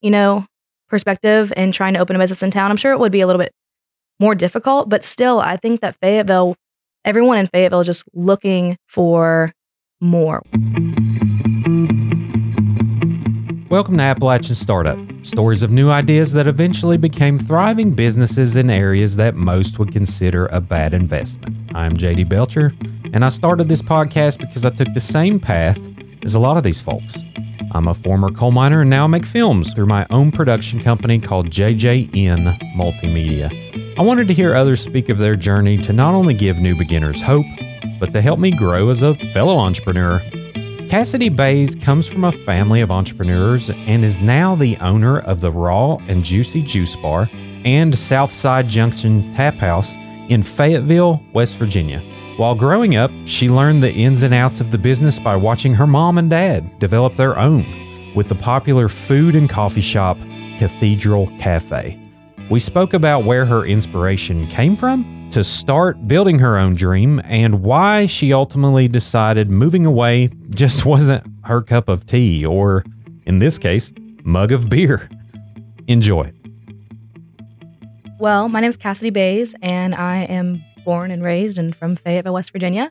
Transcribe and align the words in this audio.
you 0.00 0.10
know, 0.10 0.46
perspective 0.88 1.52
and 1.56 1.74
trying 1.74 1.94
to 1.94 2.00
open 2.00 2.16
a 2.16 2.18
business 2.18 2.42
in 2.42 2.50
town, 2.50 2.70
I'm 2.70 2.76
sure 2.76 2.92
it 2.92 2.98
would 2.98 3.12
be 3.12 3.20
a 3.20 3.26
little 3.26 3.40
bit 3.40 3.52
more 4.18 4.34
difficult, 4.34 4.88
but 4.88 5.04
still, 5.04 5.40
I 5.40 5.56
think 5.56 5.80
that 5.80 5.96
Fayetteville, 6.00 6.56
everyone 7.04 7.38
in 7.38 7.46
Fayetteville 7.46 7.80
is 7.80 7.86
just 7.86 8.04
looking 8.14 8.76
for 8.86 9.52
more. 10.00 10.42
Welcome 13.68 13.98
to 13.98 14.02
Appalachian 14.02 14.54
Startup 14.54 14.98
stories 15.22 15.62
of 15.62 15.70
new 15.70 15.90
ideas 15.90 16.32
that 16.32 16.46
eventually 16.46 16.96
became 16.96 17.38
thriving 17.38 17.92
businesses 17.92 18.56
in 18.56 18.70
areas 18.70 19.16
that 19.16 19.34
most 19.34 19.78
would 19.78 19.92
consider 19.92 20.46
a 20.46 20.62
bad 20.62 20.94
investment. 20.94 21.54
I'm 21.74 21.94
JD 21.94 22.28
Belcher, 22.28 22.74
and 23.12 23.22
I 23.22 23.28
started 23.28 23.68
this 23.68 23.82
podcast 23.82 24.38
because 24.38 24.64
I 24.64 24.70
took 24.70 24.88
the 24.94 25.00
same 25.00 25.38
path 25.38 25.78
as 26.24 26.34
a 26.34 26.40
lot 26.40 26.56
of 26.56 26.62
these 26.62 26.80
folks. 26.80 27.16
I'm 27.72 27.86
a 27.86 27.94
former 27.94 28.30
coal 28.30 28.50
miner 28.50 28.80
and 28.80 28.90
now 28.90 29.06
make 29.06 29.24
films 29.24 29.72
through 29.72 29.86
my 29.86 30.06
own 30.10 30.32
production 30.32 30.82
company 30.82 31.20
called 31.20 31.50
JJN 31.50 32.58
Multimedia. 32.74 33.50
I 33.98 34.02
wanted 34.02 34.26
to 34.28 34.34
hear 34.34 34.54
others 34.54 34.82
speak 34.82 35.08
of 35.08 35.18
their 35.18 35.36
journey 35.36 35.76
to 35.84 35.92
not 35.92 36.14
only 36.14 36.34
give 36.34 36.58
new 36.58 36.76
beginners 36.76 37.20
hope, 37.20 37.46
but 38.00 38.12
to 38.12 38.20
help 38.20 38.40
me 38.40 38.50
grow 38.50 38.88
as 38.88 39.02
a 39.02 39.14
fellow 39.32 39.56
entrepreneur. 39.58 40.20
Cassidy 40.88 41.28
Bays 41.28 41.76
comes 41.76 42.08
from 42.08 42.24
a 42.24 42.32
family 42.32 42.80
of 42.80 42.90
entrepreneurs 42.90 43.70
and 43.70 44.04
is 44.04 44.18
now 44.18 44.56
the 44.56 44.76
owner 44.78 45.20
of 45.20 45.40
the 45.40 45.52
Raw 45.52 45.98
and 46.08 46.24
Juicy 46.24 46.62
Juice 46.62 46.96
Bar 46.96 47.30
and 47.64 47.96
Southside 47.96 48.68
Junction 48.68 49.32
Tap 49.34 49.54
House 49.54 49.92
in 50.28 50.42
Fayetteville, 50.42 51.22
West 51.32 51.56
Virginia. 51.56 52.02
While 52.40 52.54
growing 52.54 52.96
up, 52.96 53.10
she 53.26 53.50
learned 53.50 53.82
the 53.82 53.92
ins 53.92 54.22
and 54.22 54.32
outs 54.32 54.62
of 54.62 54.70
the 54.70 54.78
business 54.78 55.18
by 55.18 55.36
watching 55.36 55.74
her 55.74 55.86
mom 55.86 56.16
and 56.16 56.30
dad 56.30 56.78
develop 56.78 57.14
their 57.14 57.38
own 57.38 57.66
with 58.14 58.30
the 58.30 58.34
popular 58.34 58.88
food 58.88 59.34
and 59.34 59.46
coffee 59.46 59.82
shop 59.82 60.16
Cathedral 60.56 61.26
Cafe. 61.38 62.00
We 62.48 62.58
spoke 62.58 62.94
about 62.94 63.24
where 63.24 63.44
her 63.44 63.66
inspiration 63.66 64.46
came 64.46 64.74
from 64.74 65.28
to 65.32 65.44
start 65.44 66.08
building 66.08 66.38
her 66.38 66.56
own 66.56 66.72
dream 66.72 67.20
and 67.24 67.60
why 67.60 68.06
she 68.06 68.32
ultimately 68.32 68.88
decided 68.88 69.50
moving 69.50 69.84
away 69.84 70.30
just 70.48 70.86
wasn't 70.86 71.26
her 71.44 71.60
cup 71.60 71.90
of 71.90 72.06
tea 72.06 72.46
or, 72.46 72.86
in 73.26 73.36
this 73.36 73.58
case, 73.58 73.92
mug 74.24 74.50
of 74.50 74.70
beer. 74.70 75.10
Enjoy. 75.88 76.32
Well, 78.18 78.48
my 78.48 78.60
name 78.60 78.70
is 78.70 78.78
Cassidy 78.78 79.10
Bays, 79.10 79.54
and 79.60 79.94
I 79.94 80.24
am 80.24 80.62
born 80.84 81.10
and 81.10 81.22
raised 81.22 81.58
and 81.58 81.74
from 81.74 81.96
Fayetteville, 81.96 82.34
West 82.34 82.52
Virginia. 82.52 82.90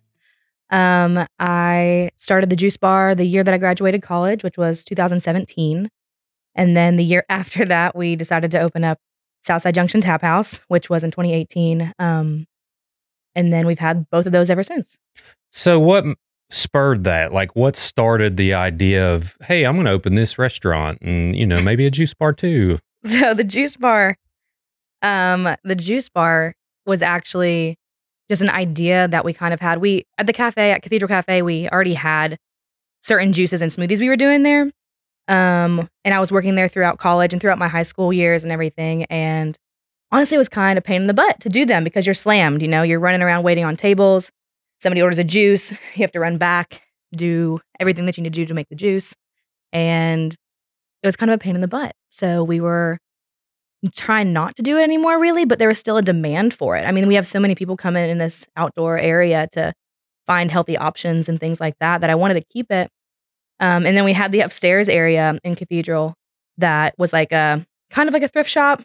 Um, 0.70 1.26
I 1.40 2.12
started 2.16 2.50
the 2.50 2.56
juice 2.56 2.78
bar 2.78 3.16
the 3.16 3.26
year 3.26 3.44
that 3.44 3.54
I 3.54 3.58
graduated 3.58 4.04
college, 4.04 4.44
which 4.44 4.58
was 4.58 4.84
2017. 4.84 5.90
And 6.56 6.78
then 6.78 6.96
the 6.96 7.04
year 7.04 7.26
after 7.30 7.66
that, 7.66 7.96
we 7.96 8.16
decided 8.16 8.52
to 8.52 8.60
open 8.60 8.84
up 8.84 9.00
Southside 9.42 9.76
Junction 9.76 10.02
Tap 10.02 10.22
House, 10.22 10.60
which 10.68 10.90
was 10.90 11.04
in 11.04 11.12
2018. 11.12 11.94
Um, 11.98 12.46
and 13.36 13.54
then 13.54 13.66
we've 13.66 13.80
had 13.80 14.10
both 14.10 14.26
of 14.26 14.32
those 14.32 14.50
ever 14.50 14.64
since. 14.64 14.98
So, 15.52 15.80
what 15.80 16.06
spurred 16.50 17.04
that? 17.06 17.32
Like, 17.32 17.56
what 17.56 17.76
started 17.76 18.38
the 18.38 18.54
idea 18.54 19.14
of, 19.14 19.38
hey, 19.42 19.66
I'm 19.66 19.76
going 19.76 19.86
to 19.86 19.92
open 19.92 20.16
this 20.16 20.38
restaurant 20.38 21.00
and, 21.02 21.36
you 21.36 21.46
know, 21.46 21.62
maybe 21.62 21.86
a 21.86 21.92
juice 21.92 22.14
bar 22.14 22.34
too? 22.34 22.80
So, 23.06 23.34
the 23.34 23.46
juice 23.46 23.78
bar, 23.78 24.18
um, 25.02 25.56
the 25.64 25.76
juice 25.76 26.10
bar 26.10 26.54
was 26.90 27.02
actually 27.02 27.78
just 28.30 28.42
an 28.42 28.50
idea 28.50 29.08
that 29.08 29.26
we 29.26 29.34
kind 29.34 29.54
of 29.54 29.60
had. 29.60 29.80
We 29.80 30.06
at 30.18 30.28
the 30.28 30.34
cafe 30.34 30.72
at 30.72 30.82
Cathedral 30.82 31.08
Cafe, 31.08 31.42
we 31.42 31.70
already 31.70 31.94
had 31.94 32.38
certain 33.02 33.34
juices 33.34 33.62
and 33.62 33.72
smoothies 33.72 34.00
we 34.00 34.10
were 34.10 34.18
doing 34.18 34.44
there. 34.44 34.70
Um, 35.28 35.88
and 36.04 36.14
I 36.14 36.20
was 36.20 36.32
working 36.32 36.56
there 36.56 36.68
throughout 36.68 36.98
college 36.98 37.34
and 37.34 37.42
throughout 37.42 37.58
my 37.58 37.68
high 37.68 37.84
school 37.84 38.12
years 38.12 38.44
and 38.44 38.52
everything. 38.52 39.06
And 39.06 39.58
honestly, 40.12 40.36
it 40.36 40.40
was 40.40 40.50
kind 40.50 40.78
of 40.78 40.84
pain 40.84 41.02
in 41.02 41.08
the 41.08 41.14
butt 41.14 41.40
to 41.42 41.50
do 41.50 41.66
them 41.66 41.84
because 41.84 42.06
you're 42.06 42.16
slammed. 42.16 42.62
You 42.62 42.68
know, 42.68 42.82
you're 42.82 43.00
running 43.00 43.22
around 43.22 43.44
waiting 43.44 43.64
on 43.64 43.76
tables. 43.76 44.32
Somebody 44.82 45.02
orders 45.02 45.20
a 45.20 45.24
juice, 45.24 45.72
you 45.96 46.02
have 46.02 46.12
to 46.14 46.20
run 46.20 46.38
back, 46.38 46.82
do 47.16 47.60
everything 47.80 48.06
that 48.06 48.18
you 48.18 48.24
need 48.24 48.34
to 48.34 48.42
do 48.42 48.46
to 48.46 48.54
make 48.54 48.70
the 48.70 48.76
juice, 48.76 49.14
and 49.74 50.34
it 51.04 51.08
was 51.08 51.16
kind 51.16 51.30
of 51.30 51.36
a 51.36 51.38
pain 51.38 51.56
in 51.56 51.62
the 51.62 51.68
butt. 51.68 51.94
So 52.10 52.44
we 52.44 52.60
were 52.60 52.98
trying 53.94 54.34
not 54.34 54.56
to 54.58 54.62
do 54.62 54.78
it 54.78 54.84
anymore, 54.84 55.20
really, 55.20 55.46
but 55.46 55.60
there 55.60 55.68
was 55.68 55.80
still 55.80 55.98
a 55.98 56.02
demand 56.02 56.54
for 56.54 56.76
it. 56.76 56.84
I 56.84 56.92
mean, 56.92 57.08
we 57.08 57.16
have 57.16 57.28
so 57.28 57.40
many 57.40 57.56
people 57.56 57.78
coming 57.78 58.10
in 58.10 58.18
this 58.18 58.46
outdoor 58.58 58.98
area 58.98 59.48
to 59.54 59.74
find 60.28 60.52
healthy 60.52 60.78
options 60.78 61.30
and 61.30 61.40
things 61.40 61.60
like 61.60 61.76
that 61.80 62.02
that 62.02 62.10
I 62.10 62.16
wanted 62.16 62.36
to 62.36 62.44
keep 62.52 62.72
it. 62.72 62.90
Um, 63.60 63.86
and 63.86 63.96
then 63.96 64.06
we 64.06 64.14
had 64.14 64.32
the 64.32 64.42
upstairs 64.42 64.90
area 64.90 65.38
in 65.44 65.56
Cathedral 65.56 66.16
that 66.58 66.94
was 66.98 67.14
like 67.14 67.32
a 67.32 67.66
kind 67.90 68.08
of 68.08 68.14
like 68.14 68.24
a 68.24 68.28
thrift 68.28 68.50
shop, 68.50 68.84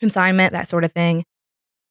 consignment, 0.00 0.52
that 0.52 0.68
sort 0.68 0.84
of 0.84 0.92
thing. 0.92 1.24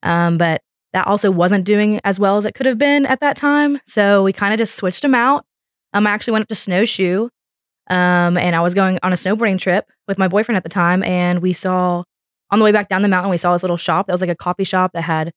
Um, 0.04 0.38
but 0.38 0.62
that 0.94 1.08
also 1.08 1.32
wasn't 1.32 1.66
doing 1.66 2.00
as 2.04 2.20
well 2.20 2.38
as 2.38 2.46
it 2.46 2.56
could 2.56 2.66
have 2.66 2.78
been 2.78 3.06
at 3.06 3.20
that 3.22 3.38
time. 3.38 3.80
So 3.88 4.24
we 4.24 4.34
kind 4.34 4.54
of 4.54 4.58
just 4.60 4.76
switched 4.76 5.02
them 5.02 5.16
out. 5.16 5.46
Um, 5.94 6.06
I 6.06 6.12
actually 6.12 6.34
went 6.34 6.44
up 6.44 6.50
to 6.50 6.56
Snowshoe 6.56 7.30
um, 7.90 8.38
and 8.38 8.56
I 8.56 8.62
was 8.62 8.74
going 8.74 9.00
on 9.02 9.12
a 9.14 9.16
snowboarding 9.16 9.60
trip 9.60 9.90
with 10.08 10.18
my 10.18 10.28
boyfriend 10.28 10.58
at 10.58 10.64
the 10.64 10.70
time. 10.70 11.04
And 11.04 11.40
we 11.40 11.54
saw 11.54 12.04
on 12.52 12.60
the 12.60 12.66
way 12.66 12.72
back 12.72 12.90
down 12.90 13.02
the 13.02 13.08
mountain, 13.08 13.32
we 13.32 13.38
saw 13.38 13.54
this 13.54 13.64
little 13.64 13.78
shop 13.78 14.08
that 14.08 14.14
was 14.14 14.22
like 14.22 14.30
a 14.30 14.36
coffee 14.36 14.64
shop 14.64 14.92
that 14.94 15.02
had 15.04 15.32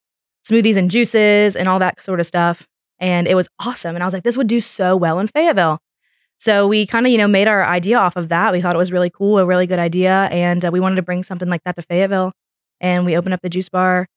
smoothies 0.49 0.77
and 0.77 0.91
juices 0.91 1.57
and 1.57 1.69
all 1.69 1.79
that 1.79 2.03
sort 2.03 2.21
of 2.21 2.27
stuff. 2.27 2.67
And 2.99 3.27
it 3.27 3.35
was 3.35 3.49
awesome. 3.59 3.95
And 3.95 4.03
I 4.03 4.07
was 4.07 4.15
like, 4.15 4.23
this 4.23 4.37
would 4.37 4.47
do 4.47 4.61
so 4.61 4.97
well 4.97 5.19
in 5.19 5.29
Fayetteville. 5.29 5.81
So 6.39 6.67
we 6.67 6.87
kind 6.87 7.07
of, 7.07 7.13
you 7.13 7.19
know, 7.19 7.29
made 7.29 7.49
our 7.49 7.65
idea 7.65 7.99
off 7.99 8.17
of 8.17 8.29
that. 8.29 8.53
We 8.53 8.61
thought 8.61 8.75
it 8.75 8.79
was 8.79 8.93
really 8.93 9.11
cool, 9.11 9.39
a 9.39 9.47
really 9.47 9.67
good 9.67 9.79
idea. 9.79 10.29
And 10.33 10.65
uh, 10.65 10.71
we 10.73 10.81
wanted 10.81 10.97
to 10.97 11.03
bring 11.03 11.23
something 11.23 11.49
like 11.49 11.63
that 11.65 11.77
to 11.77 11.83
Fayetteville. 11.83 12.33
And 12.81 13.05
we 13.05 13.17
opened 13.17 13.35
up 13.35 13.41
the 13.43 13.49
juice 13.49 13.69
bar. 13.69 14.09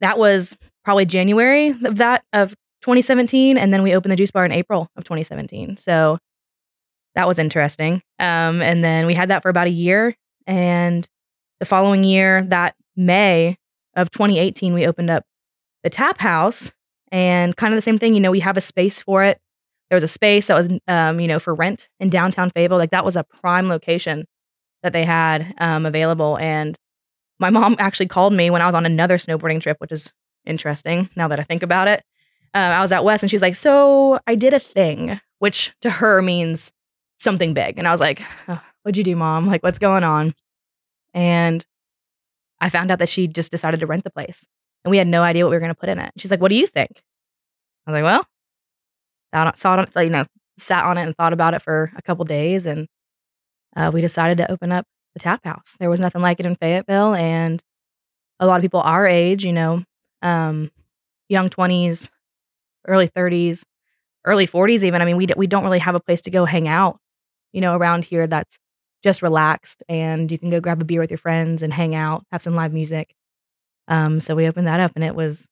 That 0.00 0.18
was 0.18 0.56
probably 0.84 1.04
January 1.04 1.70
of 1.84 1.96
that 1.96 2.22
of 2.32 2.50
2017. 2.82 3.58
And 3.58 3.72
then 3.72 3.82
we 3.82 3.94
opened 3.94 4.12
the 4.12 4.16
juice 4.16 4.30
bar 4.30 4.44
in 4.44 4.52
April 4.52 4.88
of 4.96 5.04
2017. 5.04 5.76
So 5.76 6.18
that 7.14 7.26
was 7.26 7.38
interesting. 7.38 8.02
Um, 8.18 8.62
and 8.62 8.84
then 8.84 9.06
we 9.06 9.14
had 9.14 9.30
that 9.30 9.42
for 9.42 9.48
about 9.48 9.66
a 9.66 9.70
year. 9.70 10.14
And 10.46 11.08
the 11.60 11.66
following 11.66 12.04
year, 12.04 12.44
that 12.44 12.74
May 12.96 13.56
of 13.96 14.10
2018, 14.10 14.74
we 14.74 14.86
opened 14.86 15.10
up 15.10 15.24
the 15.82 15.90
tap 15.90 16.18
house 16.18 16.72
and 17.10 17.56
kind 17.56 17.72
of 17.72 17.78
the 17.78 17.82
same 17.82 17.98
thing. 17.98 18.14
You 18.14 18.20
know, 18.20 18.30
we 18.30 18.40
have 18.40 18.56
a 18.56 18.60
space 18.60 19.00
for 19.00 19.24
it. 19.24 19.40
There 19.90 19.96
was 19.96 20.02
a 20.02 20.08
space 20.08 20.46
that 20.46 20.54
was, 20.54 20.68
um, 20.86 21.18
you 21.18 21.26
know, 21.26 21.38
for 21.38 21.54
rent 21.54 21.88
in 21.98 22.10
downtown 22.10 22.50
Fayetteville. 22.50 22.78
Like 22.78 22.90
that 22.90 23.04
was 23.04 23.16
a 23.16 23.24
prime 23.24 23.68
location 23.68 24.26
that 24.82 24.92
they 24.92 25.04
had 25.04 25.54
um, 25.58 25.86
available. 25.86 26.36
And 26.38 26.78
my 27.38 27.50
mom 27.50 27.76
actually 27.80 28.08
called 28.08 28.32
me 28.32 28.50
when 28.50 28.62
I 28.62 28.66
was 28.66 28.74
on 28.74 28.86
another 28.86 29.18
snowboarding 29.18 29.60
trip, 29.60 29.78
which 29.80 29.92
is 29.92 30.12
interesting 30.44 31.08
now 31.16 31.28
that 31.28 31.40
I 31.40 31.44
think 31.44 31.62
about 31.62 31.88
it. 31.88 32.02
Uh, 32.54 32.58
I 32.58 32.82
was 32.82 32.92
at 32.92 33.04
West 33.04 33.22
and 33.22 33.30
she's 33.30 33.42
like, 33.42 33.56
So 33.56 34.18
I 34.26 34.34
did 34.34 34.54
a 34.54 34.60
thing, 34.60 35.20
which 35.38 35.74
to 35.82 35.90
her 35.90 36.22
means 36.22 36.72
something 37.18 37.54
big. 37.54 37.78
And 37.78 37.86
I 37.86 37.92
was 37.92 38.00
like, 38.00 38.22
oh, 38.48 38.60
What'd 38.82 38.96
you 38.96 39.04
do, 39.04 39.16
mom? 39.16 39.46
Like, 39.46 39.62
what's 39.62 39.78
going 39.78 40.04
on? 40.04 40.34
And 41.12 41.64
I 42.60 42.70
found 42.70 42.90
out 42.90 43.00
that 43.00 43.08
she 43.08 43.28
just 43.28 43.50
decided 43.50 43.80
to 43.80 43.86
rent 43.86 44.04
the 44.04 44.10
place 44.10 44.46
and 44.84 44.90
we 44.90 44.98
had 44.98 45.06
no 45.06 45.22
idea 45.22 45.44
what 45.44 45.50
we 45.50 45.56
were 45.56 45.60
going 45.60 45.74
to 45.74 45.78
put 45.78 45.88
in 45.88 45.98
it. 45.98 46.12
She's 46.16 46.30
like, 46.30 46.40
What 46.40 46.48
do 46.48 46.54
you 46.54 46.66
think? 46.66 47.02
I 47.86 47.90
was 47.90 48.02
like, 48.02 48.04
Well, 48.04 48.26
I 49.32 49.52
saw 49.56 49.80
it, 49.80 49.90
you 49.96 50.10
know, 50.10 50.24
sat 50.58 50.84
on 50.84 50.98
it 50.98 51.02
and 51.02 51.16
thought 51.16 51.32
about 51.32 51.54
it 51.54 51.62
for 51.62 51.92
a 51.96 52.02
couple 52.02 52.24
days. 52.24 52.66
And 52.66 52.88
uh, 53.76 53.90
we 53.92 54.00
decided 54.00 54.38
to 54.38 54.50
open 54.50 54.72
up 54.72 54.86
the 55.14 55.20
tap 55.20 55.44
house. 55.44 55.76
There 55.78 55.90
was 55.90 56.00
nothing 56.00 56.22
like 56.22 56.40
it 56.40 56.46
in 56.46 56.54
Fayetteville. 56.54 57.14
And 57.14 57.62
a 58.40 58.46
lot 58.46 58.56
of 58.56 58.62
people 58.62 58.80
our 58.80 59.06
age, 59.06 59.44
you 59.44 59.52
know, 59.52 59.84
um, 60.22 60.70
young 61.28 61.50
20s, 61.50 62.08
early 62.86 63.08
30s, 63.08 63.64
early 64.24 64.46
40s, 64.46 64.82
even. 64.82 65.02
I 65.02 65.04
mean, 65.04 65.16
we, 65.16 65.26
d- 65.26 65.34
we 65.36 65.46
don't 65.46 65.64
really 65.64 65.78
have 65.80 65.94
a 65.94 66.00
place 66.00 66.22
to 66.22 66.30
go 66.30 66.44
hang 66.44 66.66
out, 66.66 66.98
you 67.52 67.60
know, 67.60 67.76
around 67.76 68.04
here 68.04 68.26
that's 68.26 68.58
just 69.02 69.22
relaxed 69.22 69.82
and 69.88 70.30
you 70.30 70.38
can 70.38 70.50
go 70.50 70.60
grab 70.60 70.80
a 70.80 70.84
beer 70.84 71.00
with 71.00 71.10
your 71.10 71.18
friends 71.18 71.62
and 71.62 71.72
hang 71.72 71.94
out, 71.94 72.24
have 72.32 72.42
some 72.42 72.54
live 72.54 72.72
music. 72.72 73.14
Um, 73.86 74.20
so 74.20 74.34
we 74.34 74.46
opened 74.46 74.66
that 74.66 74.80
up 74.80 74.92
and 74.94 75.04
it 75.04 75.14
was, 75.14 75.46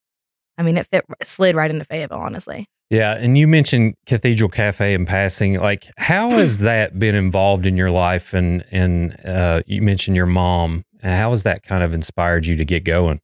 I 0.57 0.63
mean, 0.63 0.77
it 0.77 0.87
fit, 0.87 1.05
slid 1.23 1.55
right 1.55 1.71
into 1.71 1.85
Fayetteville, 1.85 2.19
honestly. 2.19 2.67
Yeah. 2.89 3.15
And 3.17 3.37
you 3.37 3.47
mentioned 3.47 3.95
Cathedral 4.05 4.49
Cafe 4.49 4.93
in 4.93 5.05
passing. 5.05 5.59
Like, 5.59 5.91
how 5.97 6.29
has 6.37 6.59
that 6.59 6.99
been 6.99 7.15
involved 7.15 7.65
in 7.65 7.77
your 7.77 7.91
life? 7.91 8.33
And, 8.33 8.65
and 8.71 9.17
uh, 9.25 9.63
you 9.65 9.81
mentioned 9.81 10.15
your 10.15 10.25
mom. 10.25 10.83
How 11.03 11.31
has 11.31 11.43
that 11.43 11.63
kind 11.63 11.83
of 11.83 11.93
inspired 11.93 12.45
you 12.45 12.55
to 12.55 12.65
get 12.65 12.83
going? 12.83 13.21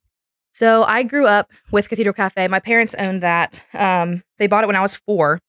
So 0.52 0.84
I 0.84 1.02
grew 1.02 1.26
up 1.26 1.50
with 1.72 1.88
Cathedral 1.88 2.12
Cafe. 2.12 2.46
My 2.46 2.60
parents 2.60 2.94
owned 2.96 3.22
that. 3.22 3.64
Um, 3.74 4.22
they 4.38 4.46
bought 4.46 4.62
it 4.62 4.68
when 4.68 4.76
I 4.76 4.82
was 4.82 4.94
four. 4.94 5.40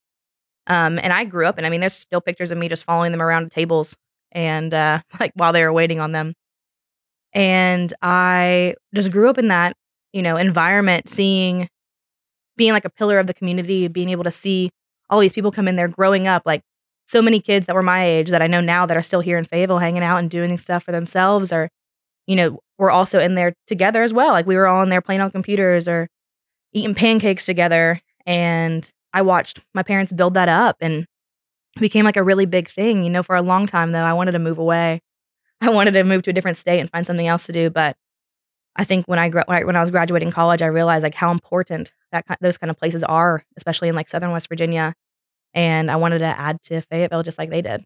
Um, 0.68 1.00
and 1.00 1.14
I 1.14 1.26
grew 1.26 1.46
up, 1.46 1.58
and 1.58 1.66
I 1.66 1.70
mean, 1.70 1.80
there's 1.82 1.94
still 1.94 2.22
pictures 2.22 2.52
of 2.52 2.58
me 2.58 2.70
just 2.70 2.84
following 2.84 3.12
them 3.12 3.22
around 3.22 3.52
tables 3.52 3.96
and 4.32 4.74
uh, 4.74 5.02
like 5.20 5.32
while 5.36 5.54
they 5.54 5.64
were 5.64 5.74
waiting 5.74 6.00
on 6.00 6.12
them. 6.12 6.34
And 7.34 7.94
I 8.02 8.76
just 8.94 9.12
grew 9.12 9.30
up 9.30 9.38
in 9.38 9.50
that, 9.50 9.76
you 10.14 10.22
know, 10.22 10.38
environment, 10.38 11.10
seeing, 11.10 11.68
being 12.56 12.72
like 12.72 12.86
a 12.86 12.90
pillar 12.90 13.20
of 13.20 13.28
the 13.28 13.34
community, 13.34 13.88
being 13.90 14.10
able 14.10 14.24
to 14.24 14.32
see 14.32 14.70
all 15.10 15.20
these 15.20 15.34
people 15.34 15.52
come 15.52 15.68
in 15.68 15.76
there 15.76 15.90
growing 15.90 16.28
up. 16.28 16.44
Like 16.46 16.62
so 17.06 17.22
many 17.22 17.42
kids 17.42 17.66
that 17.66 17.76
were 17.76 17.82
my 17.82 18.06
age 18.06 18.30
that 18.30 18.42
I 18.42 18.48
know 18.48 18.62
now 18.62 18.86
that 18.86 18.96
are 18.96 19.02
still 19.02 19.20
here 19.20 19.38
in 19.38 19.44
Fayetteville 19.44 19.80
hanging 19.80 20.02
out 20.02 20.18
and 20.18 20.30
doing 20.30 20.58
stuff 20.58 20.84
for 20.84 20.94
themselves 20.94 21.52
or, 21.52 21.70
you 22.26 22.38
know, 22.38 22.60
we're 22.78 22.90
also 22.90 23.20
in 23.20 23.36
there 23.36 23.54
together 23.68 24.02
as 24.04 24.14
well. 24.14 24.32
Like 24.32 24.48
we 24.48 24.56
were 24.56 24.68
all 24.68 24.82
in 24.82 24.90
there 24.90 25.02
playing 25.02 25.22
on 25.22 25.32
computers 25.32 25.88
or 25.90 26.08
eating 26.74 26.96
pancakes 26.96 27.46
together. 27.46 28.00
And 28.26 28.90
I 29.16 29.22
watched 29.22 29.64
my 29.74 29.82
parents 29.82 30.12
build 30.12 30.34
that 30.34 30.50
up 30.50 30.76
and 30.82 31.08
became 31.80 32.04
like 32.04 32.18
a 32.18 32.24
really 32.24 32.46
big 32.46 32.70
thing. 32.70 33.02
You 33.02 33.10
know, 33.10 33.24
for 33.24 33.36
a 33.36 33.42
long 33.42 33.66
time 33.66 33.94
though, 33.94 34.04
I 34.04 34.12
wanted 34.12 34.34
to 34.34 34.40
move 34.40 34.58
away. 34.58 35.02
I 35.62 35.70
wanted 35.70 35.92
to 35.92 36.04
move 36.04 36.24
to 36.24 36.32
a 36.32 36.34
different 36.34 36.58
state 36.58 36.82
and 36.82 36.92
find 36.92 37.08
something 37.08 37.26
else 37.26 37.46
to 37.46 37.54
do. 37.54 37.70
But 37.70 37.96
I 38.76 38.84
think 38.84 39.06
when 39.06 39.18
I 39.18 39.30
when 39.30 39.76
I 39.78 39.82
was 39.82 39.90
graduating 39.90 40.32
college, 40.32 40.62
I 40.62 40.68
realized 40.68 41.04
like 41.04 41.16
how 41.16 41.32
important 41.32 41.94
that 42.12 42.26
those 42.42 42.58
kind 42.58 42.70
of 42.70 42.78
places 42.78 43.04
are, 43.06 43.42
especially 43.56 43.88
in 43.88 43.96
like 43.96 44.10
Southern 44.10 44.32
West 44.32 44.50
Virginia. 44.50 44.94
And 45.54 45.90
I 45.90 45.96
wanted 45.96 46.20
to 46.20 46.26
add 46.26 46.62
to 46.64 46.82
Fayetteville 46.82 47.24
just 47.24 47.38
like 47.38 47.50
they 47.50 47.62
did. 47.62 47.86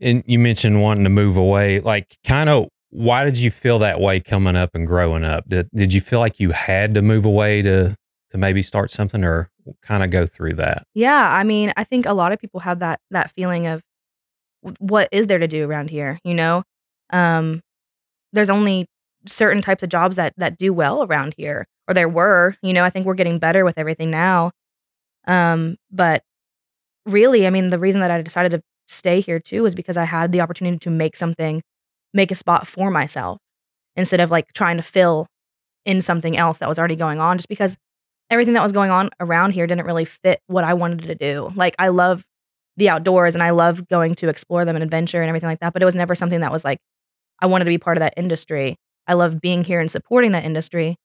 And 0.00 0.24
you 0.26 0.40
mentioned 0.40 0.82
wanting 0.82 1.04
to 1.04 1.10
move 1.10 1.36
away. 1.36 1.78
Like, 1.78 2.18
kind 2.24 2.48
of, 2.48 2.68
why 2.90 3.24
did 3.24 3.38
you 3.38 3.52
feel 3.52 3.78
that 3.80 4.00
way 4.00 4.18
coming 4.18 4.56
up 4.56 4.74
and 4.74 4.86
growing 4.86 5.24
up? 5.24 5.48
Did 5.48 5.68
Did 5.72 5.92
you 5.92 6.00
feel 6.00 6.18
like 6.18 6.40
you 6.40 6.50
had 6.50 6.96
to 6.96 7.02
move 7.02 7.24
away 7.24 7.62
to 7.62 7.96
to 8.30 8.38
maybe 8.38 8.62
start 8.62 8.90
something, 8.90 9.24
or 9.24 9.50
kind 9.82 10.02
of 10.02 10.10
go 10.10 10.26
through 10.26 10.54
that? 10.54 10.86
Yeah, 10.94 11.30
I 11.30 11.44
mean, 11.44 11.72
I 11.76 11.84
think 11.84 12.06
a 12.06 12.12
lot 12.12 12.32
of 12.32 12.38
people 12.38 12.60
have 12.60 12.80
that 12.80 13.00
that 13.10 13.30
feeling 13.32 13.66
of 13.66 13.82
what 14.78 15.08
is 15.12 15.26
there 15.26 15.38
to 15.38 15.48
do 15.48 15.68
around 15.68 15.90
here. 15.90 16.18
You 16.24 16.34
know, 16.34 16.62
um, 17.10 17.62
there's 18.32 18.50
only 18.50 18.86
certain 19.26 19.62
types 19.62 19.82
of 19.82 19.88
jobs 19.88 20.16
that 20.16 20.34
that 20.36 20.58
do 20.58 20.72
well 20.72 21.04
around 21.04 21.34
here, 21.36 21.66
or 21.86 21.94
there 21.94 22.08
were. 22.08 22.56
You 22.62 22.72
know, 22.72 22.84
I 22.84 22.90
think 22.90 23.06
we're 23.06 23.14
getting 23.14 23.38
better 23.38 23.64
with 23.64 23.78
everything 23.78 24.10
now. 24.10 24.52
Um, 25.26 25.76
but 25.90 26.22
really, 27.06 27.46
I 27.46 27.50
mean, 27.50 27.68
the 27.68 27.78
reason 27.78 28.00
that 28.00 28.10
I 28.10 28.22
decided 28.22 28.52
to 28.52 28.62
stay 28.86 29.20
here 29.20 29.38
too 29.38 29.62
was 29.62 29.74
because 29.74 29.96
I 29.96 30.04
had 30.04 30.32
the 30.32 30.40
opportunity 30.40 30.78
to 30.78 30.90
make 30.90 31.16
something, 31.16 31.62
make 32.14 32.30
a 32.30 32.34
spot 32.34 32.66
for 32.66 32.90
myself 32.90 33.38
instead 33.96 34.20
of 34.20 34.30
like 34.30 34.52
trying 34.52 34.76
to 34.76 34.82
fill 34.82 35.26
in 35.84 36.00
something 36.00 36.36
else 36.36 36.58
that 36.58 36.68
was 36.68 36.78
already 36.78 36.96
going 36.96 37.20
on. 37.20 37.36
Just 37.38 37.48
because 37.48 37.76
everything 38.30 38.54
that 38.54 38.62
was 38.62 38.72
going 38.72 38.90
on 38.90 39.10
around 39.20 39.52
here 39.52 39.66
didn't 39.66 39.86
really 39.86 40.04
fit 40.04 40.40
what 40.46 40.64
I 40.64 40.74
wanted 40.74 41.02
to 41.02 41.14
do. 41.14 41.52
Like 41.54 41.74
I 41.78 41.88
love 41.88 42.24
the 42.76 42.88
outdoors 42.88 43.34
and 43.34 43.42
I 43.42 43.50
love 43.50 43.88
going 43.88 44.14
to 44.16 44.28
explore 44.28 44.64
them 44.64 44.76
and 44.76 44.82
adventure 44.82 45.20
and 45.20 45.28
everything 45.28 45.48
like 45.48 45.60
that, 45.60 45.72
but 45.72 45.82
it 45.82 45.84
was 45.84 45.94
never 45.94 46.14
something 46.14 46.40
that 46.40 46.52
was 46.52 46.64
like 46.64 46.78
I 47.40 47.46
wanted 47.46 47.64
to 47.64 47.70
be 47.70 47.78
part 47.78 47.96
of 47.96 48.00
that 48.00 48.14
industry. 48.16 48.76
I 49.06 49.14
love 49.14 49.40
being 49.40 49.64
here 49.64 49.80
and 49.80 49.90
supporting 49.90 50.32
that 50.32 50.44
industry, 50.44 50.96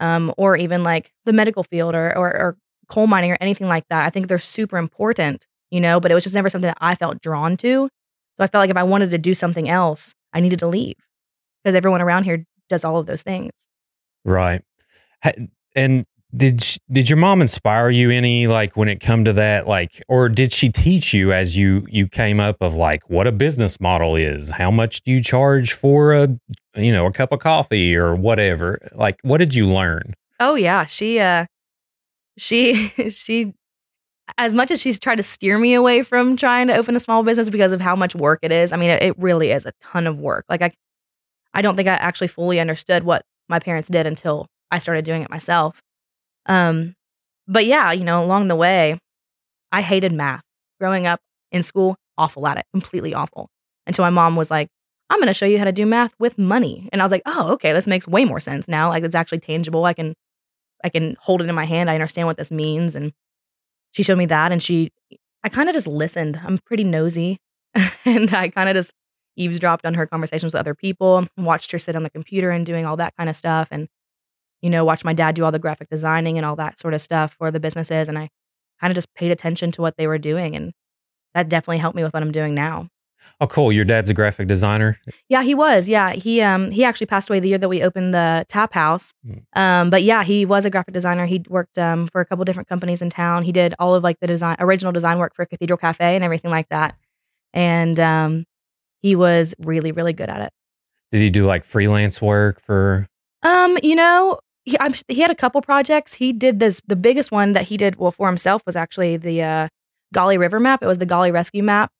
um, 0.00 0.32
or 0.36 0.56
even 0.56 0.82
like 0.82 1.12
the 1.24 1.32
medical 1.32 1.62
field 1.62 1.94
or, 1.94 2.16
or, 2.16 2.28
or 2.28 2.56
coal 2.88 3.06
mining 3.06 3.32
or 3.32 3.38
anything 3.40 3.68
like 3.68 3.84
that. 3.88 4.04
I 4.04 4.10
think 4.10 4.28
they're 4.28 4.38
super 4.38 4.76
important, 4.76 5.46
you 5.70 5.80
know, 5.80 6.00
but 6.00 6.10
it 6.10 6.14
was 6.14 6.24
just 6.24 6.34
never 6.34 6.50
something 6.50 6.68
that 6.68 6.78
I 6.80 6.94
felt 6.94 7.20
drawn 7.20 7.56
to. 7.58 7.88
So 8.36 8.44
I 8.44 8.46
felt 8.46 8.62
like 8.62 8.70
if 8.70 8.76
I 8.76 8.82
wanted 8.82 9.10
to 9.10 9.18
do 9.18 9.34
something 9.34 9.68
else, 9.68 10.12
I 10.32 10.40
needed 10.40 10.58
to 10.58 10.68
leave 10.68 10.96
because 11.62 11.74
everyone 11.74 12.02
around 12.02 12.24
here 12.24 12.44
does 12.68 12.84
all 12.84 12.98
of 12.98 13.06
those 13.06 13.22
things. 13.22 13.52
Right. 14.24 14.62
And 15.74 16.04
did 16.36 16.62
did 16.90 17.08
your 17.08 17.16
mom 17.16 17.40
inspire 17.40 17.88
you 17.88 18.10
any 18.10 18.46
like 18.46 18.76
when 18.76 18.88
it 18.88 19.00
come 19.00 19.24
to 19.24 19.32
that? 19.32 19.66
Like 19.66 20.02
or 20.08 20.28
did 20.28 20.52
she 20.52 20.68
teach 20.68 21.14
you 21.14 21.32
as 21.32 21.56
you 21.56 21.86
you 21.90 22.08
came 22.08 22.40
up 22.40 22.56
of 22.60 22.74
like 22.74 23.08
what 23.08 23.26
a 23.26 23.32
business 23.32 23.80
model 23.80 24.16
is? 24.16 24.50
How 24.50 24.70
much 24.70 25.02
do 25.02 25.12
you 25.12 25.22
charge 25.22 25.72
for 25.72 26.12
a 26.12 26.28
you 26.74 26.92
know 26.92 27.06
a 27.06 27.12
cup 27.12 27.32
of 27.32 27.40
coffee 27.40 27.96
or 27.96 28.14
whatever? 28.14 28.78
Like 28.94 29.18
what 29.22 29.38
did 29.38 29.54
you 29.54 29.66
learn? 29.66 30.14
Oh 30.38 30.54
yeah 30.54 30.84
she 30.84 31.18
uh 31.20 31.46
she 32.36 32.88
she 33.10 33.54
as 34.38 34.54
much 34.54 34.70
as 34.70 34.80
she's 34.80 34.98
tried 34.98 35.16
to 35.16 35.22
steer 35.22 35.56
me 35.58 35.74
away 35.74 36.02
from 36.02 36.36
trying 36.36 36.66
to 36.66 36.76
open 36.76 36.96
a 36.96 37.00
small 37.00 37.22
business 37.22 37.48
because 37.48 37.72
of 37.72 37.80
how 37.80 37.94
much 37.94 38.14
work 38.14 38.40
it 38.42 38.50
is 38.50 38.72
i 38.72 38.76
mean 38.76 38.90
it, 38.90 39.02
it 39.02 39.18
really 39.18 39.52
is 39.52 39.64
a 39.64 39.72
ton 39.80 40.06
of 40.06 40.18
work. 40.18 40.44
Like 40.48 40.62
i 40.62 40.72
i 41.54 41.62
don't 41.62 41.76
think 41.76 41.88
i 41.88 41.94
actually 41.94 42.26
fully 42.26 42.58
understood 42.58 43.04
what 43.04 43.24
my 43.48 43.60
parents 43.60 43.88
did 43.88 44.04
until 44.04 44.48
i 44.72 44.80
started 44.80 45.04
doing 45.04 45.22
it 45.22 45.30
myself 45.30 45.80
um, 46.46 46.94
but 47.46 47.66
yeah, 47.66 47.92
you 47.92 48.04
know, 48.04 48.22
along 48.22 48.48
the 48.48 48.56
way, 48.56 48.98
I 49.72 49.82
hated 49.82 50.12
math. 50.12 50.42
Growing 50.80 51.06
up 51.06 51.20
in 51.52 51.62
school, 51.62 51.96
awful 52.18 52.46
at 52.46 52.58
it, 52.58 52.66
completely 52.72 53.14
awful. 53.14 53.48
Until 53.86 54.04
my 54.04 54.10
mom 54.10 54.36
was 54.36 54.50
like, 54.50 54.68
I'm 55.08 55.18
going 55.18 55.28
to 55.28 55.34
show 55.34 55.46
you 55.46 55.58
how 55.58 55.64
to 55.64 55.72
do 55.72 55.86
math 55.86 56.12
with 56.18 56.36
money. 56.36 56.88
And 56.92 57.00
I 57.00 57.04
was 57.04 57.12
like, 57.12 57.22
oh, 57.26 57.52
okay, 57.52 57.72
this 57.72 57.86
makes 57.86 58.08
way 58.08 58.24
more 58.24 58.40
sense 58.40 58.68
now. 58.68 58.88
Like 58.88 59.04
it's 59.04 59.14
actually 59.14 59.38
tangible. 59.38 59.84
I 59.84 59.94
can, 59.94 60.14
I 60.84 60.88
can 60.88 61.16
hold 61.20 61.40
it 61.40 61.48
in 61.48 61.54
my 61.54 61.64
hand. 61.64 61.88
I 61.88 61.94
understand 61.94 62.26
what 62.26 62.36
this 62.36 62.50
means. 62.50 62.96
And 62.96 63.12
she 63.92 64.02
showed 64.02 64.18
me 64.18 64.26
that. 64.26 64.52
And 64.52 64.62
she, 64.62 64.90
I 65.44 65.48
kind 65.48 65.68
of 65.68 65.74
just 65.74 65.86
listened. 65.86 66.40
I'm 66.44 66.58
pretty 66.58 66.84
nosy. 66.84 67.38
and 68.04 68.34
I 68.34 68.48
kind 68.48 68.68
of 68.68 68.74
just 68.74 68.92
eavesdropped 69.36 69.86
on 69.86 69.94
her 69.94 70.06
conversations 70.06 70.52
with 70.52 70.60
other 70.60 70.74
people, 70.74 71.26
watched 71.36 71.70
her 71.70 71.78
sit 71.78 71.94
on 71.94 72.02
the 72.02 72.10
computer 72.10 72.50
and 72.50 72.66
doing 72.66 72.84
all 72.84 72.96
that 72.96 73.14
kind 73.16 73.30
of 73.30 73.36
stuff. 73.36 73.68
And 73.70 73.88
you 74.62 74.70
know, 74.70 74.84
watch 74.84 75.04
my 75.04 75.12
dad 75.12 75.34
do 75.34 75.44
all 75.44 75.52
the 75.52 75.58
graphic 75.58 75.88
designing 75.88 76.36
and 76.38 76.46
all 76.46 76.56
that 76.56 76.78
sort 76.78 76.94
of 76.94 77.02
stuff 77.02 77.34
for 77.34 77.50
the 77.50 77.60
businesses. 77.60 78.08
And 78.08 78.18
I 78.18 78.30
kind 78.80 78.90
of 78.90 78.94
just 78.94 79.12
paid 79.14 79.30
attention 79.30 79.70
to 79.72 79.82
what 79.82 79.96
they 79.96 80.06
were 80.06 80.18
doing. 80.18 80.56
And 80.56 80.72
that 81.34 81.48
definitely 81.48 81.78
helped 81.78 81.96
me 81.96 82.02
with 82.02 82.12
what 82.12 82.22
I'm 82.22 82.32
doing 82.32 82.54
now. 82.54 82.88
Oh, 83.40 83.46
cool! 83.46 83.72
Your 83.72 83.84
dad's 83.84 84.08
a 84.08 84.14
graphic 84.14 84.48
designer. 84.48 84.98
Yeah, 85.28 85.42
he 85.42 85.54
was. 85.54 85.88
Yeah, 85.88 86.12
he 86.12 86.40
um 86.40 86.70
he 86.70 86.84
actually 86.84 87.08
passed 87.08 87.28
away 87.28 87.40
the 87.40 87.48
year 87.48 87.58
that 87.58 87.68
we 87.68 87.82
opened 87.82 88.14
the 88.14 88.44
tap 88.48 88.72
house. 88.72 89.12
Mm. 89.26 89.42
Um, 89.54 89.90
but 89.90 90.02
yeah, 90.02 90.22
he 90.22 90.46
was 90.46 90.64
a 90.64 90.70
graphic 90.70 90.94
designer. 90.94 91.26
He 91.26 91.44
worked 91.48 91.76
um 91.76 92.08
for 92.08 92.20
a 92.20 92.24
couple 92.24 92.44
different 92.44 92.68
companies 92.68 93.02
in 93.02 93.10
town. 93.10 93.42
He 93.42 93.52
did 93.52 93.74
all 93.78 93.94
of 93.94 94.02
like 94.02 94.20
the 94.20 94.26
design, 94.26 94.56
original 94.60 94.92
design 94.92 95.18
work 95.18 95.34
for 95.34 95.44
Cathedral 95.44 95.76
Cafe 95.76 96.14
and 96.14 96.24
everything 96.24 96.50
like 96.50 96.68
that. 96.68 96.96
And 97.52 97.98
um, 97.98 98.44
he 99.02 99.16
was 99.16 99.54
really 99.58 99.92
really 99.92 100.12
good 100.12 100.30
at 100.30 100.40
it. 100.40 100.52
Did 101.10 101.20
he 101.20 101.30
do 101.30 101.46
like 101.46 101.64
freelance 101.64 102.22
work 102.22 102.62
for? 102.64 103.08
Um, 103.46 103.78
you 103.80 103.94
know, 103.94 104.40
he, 104.64 104.76
I'm, 104.80 104.92
he 105.06 105.20
had 105.20 105.30
a 105.30 105.34
couple 105.36 105.62
projects. 105.62 106.14
He 106.14 106.32
did 106.32 106.58
this. 106.58 106.80
The 106.88 106.96
biggest 106.96 107.30
one 107.30 107.52
that 107.52 107.66
he 107.66 107.76
did 107.76 107.96
well 107.96 108.10
for 108.10 108.26
himself 108.26 108.62
was 108.66 108.74
actually 108.74 109.16
the 109.16 109.40
uh, 109.42 109.68
Gauley 110.12 110.36
River 110.36 110.58
map. 110.58 110.82
It 110.82 110.86
was 110.86 110.98
the 110.98 111.06
Gauley 111.06 111.32
Rescue 111.32 111.62
map, 111.62 111.92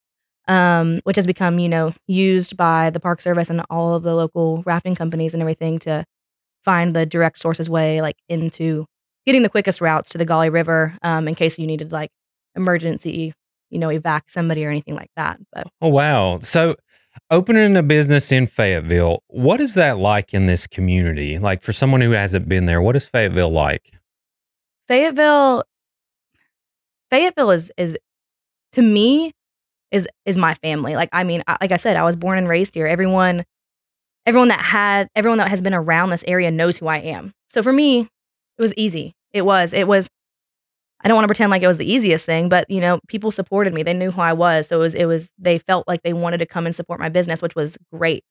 um, 0.49 1.01
which 1.05 1.15
has 1.15 1.27
become 1.27 1.61
you 1.61 1.69
know 1.69 1.93
used 2.09 2.57
by 2.57 2.91
the 2.91 2.99
Park 2.99 3.21
Service 3.23 3.49
and 3.49 3.63
all 3.71 3.95
of 3.95 4.03
the 4.03 4.15
local 4.15 4.65
rafting 4.67 4.97
companies 4.97 5.35
and 5.35 5.41
everything 5.41 5.79
to 5.81 6.05
find 6.65 6.97
the 6.97 7.07
direct 7.07 7.39
sources 7.39 7.71
way 7.71 8.03
like 8.03 8.17
into 8.29 8.85
getting 9.25 9.43
the 9.43 9.49
quickest 9.49 9.81
routes 9.81 10.11
to 10.11 10.19
the 10.19 10.27
Gauley 10.27 10.53
River 10.53 10.99
um, 11.03 11.29
in 11.29 11.37
case 11.37 11.61
you 11.61 11.67
needed 11.69 11.93
like 11.93 12.11
emergency 12.57 13.33
you 13.71 13.79
know 13.79 13.89
evac 13.89 14.23
somebody 14.29 14.65
or 14.65 14.71
anything 14.71 14.97
like 14.97 15.11
that. 15.17 15.39
But 15.53 15.69
oh 15.81 15.89
wow, 15.89 16.41
so 16.41 16.75
Opening 17.31 17.77
a 17.77 17.83
business 17.83 18.31
in 18.31 18.47
Fayetteville, 18.47 19.23
what 19.29 19.61
is 19.61 19.75
that 19.75 19.99
like 19.99 20.33
in 20.33 20.47
this 20.47 20.67
community? 20.67 21.39
Like 21.39 21.63
for 21.63 21.73
someone 21.73 22.01
who 22.01 22.13
hasn't 22.13 22.49
been 22.49 22.67
there, 22.67 22.81
what 22.81 22.97
is 22.97 23.09
Fayetteville 23.09 23.51
like? 23.51 23.93
Fayetteville 24.89 25.65
Fayetteville 27.11 27.51
is 27.51 27.73
is 27.77 27.97
to 28.73 28.83
me 28.83 29.33
is 29.91 30.09
is 30.25 30.39
my 30.39 30.55
family. 30.55 30.97
Like 30.97 31.09
I 31.13 31.25
mean, 31.25 31.43
like 31.61 31.73
I 31.73 31.77
said, 31.77 31.97
I 31.97 32.05
was 32.05 32.17
born 32.17 32.39
and 32.39 32.49
raised 32.49 32.75
here. 32.75 32.87
Everyone 32.87 33.45
everyone 34.27 34.49
that 34.49 34.61
had 34.61 35.09
everyone 35.15 35.39
that 35.39 35.49
has 35.49 35.63
been 35.63 35.75
around 35.75 36.11
this 36.11 36.25
area 36.27 36.51
knows 36.51 36.77
who 36.77 36.87
I 36.89 36.99
am. 36.99 37.33
So 37.53 37.63
for 37.63 37.73
me, 37.73 38.01
it 38.59 38.63
was 38.63 38.75
easy. 38.77 39.15
It 39.33 39.43
was 39.43 39.73
it 39.73 39.89
was 39.89 40.09
I 41.03 41.09
don't 41.09 41.15
want 41.17 41.25
to 41.25 41.29
pretend 41.29 41.51
like 41.51 41.63
it 41.63 41.69
was 41.69 41.79
the 41.79 41.91
easiest 41.91 42.25
thing, 42.25 42.49
but 42.49 42.69
you 42.71 42.81
know, 42.81 43.01
people 43.09 43.31
supported 43.31 43.75
me. 43.75 43.83
They 43.83 43.95
knew 43.95 44.11
who 44.11 44.21
I 44.21 44.33
was. 44.33 44.69
So 44.69 44.77
it 44.79 44.81
was 44.81 44.95
it 44.95 45.05
was 45.07 45.31
they 45.39 45.59
felt 45.59 45.87
like 45.87 46.03
they 46.03 46.13
wanted 46.13 46.39
to 46.39 46.47
come 46.47 46.67
and 46.67 46.75
support 46.75 47.01
my 47.01 47.09
business, 47.09 47.43
which 47.43 47.55
was 47.55 47.77
great. 47.93 48.25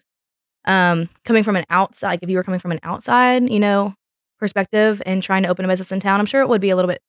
Um, 0.66 1.10
coming 1.26 1.44
from 1.44 1.56
an 1.56 1.66
outside, 1.70 2.10
like 2.10 2.24
if 2.24 2.30
you 2.30 2.38
were 2.38 2.44
coming 2.44 2.60
from 2.60 2.72
an 2.72 2.80
outside, 2.84 3.50
you 3.52 3.60
know, 3.60 3.94
perspective 4.40 5.02
and 5.06 5.22
trying 5.22 5.44
to 5.44 5.50
open 5.50 5.64
a 5.66 5.68
business 5.68 5.92
in 5.92 6.00
town, 6.00 6.20
I'm 6.20 6.26
sure 6.26 6.42
it 6.42 6.50
would 6.50 6.62
be 6.62 6.72
a 6.72 6.76
little 6.76 6.90
bit 6.90 7.02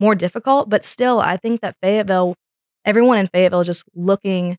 more 0.00 0.14
difficult, 0.14 0.68
but 0.70 0.84
still 0.84 1.20
I 1.20 1.36
think 1.36 1.60
that 1.60 1.76
Fayetteville, 1.82 2.34
everyone 2.84 3.18
in 3.18 3.26
Fayetteville 3.28 3.60
is 3.60 3.66
just 3.66 3.84
looking 3.94 4.56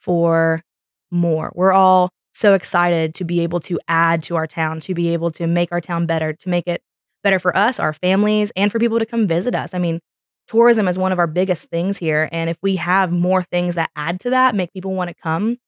for 0.00 0.62
more. 1.10 1.52
We're 1.54 1.72
all 1.72 2.10
so 2.32 2.54
excited 2.54 3.14
to 3.16 3.24
be 3.24 3.40
able 3.40 3.60
to 3.60 3.78
add 3.88 4.22
to 4.24 4.36
our 4.36 4.46
town, 4.46 4.80
to 4.80 4.94
be 4.94 5.08
able 5.12 5.30
to 5.32 5.46
make 5.46 5.72
our 5.72 5.80
town 5.80 6.06
better, 6.06 6.32
to 6.32 6.48
make 6.48 6.66
it 6.66 6.82
better 7.22 7.38
for 7.38 7.56
us, 7.56 7.80
our 7.80 7.92
families, 7.92 8.52
and 8.56 8.70
for 8.70 8.78
people 8.78 8.98
to 8.98 9.06
come 9.06 9.26
visit 9.26 9.54
us. 9.54 9.70
I 9.74 9.78
mean, 9.78 10.00
tourism 10.48 10.88
is 10.88 10.98
one 10.98 11.12
of 11.12 11.18
our 11.18 11.26
biggest 11.26 11.70
things 11.70 11.98
here. 11.98 12.28
And 12.32 12.48
if 12.48 12.56
we 12.62 12.76
have 12.76 13.12
more 13.12 13.42
things 13.42 13.74
that 13.74 13.90
add 13.96 14.20
to 14.20 14.30
that, 14.30 14.54
make 14.54 14.72
people 14.72 14.94
want 14.94 15.08
to 15.08 15.14
come, 15.14 15.58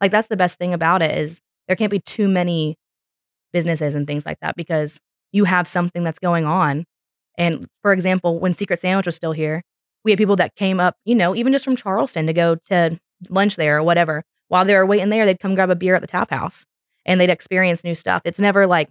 like 0.00 0.10
that's 0.10 0.28
the 0.28 0.36
best 0.36 0.58
thing 0.58 0.74
about 0.74 1.02
it 1.02 1.16
is 1.16 1.40
there 1.68 1.76
can't 1.76 1.90
be 1.90 2.00
too 2.00 2.28
many 2.28 2.76
businesses 3.52 3.94
and 3.94 4.06
things 4.06 4.26
like 4.26 4.38
that 4.40 4.56
because 4.56 4.98
you 5.30 5.44
have 5.44 5.68
something 5.68 6.02
that's 6.02 6.18
going 6.18 6.44
on. 6.44 6.84
And 7.38 7.66
for 7.82 7.92
example, 7.92 8.38
when 8.38 8.52
Secret 8.52 8.80
Sandwich 8.80 9.06
was 9.06 9.16
still 9.16 9.32
here, 9.32 9.62
we 10.04 10.10
had 10.10 10.18
people 10.18 10.36
that 10.36 10.56
came 10.56 10.80
up, 10.80 10.96
you 11.04 11.14
know, 11.14 11.34
even 11.34 11.52
just 11.52 11.64
from 11.64 11.76
Charleston 11.76 12.26
to 12.26 12.32
go 12.32 12.56
to 12.68 12.98
lunch 13.28 13.56
there 13.56 13.78
or 13.78 13.82
whatever. 13.82 14.24
While 14.48 14.64
they 14.64 14.74
were 14.74 14.84
waiting 14.84 15.08
there, 15.08 15.24
they'd 15.24 15.40
come 15.40 15.54
grab 15.54 15.70
a 15.70 15.76
beer 15.76 15.94
at 15.94 16.00
the 16.00 16.08
tap 16.08 16.30
house 16.30 16.66
and 17.06 17.20
they'd 17.20 17.30
experience 17.30 17.84
new 17.84 17.94
stuff. 17.94 18.22
It's 18.24 18.40
never 18.40 18.66
like 18.66 18.90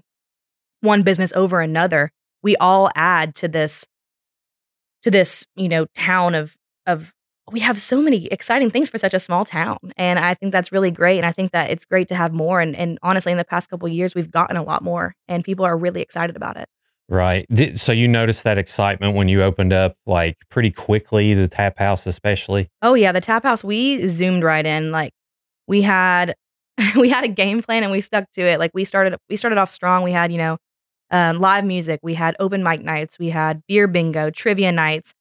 one 0.81 1.03
business 1.03 1.31
over 1.35 1.61
another 1.61 2.11
we 2.43 2.55
all 2.57 2.89
add 2.95 3.35
to 3.35 3.47
this 3.47 3.85
to 5.03 5.11
this 5.11 5.45
you 5.55 5.69
know 5.69 5.85
town 5.95 6.35
of 6.35 6.55
of 6.85 7.13
we 7.51 7.59
have 7.59 7.81
so 7.81 8.01
many 8.01 8.27
exciting 8.27 8.69
things 8.69 8.89
for 8.89 8.97
such 8.97 9.13
a 9.13 9.19
small 9.19 9.45
town. 9.45 9.77
And 9.97 10.19
I 10.19 10.33
think 10.33 10.51
that's 10.51 10.71
really 10.71 10.91
great. 10.91 11.17
And 11.17 11.25
I 11.25 11.31
think 11.31 11.51
that 11.51 11.69
it's 11.69 11.85
great 11.85 12.07
to 12.09 12.15
have 12.15 12.33
more. 12.33 12.61
And, 12.61 12.75
and 12.75 12.97
honestly, 13.03 13.31
in 13.31 13.37
the 13.37 13.43
past 13.43 13.69
couple 13.69 13.87
years, 13.87 14.15
we've 14.15 14.31
gotten 14.31 14.57
a 14.57 14.63
lot 14.63 14.83
more 14.83 15.15
and 15.27 15.43
people 15.43 15.65
are 15.65 15.77
really 15.77 16.01
excited 16.01 16.35
about 16.35 16.57
it. 16.57 16.67
Right. 17.09 17.45
So 17.77 17.91
you 17.91 18.07
noticed 18.07 18.45
that 18.45 18.57
excitement 18.57 19.15
when 19.15 19.27
you 19.27 19.43
opened 19.43 19.73
up 19.73 19.97
like 20.05 20.37
pretty 20.49 20.71
quickly, 20.71 21.33
the 21.33 21.49
tap 21.49 21.77
house 21.77 22.05
especially? 22.05 22.69
Oh 22.81 22.93
yeah, 22.93 23.11
the 23.11 23.19
tap 23.19 23.43
house, 23.43 23.65
we 23.65 24.07
zoomed 24.07 24.43
right 24.43 24.65
in. 24.65 24.91
Like 24.91 25.11
we 25.67 25.81
had 25.81 26.35
we 26.95 27.09
had 27.09 27.25
a 27.25 27.27
game 27.27 27.61
plan 27.61 27.83
and 27.83 27.91
we 27.91 27.99
stuck 27.99 28.31
to 28.31 28.41
it. 28.41 28.59
Like 28.59 28.71
we 28.73 28.85
started 28.85 29.17
we 29.29 29.35
started 29.35 29.57
off 29.57 29.71
strong. 29.71 30.03
We 30.03 30.13
had, 30.13 30.31
you 30.31 30.37
know, 30.37 30.57
um, 31.11 31.39
live 31.39 31.65
music, 31.65 31.99
we 32.03 32.13
had 32.15 32.35
open 32.39 32.63
mic 32.63 32.81
nights, 32.83 33.19
we 33.19 33.29
had 33.29 33.61
beer 33.67 33.87
bingo, 33.87 34.29
trivia 34.29 34.71
nights. 34.71 35.13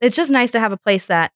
It's 0.00 0.16
just 0.16 0.30
nice 0.30 0.50
to 0.52 0.60
have 0.60 0.72
a 0.72 0.78
place 0.78 1.06
that 1.06 1.32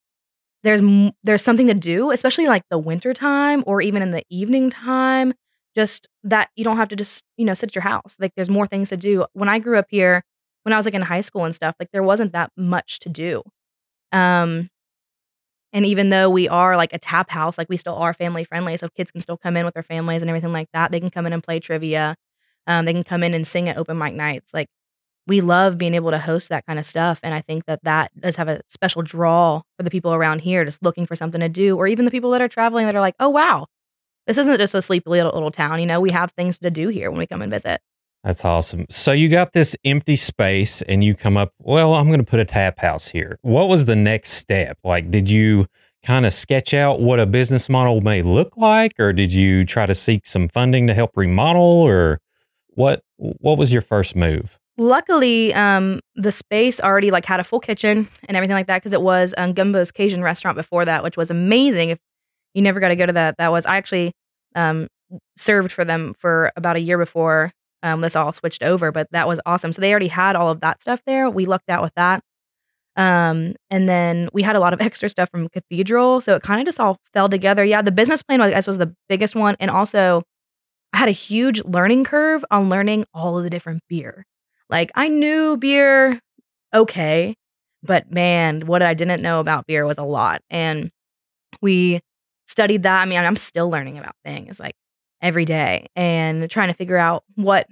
there's 0.62 0.80
there's 1.25 1.42
something 1.42 1.66
to 1.68 1.75
do, 1.75 2.11
especially 2.11 2.46
like 2.46 2.62
the 2.70 2.78
winter 2.78 3.12
time 3.14 3.64
or 3.66 3.82
even 3.82 4.02
in 4.02 4.11
the 4.12 4.25
evening 4.30 4.70
time 4.70 5.34
just 5.76 6.08
that 6.25 6.50
you 6.56 6.64
don't 6.64 6.76
have 6.76 6.88
to 6.88 6.96
just, 6.96 7.25
you 7.37 7.44
know, 7.44 7.54
sit 7.54 7.70
at 7.70 7.75
your 7.75 7.82
house. 7.82 8.16
Like 8.18 8.32
there's 8.37 8.49
more 8.50 8.66
things 8.66 8.90
to 8.90 8.96
do. 8.96 9.26
When 9.34 9.49
I 9.49 9.58
grew 9.58 9.76
up 9.78 9.87
here, 9.90 10.23
when 10.62 10.73
I 10.73 10.76
was 10.76 10.87
like 10.87 10.94
in 10.94 11.02
high 11.02 11.20
school 11.20 11.44
and 11.44 11.54
stuff, 11.54 11.75
like 11.80 11.90
there 11.92 12.02
wasn't 12.02 12.32
that 12.32 12.50
much 12.56 13.00
to 13.00 13.08
do. 13.08 13.42
Um 14.12 14.70
and 15.73 15.84
even 15.84 16.11
though 16.11 16.30
we 16.30 16.49
are 16.49 16.76
like 16.76 16.92
a 16.92 16.99
tap 16.99 17.30
house, 17.30 17.58
like 17.58 17.68
we 17.68 17.76
still 17.76 17.94
are 17.96 18.14
family 18.14 18.44
friendly, 18.44 18.76
so 18.76 18.88
kids 18.96 19.11
can 19.11 19.20
still 19.20 19.37
come 19.37 19.56
in 19.56 19.64
with 19.64 19.75
their 19.75 19.82
families 19.82 20.23
and 20.23 20.28
everything 20.30 20.52
like 20.52 20.68
that. 20.73 20.92
They 20.92 21.00
can 21.00 21.11
come 21.11 21.26
in 21.26 21.32
and 21.32 21.42
play 21.42 21.58
trivia. 21.58 22.14
Um, 22.66 22.85
they 22.85 22.92
can 22.92 23.04
come 23.04 23.23
in 23.23 23.35
and 23.35 23.47
sing 23.47 23.68
at 23.68 23.76
open 23.76 23.99
mic 23.99 24.14
nights. 24.14 24.52
Like 24.54 24.68
we 25.26 25.40
love 25.40 25.78
being 25.78 25.94
able 25.94 26.11
to 26.11 26.18
host 26.18 26.49
that 26.50 26.66
kind 26.66 26.78
of 26.78 26.87
stuff, 26.87 27.21
and 27.23 27.35
I 27.35 27.40
think 27.40 27.64
that 27.66 27.80
that 27.85 28.12
does 28.18 28.37
have 28.37 28.49
a 28.49 28.61
special 28.68 29.02
draw 29.02 29.62
for 29.76 29.83
the 29.83 29.90
people 29.90 30.12
around 30.12 30.40
here, 30.40 30.64
just 30.64 30.83
looking 30.83 31.06
for 31.06 31.16
something 31.16 31.40
to 31.40 31.49
do, 31.49 31.76
or 31.76 31.87
even 31.87 32.04
the 32.04 32.11
people 32.11 32.30
that 32.33 32.42
are 32.42 32.49
traveling 32.49 32.87
that 32.87 32.94
are 32.94 33.00
like, 33.00 33.16
oh 33.21 33.28
wow, 33.28 33.66
this 34.26 34.38
isn't 34.38 34.59
just 34.59 34.75
a 34.75 34.83
sleepy 34.83 35.11
little, 35.11 35.33
little 35.33 35.50
town. 35.50 35.80
You 35.80 35.87
know, 35.87 36.00
we 36.00 36.11
have 36.11 36.33
things 36.33 36.59
to 36.59 36.71
do 36.71 36.88
here 36.88 37.11
when 37.11 37.18
we 37.18 37.26
come 37.26 37.42
and 37.42 37.50
visit. 37.50 37.80
That's 38.23 38.42
awesome. 38.42 38.87
So 38.88 39.12
you 39.12 39.28
got 39.28 39.52
this 39.52 39.76
empty 39.85 40.16
space 40.16 40.80
and 40.83 41.04
you 41.04 41.14
come 41.14 41.37
up, 41.37 41.52
well, 41.59 41.92
I'm 41.92 42.06
going 42.06 42.21
to 42.21 42.25
put 42.25 42.40
a 42.40 42.44
tap 42.47 42.78
house 42.78 43.09
here. 43.09 43.38
What 43.42 43.68
was 43.68 43.85
the 43.85 43.97
next 43.97 44.30
step? 44.30 44.78
Like, 44.83 45.11
did 45.11 45.28
you 45.28 45.66
kind 46.02 46.25
of 46.25 46.33
sketch 46.33 46.73
out 46.73 47.00
what 47.00 47.21
a 47.21 47.26
business 47.26 47.68
model 47.68 48.00
may 48.00 48.23
look 48.23 48.56
like 48.56 48.92
or 48.99 49.12
did 49.12 49.33
you 49.33 49.64
try 49.64 49.85
to 49.85 49.94
seek 49.94 50.26
some 50.26 50.49
funding 50.49 50.87
to 50.87 50.94
help 50.94 51.11
remodel 51.16 51.62
or 51.62 52.18
what 52.74 53.02
what 53.16 53.58
was 53.58 53.72
your 53.72 53.82
first 53.82 54.16
move? 54.16 54.58
Luckily, 54.76 55.54
um, 55.54 56.00
the 56.16 56.32
space 56.32 56.80
already 56.80 57.10
like 57.12 57.24
had 57.24 57.38
a 57.38 57.44
full 57.44 57.60
kitchen 57.60 58.08
and 58.28 58.36
everything 58.36 58.54
like 58.54 58.66
that 58.66 58.82
because 58.82 58.92
it 58.92 59.02
was 59.02 59.32
um, 59.36 59.52
Gumbo's 59.52 59.92
Cajun 59.92 60.22
restaurant 60.22 60.56
before 60.56 60.84
that, 60.84 61.04
which 61.04 61.16
was 61.16 61.30
amazing. 61.30 61.90
If 61.90 61.98
you 62.54 62.62
never 62.62 62.80
got 62.80 62.88
to 62.88 62.96
go 62.96 63.06
to 63.06 63.12
that. 63.12 63.36
That 63.38 63.52
was 63.52 63.66
I 63.66 63.76
actually 63.76 64.12
um, 64.54 64.88
served 65.36 65.72
for 65.72 65.84
them 65.84 66.14
for 66.18 66.52
about 66.56 66.76
a 66.76 66.80
year 66.80 66.96
before 66.96 67.52
um, 67.82 68.00
this 68.00 68.16
all 68.16 68.32
switched 68.32 68.62
over, 68.62 68.90
but 68.90 69.08
that 69.10 69.28
was 69.28 69.40
awesome. 69.44 69.72
So 69.72 69.80
they 69.80 69.90
already 69.90 70.08
had 70.08 70.36
all 70.36 70.50
of 70.50 70.60
that 70.60 70.80
stuff 70.80 71.02
there. 71.06 71.28
We 71.28 71.44
lucked 71.44 71.68
out 71.68 71.82
with 71.82 71.92
that. 71.96 72.22
Um, 72.96 73.56
and 73.70 73.88
then 73.88 74.28
we 74.32 74.42
had 74.42 74.56
a 74.56 74.60
lot 74.60 74.72
of 74.72 74.80
extra 74.80 75.08
stuff 75.08 75.28
from 75.30 75.48
Cathedral. 75.48 76.20
So 76.20 76.36
it 76.36 76.42
kind 76.42 76.60
of 76.60 76.66
just 76.66 76.80
all 76.80 76.98
fell 77.12 77.28
together. 77.28 77.64
Yeah, 77.64 77.82
the 77.82 77.92
business 77.92 78.22
plan 78.22 78.40
was, 78.40 78.66
was 78.66 78.78
the 78.78 78.94
biggest 79.08 79.34
one. 79.34 79.56
And 79.60 79.70
also, 79.70 80.22
I 80.94 80.98
had 80.98 81.08
a 81.08 81.12
huge 81.12 81.60
learning 81.64 82.04
curve 82.04 82.44
on 82.52 82.68
learning 82.70 83.04
all 83.12 83.36
of 83.36 83.42
the 83.42 83.50
different 83.50 83.82
beer. 83.88 84.24
Like, 84.70 84.92
I 84.94 85.08
knew 85.08 85.56
beer 85.56 86.20
okay, 86.72 87.34
but 87.82 88.12
man, 88.12 88.66
what 88.66 88.80
I 88.80 88.94
didn't 88.94 89.20
know 89.20 89.40
about 89.40 89.66
beer 89.66 89.84
was 89.86 89.98
a 89.98 90.04
lot. 90.04 90.40
And 90.50 90.90
we 91.60 92.00
studied 92.46 92.84
that. 92.84 93.02
I 93.02 93.06
mean, 93.06 93.18
I'm 93.18 93.36
still 93.36 93.68
learning 93.68 93.98
about 93.98 94.14
things 94.24 94.60
like 94.60 94.76
every 95.20 95.44
day 95.44 95.88
and 95.96 96.48
trying 96.48 96.68
to 96.68 96.74
figure 96.74 96.96
out 96.96 97.24
what 97.34 97.66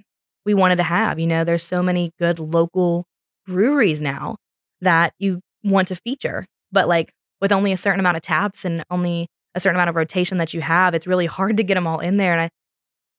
we 0.45 0.53
wanted 0.53 0.75
to 0.77 0.83
have. 0.83 1.17
You 1.17 1.27
know, 1.27 1.45
there's 1.45 1.63
so 1.63 1.81
many 1.81 2.11
good 2.19 2.39
local 2.39 3.05
breweries 3.47 4.01
now 4.01 4.35
that 4.81 5.13
you 5.17 5.39
want 5.63 5.87
to 5.87 5.95
feature, 5.95 6.45
but 6.73 6.89
like 6.89 7.13
with 7.39 7.53
only 7.53 7.71
a 7.71 7.77
certain 7.77 8.01
amount 8.01 8.17
of 8.17 8.23
taps 8.23 8.65
and 8.65 8.83
only 8.91 9.27
a 9.55 9.61
certain 9.61 9.77
amount 9.77 9.89
of 9.89 9.95
rotation 9.95 10.39
that 10.39 10.53
you 10.53 10.59
have, 10.59 10.93
it's 10.93 11.07
really 11.07 11.25
hard 11.25 11.55
to 11.55 11.63
get 11.63 11.75
them 11.75 11.87
all 11.87 11.99
in 11.99 12.17
there. 12.17 12.33
And 12.33 12.41
I, 12.41 12.49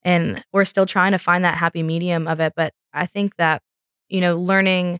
and 0.05 0.43
we're 0.53 0.65
still 0.65 0.85
trying 0.85 1.11
to 1.11 1.17
find 1.17 1.43
that 1.43 1.57
happy 1.57 1.83
medium 1.83 2.27
of 2.27 2.39
it. 2.39 2.53
But 2.55 2.73
I 2.93 3.07
think 3.07 3.35
that, 3.37 3.61
you 4.07 4.21
know, 4.21 4.37
learning 4.37 4.99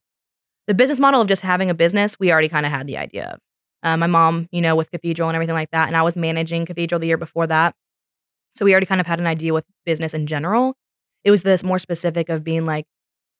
the 0.67 0.73
business 0.73 0.99
model 0.99 1.21
of 1.21 1.27
just 1.27 1.43
having 1.43 1.69
a 1.69 1.75
business, 1.75 2.19
we 2.19 2.31
already 2.31 2.49
kind 2.49 2.65
of 2.65 2.71
had 2.71 2.87
the 2.87 2.97
idea 2.97 3.29
of 3.33 3.39
uh, 3.83 3.95
my 3.95 4.07
mom, 4.07 4.49
you 4.51 4.61
know, 4.61 4.75
with 4.75 4.89
Cathedral 4.89 5.29
and 5.29 5.35
everything 5.35 5.55
like 5.55 5.69
that. 5.71 5.87
And 5.87 5.95
I 5.95 6.01
was 6.01 6.15
managing 6.15 6.65
Cathedral 6.65 6.99
the 6.99 7.07
year 7.07 7.17
before 7.17 7.45
that. 7.47 7.75
So 8.55 8.65
we 8.65 8.71
already 8.71 8.87
kind 8.87 8.99
of 8.99 9.07
had 9.07 9.19
an 9.19 9.27
idea 9.27 9.53
with 9.53 9.65
business 9.85 10.13
in 10.13 10.25
general. 10.25 10.75
It 11.23 11.31
was 11.31 11.43
this 11.43 11.63
more 11.63 11.79
specific 11.79 12.29
of 12.29 12.43
being 12.43 12.65
like 12.65 12.87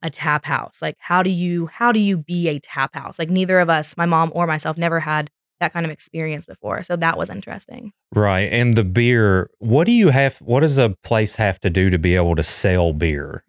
a 0.04 0.12
tap 0.12 0.46
house. 0.46 0.78
Like 0.84 0.98
how 1.00 1.24
do 1.24 1.32
you 1.32 1.66
how 1.66 1.92
do 1.92 2.00
you 2.00 2.18
be 2.18 2.48
a 2.48 2.60
tap 2.60 2.94
house? 2.94 3.18
Like 3.18 3.32
neither 3.32 3.60
of 3.60 3.70
us, 3.72 3.98
my 3.98 4.06
mom 4.06 4.32
or 4.36 4.46
myself, 4.46 4.78
never 4.78 5.00
had 5.00 5.32
that 5.60 5.74
kind 5.74 5.86
of 5.86 5.92
experience 5.92 6.46
before. 6.46 6.84
So 6.84 6.96
that 6.98 7.18
was 7.18 7.30
interesting. 7.30 7.94
Right. 8.14 8.52
And 8.52 8.76
the 8.76 8.84
beer, 8.84 9.50
what 9.60 9.86
do 9.86 9.92
you 9.92 10.10
have 10.10 10.38
what 10.40 10.62
does 10.62 10.78
a 10.78 10.96
place 11.04 11.36
have 11.38 11.60
to 11.62 11.70
do 11.70 11.90
to 11.90 11.98
be 11.98 12.16
able 12.16 12.36
to 12.36 12.44
sell 12.44 12.94
beer? 12.94 13.44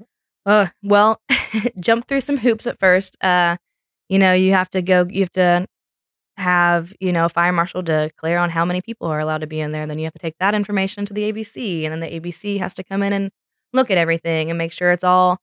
Uh 0.44 0.68
well, 0.82 1.20
jump 1.80 2.06
through 2.06 2.20
some 2.20 2.36
hoops 2.36 2.66
at 2.66 2.78
first. 2.78 3.16
Uh 3.22 3.56
you 4.08 4.18
know, 4.18 4.32
you 4.32 4.52
have 4.52 4.70
to 4.70 4.82
go 4.82 5.06
you 5.10 5.20
have 5.20 5.32
to 5.32 5.66
have, 6.36 6.92
you 7.00 7.12
know, 7.12 7.24
a 7.24 7.28
fire 7.28 7.52
marshal 7.52 7.82
declare 7.82 8.38
on 8.38 8.50
how 8.50 8.64
many 8.64 8.80
people 8.80 9.08
are 9.08 9.18
allowed 9.18 9.40
to 9.40 9.46
be 9.46 9.60
in 9.60 9.72
there. 9.72 9.86
Then 9.86 9.98
you 9.98 10.04
have 10.04 10.12
to 10.12 10.18
take 10.18 10.36
that 10.38 10.54
information 10.54 11.06
to 11.06 11.14
the 11.14 11.32
ABC, 11.32 11.84
and 11.84 11.92
then 11.92 12.00
the 12.00 12.20
ABC 12.20 12.58
has 12.58 12.74
to 12.74 12.84
come 12.84 13.02
in 13.02 13.12
and 13.12 13.30
look 13.72 13.90
at 13.90 13.98
everything 13.98 14.50
and 14.50 14.58
make 14.58 14.72
sure 14.72 14.92
it's 14.92 15.04
all 15.04 15.38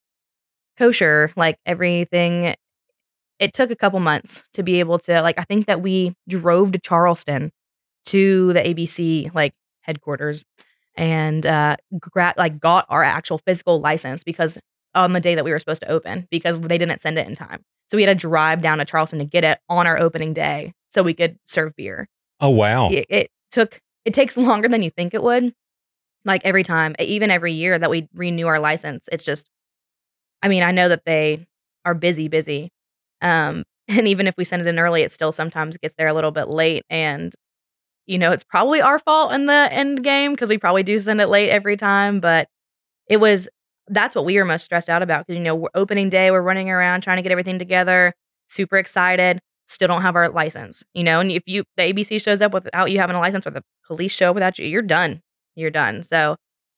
kosher, 0.78 1.32
like 1.36 1.58
everything. 1.66 2.56
It 3.40 3.54
took 3.54 3.72
a 3.72 3.76
couple 3.76 4.00
months 4.00 4.44
to 4.54 4.64
be 4.64 4.80
able 4.80 5.00
to, 5.00 5.22
like, 5.22 5.40
I 5.40 5.44
think 5.44 5.66
that 5.66 5.82
we 5.82 6.16
drove 6.28 6.72
to 6.74 6.80
Charleston 6.80 7.52
to 8.06 8.54
the 8.54 8.62
ABC, 8.62 9.34
like, 9.34 9.54
headquarters 9.82 10.46
and, 10.96 11.46
uh, 11.46 11.76
gra- 12.00 12.36
like, 12.38 12.60
got 12.60 12.86
our 12.90 13.04
actual 13.04 13.40
physical 13.40 13.82
license 13.82 14.24
because 14.24 14.58
on 14.96 15.14
the 15.14 15.20
day 15.20 15.36
that 15.36 15.44
we 15.44 15.52
were 15.52 15.60
supposed 15.60 15.82
to 15.82 15.92
open 15.92 16.28
because 16.30 16.60
they 16.62 16.78
didn't 16.78 17.02
send 17.02 17.18
it 17.18 17.28
in 17.28 17.36
time. 17.36 17.64
So 17.90 17.98
we 17.98 18.04
had 18.04 18.18
to 18.18 18.28
drive 18.28 18.62
down 18.62 18.78
to 18.78 18.86
Charleston 18.86 19.20
to 19.20 19.26
get 19.26 19.44
it 19.44 19.60
on 19.70 19.88
our 19.88 20.00
opening 20.00 20.34
day 20.34 20.74
so 20.92 21.04
we 21.04 21.14
could 21.14 21.38
serve 21.46 21.76
beer. 21.76 22.08
Oh 22.40 22.50
wow. 22.50 22.90
It, 22.90 23.06
it 23.10 23.32
took 23.52 23.80
it 24.06 24.14
takes 24.14 24.38
longer 24.38 24.68
than 24.68 24.84
you 24.84 24.90
think 24.90 25.14
it 25.14 25.24
would. 25.24 25.54
Like 26.26 26.42
every 26.46 26.64
time, 26.64 26.96
even 27.00 27.32
every 27.32 27.54
year 27.54 27.78
that 27.78 27.90
we 27.90 28.08
renew 28.14 28.48
our 28.48 28.60
license, 28.60 29.10
it's 29.12 29.24
just 29.24 29.50
I 30.42 30.48
mean, 30.48 30.64
I 30.64 30.72
know 30.72 30.90
that 30.90 31.06
they 31.06 31.48
are 31.86 31.94
busy, 31.94 32.28
busy. 32.28 32.70
Um, 33.24 33.64
and 33.88 34.08
even 34.08 34.28
if 34.28 34.36
we 34.38 34.44
send 34.44 34.62
it 34.62 34.68
in 34.68 34.80
early, 34.80 35.02
it 35.02 35.12
still 35.12 35.32
sometimes 35.32 35.78
gets 35.78 35.96
there 35.98 36.08
a 36.08 36.14
little 36.14 36.32
bit 36.32 36.50
late. 36.50 36.84
And, 36.90 37.34
you 38.06 38.18
know, 38.18 38.32
it's 38.32 38.44
probably 38.44 38.82
our 38.82 39.00
fault 39.00 39.34
in 39.34 39.48
the 39.48 39.74
end 39.74 40.04
game 40.04 40.34
because 40.34 40.50
we 40.50 40.58
probably 40.60 40.84
do 40.84 41.00
send 41.00 41.22
it 41.22 41.28
late 41.28 41.50
every 41.50 41.78
time. 41.78 42.20
But 42.20 42.48
it 43.10 43.18
was 43.18 43.50
that's 43.88 44.16
what 44.16 44.26
we 44.26 44.38
were 44.38 44.46
most 44.46 44.64
stressed 44.64 44.90
out 44.90 45.02
about 45.02 45.28
because, 45.28 45.38
you 45.38 45.44
know, 45.44 45.56
we're 45.56 45.70
opening 45.76 46.10
day, 46.10 46.32
we're 46.32 46.42
running 46.42 46.70
around 46.70 47.02
trying 47.02 47.18
to 47.18 47.24
get 47.24 47.32
everything 47.32 47.60
together, 47.60 48.14
super 48.48 48.78
excited 48.78 49.42
still 49.68 49.88
don't 49.88 50.02
have 50.02 50.16
our 50.16 50.30
license, 50.30 50.84
you 50.94 51.04
know, 51.04 51.20
and 51.20 51.32
if 51.32 51.44
you 51.46 51.64
the 51.78 51.84
ABC 51.84 52.22
shows 52.22 52.42
up 52.42 52.54
without 52.54 52.92
you 52.92 53.00
having 53.00 53.16
a 53.16 53.20
license 53.20 53.46
or 53.48 53.52
the 53.52 53.64
police 53.86 54.12
show 54.12 54.30
up 54.30 54.36
without 54.36 54.58
you, 54.60 54.66
you're 54.66 54.82
done. 54.82 55.22
You're 55.56 55.72
done. 55.72 56.04
So 56.04 56.36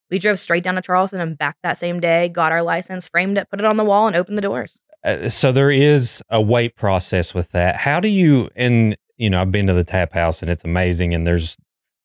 we 0.10 0.20
drove 0.20 0.40
straight 0.40 0.64
down 0.64 0.76
to 0.76 0.82
Charleston 0.82 1.20
and 1.20 1.38
back 1.38 1.58
that 1.64 1.78
same 1.78 2.00
day, 2.00 2.30
got 2.30 2.52
our 2.52 2.62
license, 2.62 3.08
framed 3.08 3.38
it, 3.38 3.50
put 3.50 3.60
it 3.60 3.66
on 3.66 3.78
the 3.78 3.84
wall, 3.84 4.08
and 4.08 4.16
opened 4.16 4.38
the 4.38 4.42
doors. 4.42 4.80
Uh, 5.06 5.30
so 5.30 5.52
there 5.52 5.72
is 5.72 6.22
a 6.30 6.42
wait 6.42 6.76
process 6.76 7.34
with 7.34 7.52
that. 7.52 7.78
How 7.78 8.00
do 8.00 8.08
you 8.08 8.50
and 8.56 8.98
you 9.18 9.30
know, 9.30 9.40
I've 9.40 9.52
been 9.52 9.68
to 9.68 9.74
the 9.74 9.86
tap 9.86 10.12
house 10.12 10.42
and 10.42 10.52
it's 10.52 10.66
amazing 10.66 11.14
and 11.14 11.26
there's 11.26 11.56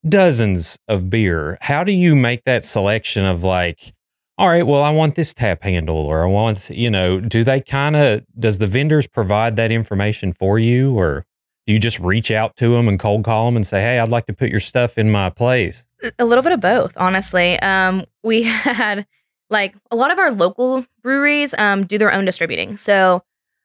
dozens 0.09 0.79
of 0.87 1.11
beer. 1.11 1.59
How 1.61 1.83
do 1.83 1.93
you 1.93 2.15
make 2.15 2.45
that 2.45 2.65
selection 2.65 3.25
of 3.25 3.43
like 3.43 3.95
all 4.41 4.49
right, 4.49 4.67
well, 4.67 4.83
I 4.83 4.89
want 4.89 5.17
this 5.17 5.35
tap 5.35 5.63
handle 5.63 5.99
or 5.99 6.23
I 6.25 6.27
want, 6.27 6.71
you 6.71 6.89
know, 6.91 7.21
do 7.21 7.45
they 7.45 7.61
kind 7.61 7.95
of, 7.95 8.25
does 8.39 8.57
the 8.57 8.67
vendors 8.67 9.07
provide 9.07 9.57
that 9.57 9.71
information 9.71 10.33
for 10.33 10.59
you 10.59 10.95
or 10.99 11.27
do 11.67 11.75
you 11.75 11.79
just 11.79 12.01
reach 12.01 12.31
out 12.31 12.57
to 12.57 12.75
them 12.75 12.89
and 12.89 12.99
cold 12.99 13.23
call 13.23 13.45
them 13.45 13.57
and 13.57 13.67
say, 13.67 13.83
hey, 13.83 13.99
I'd 13.99 14.09
like 14.09 14.25
to 14.29 14.33
put 14.33 14.49
your 14.49 14.59
stuff 14.59 14.97
in 14.97 15.11
my 15.11 15.29
place? 15.29 15.85
A 16.19 16.25
little 16.25 16.43
bit 16.43 16.53
of 16.53 16.61
both, 16.61 16.95
honestly. 16.97 17.61
Um, 17.61 18.07
we 18.25 18.43
had 18.45 19.07
like 19.51 19.75
a 19.91 19.97
lot 19.97 20.11
of 20.11 20.19
our 20.19 20.31
local 20.31 20.87
breweries 21.03 21.55
um, 21.59 21.87
do 21.87 21.99
their 21.99 22.13
own 22.13 22.25
distributing. 22.25 22.77
So, 22.77 23.23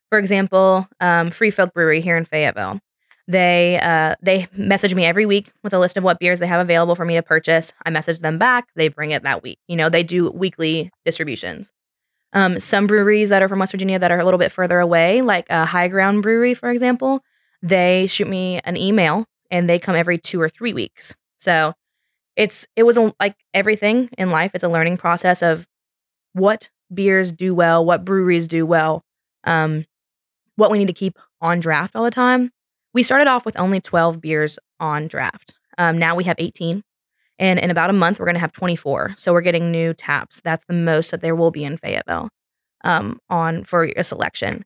for 0.10 0.20
example, 0.20 0.88
um, 1.00 1.30
Folk 1.32 1.74
Brewery 1.74 2.01
here 2.01 2.18
in 2.18 2.25
Fayetteville, 2.25 2.80
they 3.27 3.80
uh, 3.82 4.15
they 4.22 4.48
message 4.56 4.94
me 4.94 5.06
every 5.06 5.25
week 5.25 5.51
with 5.63 5.74
a 5.74 5.80
list 5.80 5.98
of 5.98 6.04
what 6.04 6.20
beers 6.20 6.39
they 6.39 6.48
have 6.48 6.62
available 6.62 6.96
for 6.96 7.06
me 7.06 7.15
to 7.15 7.24
purchase. 7.24 7.74
I 7.86 7.89
message 7.89 8.20
them 8.20 8.38
back. 8.38 8.68
They 8.75 8.88
bring 8.88 9.12
it 9.12 9.24
that 9.24 9.42
week. 9.42 9.60
You 9.68 9.75
know, 9.75 9.89
they 9.89 10.04
do 10.04 10.30
weekly 10.30 10.92
distributions. 11.04 11.72
Um, 12.34 12.60
some 12.60 12.86
breweries 12.86 13.30
that 13.30 13.42
are 13.42 13.48
from 13.48 13.60
West 13.60 13.72
Virginia 13.72 13.98
that 13.98 14.12
are 14.12 14.20
a 14.20 14.25
little 14.25 14.38
bit 14.38 14.51
further 14.51 14.80
away, 14.80 15.22
like 15.22 15.48
a 15.50 15.65
High 15.65 15.88
Ground 15.88 16.22
Brewery, 16.22 16.54
for 16.54 16.70
example, 16.70 17.24
they 17.62 18.08
shoot 18.08 18.27
me 18.27 18.60
an 18.65 18.77
email 18.77 19.25
and 19.50 19.70
they 19.70 19.80
come 19.80 19.96
every 19.96 20.18
two 20.18 20.42
or 20.42 20.50
three 20.50 20.74
weeks. 20.74 21.15
So 21.38 21.74
it's 22.36 22.68
it 22.75 22.84
was 22.84 22.98
a, 22.98 23.13
like 23.20 23.38
everything 23.54 24.10
in 24.18 24.30
life. 24.30 24.51
It's 24.54 24.63
a 24.63 24.70
learning 24.70 24.98
process 24.98 25.42
of 25.42 25.65
what 26.34 26.70
beers 26.94 27.32
do 27.32 27.54
well, 27.56 27.84
what 27.84 28.06
breweries 28.06 28.48
do 28.48 28.65
well, 28.65 29.04
um, 29.44 29.86
what 30.56 30.72
we 30.72 30.77
need 30.77 30.88
to 30.88 30.94
keep 30.94 31.18
on 31.42 31.60
draft 31.60 31.96
all 31.96 32.04
the 32.04 32.12
time. 32.12 32.51
We 32.94 33.04
started 33.04 33.27
off 33.27 33.46
with 33.46 33.60
only 33.60 33.82
12 33.82 34.22
beers 34.22 34.58
on 34.80 35.08
draft. 35.08 35.54
Um, 35.77 35.98
now 35.98 36.15
we 36.15 36.24
have 36.25 36.38
18. 36.39 36.84
And 37.38 37.60
in 37.60 37.70
about 37.70 37.89
a 37.89 37.94
month, 37.94 38.20
we're 38.20 38.25
going 38.25 38.36
to 38.36 38.39
have 38.39 38.54
24. 38.54 39.15
So 39.18 39.34
we're 39.34 39.42
getting 39.42 39.72
new 39.72 39.94
taps. 39.94 40.42
That's 40.42 40.63
the 40.68 40.74
most 40.74 41.12
that 41.12 41.22
there 41.22 41.36
will 41.36 41.51
be 41.51 41.65
in 41.65 41.77
Fayetteville 41.77 42.30
um, 42.84 43.20
on 43.30 43.65
for 43.65 43.84
a 43.84 44.04
selection. 44.04 44.63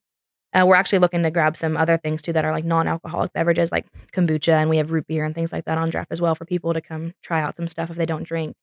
Uh, 0.53 0.65
we're 0.65 0.75
actually 0.75 0.99
looking 0.99 1.23
to 1.23 1.31
grab 1.31 1.55
some 1.55 1.77
other 1.77 1.97
things 1.97 2.21
too 2.21 2.33
that 2.33 2.45
are 2.45 2.51
like 2.51 2.65
non-alcoholic 2.65 3.33
beverages, 3.33 3.71
like 3.71 3.85
kombucha, 4.13 4.53
and 4.53 4.69
we 4.69 4.77
have 4.77 4.91
root 4.91 5.07
beer 5.07 5.23
and 5.23 5.35
things 5.35 5.51
like 5.51 5.65
that 5.65 5.77
on 5.77 5.89
draft 5.89 6.11
as 6.11 6.21
well 6.21 6.33
for 6.35 6.45
people 6.45 6.73
to 6.73 6.81
come 6.81 7.13
try 7.21 7.41
out 7.41 7.55
some 7.55 7.67
stuff 7.67 7.89
if 7.89 7.97
they 7.97 8.05
don't 8.05 8.23
drink. 8.23 8.55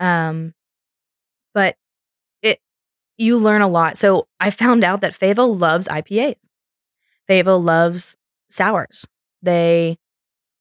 Um, 0.00 0.52
but 1.54 1.76
you 3.22 3.36
learn 3.36 3.62
a 3.62 3.68
lot. 3.68 3.96
So 3.96 4.26
I 4.40 4.50
found 4.50 4.84
out 4.84 5.00
that 5.00 5.14
Fayetteville 5.14 5.56
loves 5.56 5.88
IPAs. 5.88 6.36
Fayetteville 7.26 7.62
loves 7.62 8.16
sours. 8.50 9.06
They 9.42 9.96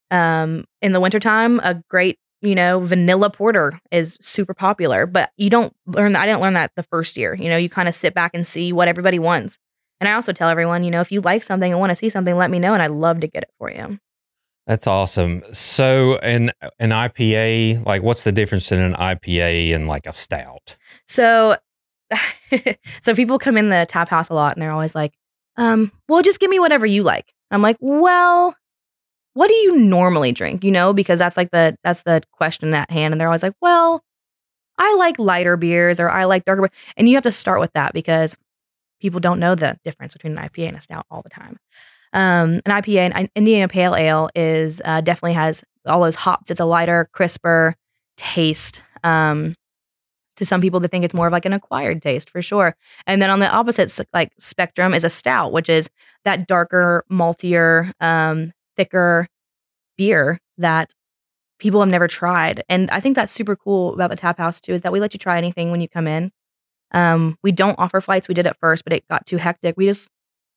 um 0.10 0.65
in 0.82 0.94
the 0.94 1.00
wintertime, 1.00 1.60
a 1.63 1.82
great 1.89 2.18
you 2.41 2.56
know, 2.56 2.80
vanilla 2.80 3.30
porter 3.30 3.80
is 3.91 4.18
super 4.20 4.56
popular, 4.56 5.06
but 5.06 5.32
you 5.38 5.50
don't 5.50 5.74
learn 5.86 6.13
that. 6.13 6.24
I 6.24 6.25
didn't 6.25 6.41
learn 6.41 6.56
that 6.56 6.72
the 6.75 6.84
first 6.84 7.15
year. 7.15 7.36
You 7.36 7.50
know, 7.50 7.58
you 7.58 7.70
kind 7.70 7.88
of 7.88 7.94
sit 7.94 8.13
back 8.15 8.32
and 8.34 8.46
see 8.46 8.74
what 8.74 8.88
everybody 8.88 9.20
wants. 9.20 9.60
And 10.00 10.08
I 10.08 10.13
also 10.13 10.34
tell 10.34 10.50
everyone, 10.50 10.84
you 10.84 10.89
know, 10.89 11.01
if 11.01 11.12
you 11.12 11.22
like 11.22 11.44
something 11.44 11.72
and 11.72 11.80
want 11.80 11.91
to 11.91 11.96
see 11.96 12.10
something, 12.10 12.36
let 12.36 12.50
me 12.50 12.58
know 12.58 12.74
and 12.74 12.82
I'd 12.82 12.89
love 12.89 13.20
to 13.20 13.27
get 13.27 13.44
it 13.44 13.51
for 13.60 13.72
you. 13.72 14.00
That's 14.65 14.88
awesome. 14.88 15.44
So, 15.53 16.18
an 16.18 16.51
an 16.80 16.91
IPA, 16.91 17.86
like, 17.86 18.03
what's 18.03 18.24
the 18.24 18.32
difference 18.32 18.72
in 18.72 18.80
an 18.80 18.94
IPA 18.94 19.75
and 19.75 19.88
like 19.88 20.06
a 20.06 20.13
stout? 20.13 20.77
So, 21.08 21.58
so 23.01 23.15
people 23.15 23.39
come 23.39 23.58
in 23.58 23.70
the 23.70 23.86
tap 23.88 24.10
house 24.10 24.30
a 24.30 24.34
lot 24.34 24.56
and 24.56 24.62
they're 24.62 24.72
always 24.72 24.96
like, 24.96 25.13
um, 25.58 25.91
well, 26.08 26.22
just 26.22 26.39
give 26.39 26.50
me 26.50 26.60
whatever 26.60 26.86
you 26.86 27.03
like. 27.03 27.34
I'm 27.51 27.62
like, 27.62 27.77
well, 27.80 28.56
what 29.34 29.48
do 29.48 29.56
you 29.56 29.77
normally 29.77 30.32
drink? 30.32 30.63
You 30.63 30.72
know, 30.72 30.94
because 30.94 31.20
that's 31.20 31.38
like 31.38 31.51
the 31.51 31.75
that's 31.84 32.03
the 32.03 32.22
question 32.32 32.74
at 32.74 32.91
hand. 32.91 33.13
And 33.13 33.20
they're 33.20 33.27
always 33.27 33.44
like, 33.44 33.56
well, 33.62 34.03
I 34.77 34.96
like 34.96 35.20
lighter 35.20 35.58
beers 35.58 36.00
or 36.00 36.10
I 36.10 36.25
like 36.25 36.46
darker. 36.46 36.70
And 36.98 37.08
you 37.08 37.15
have 37.15 37.24
to 37.24 37.32
start 37.32 37.60
with 37.60 37.72
that 37.74 37.94
because 37.94 38.36
people 39.00 39.20
don't 39.20 39.39
know 39.39 39.56
the 39.56 39.77
difference 39.84 40.13
between 40.13 40.38
an 40.38 40.50
IPA 40.50 40.70
and 40.70 40.77
a 40.77 40.82
stout 40.82 41.06
all 41.10 41.22
the 41.22 41.30
time. 41.30 41.58
Um, 42.13 42.62
an 42.65 42.82
IPA, 42.82 43.12
an 43.15 43.30
Indiana 43.36 43.68
Pale 43.68 43.96
Ale, 43.96 44.30
is 44.36 44.82
uh, 44.84 45.01
definitely 45.01 45.34
has 45.34 45.63
all 45.86 46.01
those 46.01 46.15
hops. 46.15 46.51
It's 46.51 46.60
a 46.60 46.65
lighter, 46.65 47.10
crisper 47.13 47.75
taste. 48.18 48.82
Um, 49.03 49.56
to 50.36 50.46
some 50.46 50.62
people, 50.62 50.80
they 50.80 50.88
think 50.88 51.04
it's 51.04 51.14
more 51.14 51.28
of 51.28 51.34
like 51.34 51.46
an 51.46 51.54
acquired 51.54 52.02
taste 52.02 52.30
for 52.30 52.42
sure. 52.42 52.76
And 53.06 53.22
then 53.22 53.30
on 53.30 53.40
the 53.40 53.50
opposite 53.50 53.98
like 54.14 54.32
spectrum 54.40 54.94
is 54.94 55.04
a 55.04 55.10
stout, 55.10 55.52
which 55.52 55.70
is 55.70 55.90
that 56.26 56.48
darker, 56.48 57.04
maltier, 57.12 57.92
um, 58.00 58.54
thicker 58.76 59.28
beer 59.98 60.40
that 60.58 60.94
people 61.60 61.80
have 61.80 61.90
never 61.90 62.08
tried. 62.08 62.64
And 62.70 62.90
I 62.92 63.00
think 63.00 63.16
that's 63.16 63.32
super 63.34 63.56
cool 63.56 63.94
about 63.94 64.10
the 64.10 64.16
tap 64.16 64.38
house 64.38 64.60
too, 64.60 64.74
is 64.74 64.82
that 64.82 64.92
we 64.92 65.00
let 65.00 65.14
you 65.14 65.20
try 65.20 65.38
anything 65.38 65.70
when 65.70 65.82
you 65.82 65.88
come 65.88 66.08
in. 66.08 66.32
Um, 66.92 67.38
we 67.44 67.52
don't 67.52 67.78
offer 67.80 68.02
flights. 68.02 68.28
We 68.28 68.34
did 68.34 68.48
at 68.48 68.60
first, 68.60 68.84
but 68.84 68.94
it 68.94 69.08
got 69.10 69.26
too 69.26 69.38
hectic. 69.38 69.78
We 69.78 69.86
just 69.86 70.10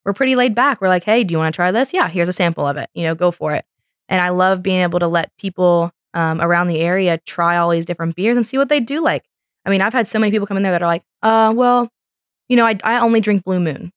we're 0.04 0.12
pretty 0.12 0.36
laid 0.36 0.54
back. 0.54 0.80
We're 0.80 0.88
like, 0.88 1.04
hey, 1.04 1.24
do 1.24 1.32
you 1.32 1.38
want 1.38 1.54
to 1.54 1.56
try 1.56 1.72
this? 1.72 1.92
Yeah, 1.92 2.08
here's 2.08 2.28
a 2.28 2.32
sample 2.32 2.66
of 2.66 2.76
it. 2.76 2.90
You 2.94 3.04
know, 3.04 3.14
go 3.14 3.30
for 3.30 3.54
it. 3.54 3.64
And 4.08 4.20
I 4.20 4.30
love 4.30 4.62
being 4.62 4.80
able 4.80 4.98
to 4.98 5.08
let 5.08 5.34
people 5.38 5.92
um, 6.12 6.40
around 6.40 6.68
the 6.68 6.80
area 6.80 7.18
try 7.26 7.56
all 7.56 7.70
these 7.70 7.86
different 7.86 8.14
beers 8.14 8.36
and 8.36 8.46
see 8.46 8.58
what 8.58 8.68
they 8.68 8.80
do 8.80 9.02
like. 9.02 9.24
I 9.64 9.70
mean, 9.70 9.80
I've 9.80 9.92
had 9.92 10.08
so 10.08 10.18
many 10.18 10.30
people 10.30 10.46
come 10.46 10.56
in 10.56 10.62
there 10.62 10.72
that 10.72 10.82
are 10.82 10.86
like, 10.86 11.02
uh, 11.22 11.52
well, 11.54 11.88
you 12.48 12.56
know, 12.56 12.66
I, 12.66 12.78
I 12.84 13.00
only 13.00 13.20
drink 13.20 13.44
Blue 13.44 13.60
Moon. 13.60 13.90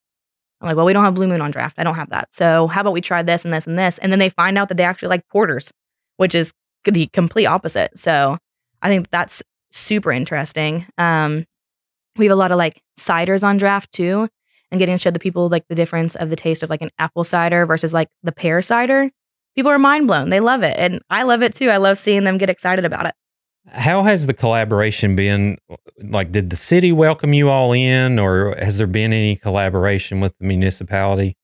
I'm 0.62 0.68
like, 0.68 0.76
well, 0.76 0.86
we 0.86 0.94
don't 0.94 1.04
have 1.04 1.16
Blue 1.16 1.28
Moon 1.28 1.42
on 1.42 1.52
draft. 1.52 1.78
I 1.78 1.84
don't 1.84 1.96
have 1.96 2.10
that. 2.10 2.30
So 2.34 2.68
how 2.68 2.82
about 2.82 2.94
we 2.94 3.02
try 3.02 3.22
this 3.22 3.46
and 3.46 3.54
this 3.54 3.68
and 3.68 3.78
this? 3.78 3.98
And 4.00 4.12
then 4.12 4.20
they 4.20 4.30
find 4.30 4.58
out 4.58 4.70
that 4.70 4.76
they 4.76 4.84
actually 4.84 5.10
like 5.10 5.28
porters, 5.28 5.72
which 6.18 6.34
is 6.34 6.52
the 6.86 7.08
complete 7.08 7.46
opposite. 7.46 7.98
So 7.98 8.38
I 8.82 8.88
think 8.90 9.10
that's 9.12 9.44
super 9.72 10.12
interesting. 10.12 10.86
Um, 10.98 11.46
we 12.18 12.26
have 12.26 12.32
a 12.32 12.36
lot 12.36 12.52
of 12.52 12.58
like 12.58 12.82
ciders 12.98 13.44
on 13.44 13.58
draft 13.58 13.92
too, 13.92 14.28
and 14.72 14.80
getting 14.80 14.96
to 14.96 15.02
show 15.02 15.12
the 15.12 15.20
people 15.20 15.50
like 15.50 15.68
the 15.68 15.76
difference 15.76 16.16
of 16.16 16.30
the 16.30 16.36
taste 16.36 16.64
of 16.64 16.70
like 16.70 16.82
an 16.82 16.90
apple 16.98 17.24
cider 17.24 17.66
versus 17.66 17.94
like 17.94 18.10
the 18.24 18.32
pear 18.32 18.62
cider. 18.62 19.12
People 19.56 19.72
are 19.72 19.80
mind 19.80 20.08
blown. 20.08 20.30
They 20.30 20.40
love 20.40 20.64
it. 20.64 20.76
And 20.78 21.02
I 21.10 21.24
love 21.24 21.42
it 21.42 21.54
too. 21.56 21.70
I 21.70 21.78
love 21.78 21.98
seeing 21.98 22.24
them 22.24 22.38
get 22.38 22.50
excited 22.50 22.86
about 22.86 23.06
it. 23.06 23.16
How 23.70 24.04
has 24.04 24.28
the 24.28 24.34
collaboration 24.34 25.16
been? 25.16 25.58
Like, 26.02 26.32
did 26.32 26.50
the 26.50 26.56
city 26.56 26.92
welcome 26.92 27.34
you 27.34 27.50
all 27.50 27.74
in, 27.74 28.20
or 28.20 28.56
has 28.58 28.78
there 28.78 28.88
been 28.88 29.14
any 29.14 29.36
collaboration 29.36 30.20
with 30.20 30.38
the 30.38 30.46
municipality? 30.46 31.38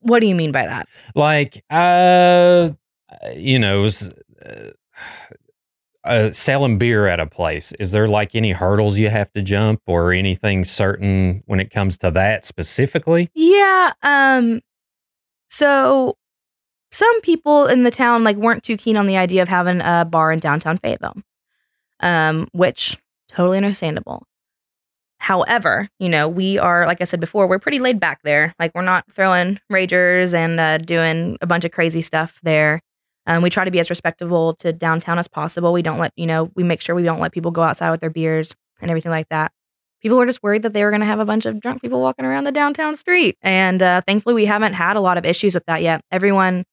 What 0.00 0.20
do 0.20 0.26
you 0.26 0.34
mean 0.34 0.52
by 0.52 0.66
that? 0.66 0.88
Like, 1.14 1.64
uh, 1.70 2.70
you 3.34 3.58
know, 3.58 3.82
was, 3.82 4.10
uh, 4.44 4.70
uh, 6.04 6.30
selling 6.32 6.78
beer 6.78 7.06
at 7.08 7.18
a 7.18 7.26
place, 7.26 7.72
is 7.80 7.90
there 7.90 8.06
like 8.06 8.34
any 8.34 8.52
hurdles 8.52 8.96
you 8.96 9.10
have 9.10 9.32
to 9.32 9.42
jump 9.42 9.80
or 9.86 10.12
anything 10.12 10.64
certain 10.64 11.42
when 11.46 11.58
it 11.58 11.70
comes 11.70 11.98
to 11.98 12.10
that 12.12 12.44
specifically? 12.44 13.30
Yeah. 13.34 13.92
Um. 14.02 14.60
So 15.48 16.16
some 16.96 17.20
people 17.20 17.66
in 17.66 17.82
the 17.82 17.90
town 17.90 18.24
like 18.24 18.36
weren't 18.36 18.62
too 18.62 18.78
keen 18.78 18.96
on 18.96 19.06
the 19.06 19.18
idea 19.18 19.42
of 19.42 19.48
having 19.48 19.82
a 19.82 20.06
bar 20.10 20.32
in 20.32 20.38
downtown 20.38 20.78
Fayetteville, 20.78 21.16
um, 22.00 22.48
which 22.52 22.96
totally 23.28 23.58
understandable. 23.58 24.26
However, 25.18 25.88
you 25.98 26.08
know, 26.08 26.26
we 26.26 26.56
are, 26.58 26.86
like 26.86 27.02
I 27.02 27.04
said 27.04 27.20
before, 27.20 27.46
we're 27.46 27.58
pretty 27.58 27.80
laid 27.80 28.00
back 28.00 28.20
there. 28.22 28.54
Like, 28.58 28.72
we're 28.74 28.80
not 28.80 29.04
throwing 29.12 29.60
ragers 29.70 30.32
and 30.32 30.58
uh, 30.58 30.78
doing 30.78 31.36
a 31.42 31.46
bunch 31.46 31.66
of 31.66 31.72
crazy 31.72 32.00
stuff 32.00 32.40
there. 32.42 32.80
Um, 33.26 33.42
we 33.42 33.50
try 33.50 33.66
to 33.66 33.70
be 33.70 33.80
as 33.80 33.90
respectable 33.90 34.54
to 34.56 34.72
downtown 34.72 35.18
as 35.18 35.28
possible. 35.28 35.74
We 35.74 35.82
don't 35.82 35.98
let, 35.98 36.12
you 36.16 36.26
know, 36.26 36.50
we 36.54 36.62
make 36.62 36.80
sure 36.80 36.94
we 36.94 37.02
don't 37.02 37.20
let 37.20 37.32
people 37.32 37.50
go 37.50 37.62
outside 37.62 37.90
with 37.90 38.00
their 38.00 38.08
beers 38.08 38.54
and 38.80 38.90
everything 38.90 39.10
like 39.10 39.28
that. 39.28 39.52
People 40.00 40.16
were 40.16 40.26
just 40.26 40.42
worried 40.42 40.62
that 40.62 40.72
they 40.72 40.82
were 40.84 40.90
going 40.90 41.00
to 41.00 41.06
have 41.06 41.20
a 41.20 41.26
bunch 41.26 41.44
of 41.44 41.60
drunk 41.60 41.82
people 41.82 42.00
walking 42.00 42.24
around 42.24 42.44
the 42.44 42.52
downtown 42.52 42.96
street. 42.96 43.36
And 43.42 43.82
uh, 43.82 44.00
thankfully, 44.06 44.34
we 44.34 44.46
haven't 44.46 44.74
had 44.74 44.96
a 44.96 45.00
lot 45.00 45.18
of 45.18 45.26
issues 45.26 45.52
with 45.52 45.66
that 45.66 45.82
yet. 45.82 46.02
Everyone, 46.10 46.64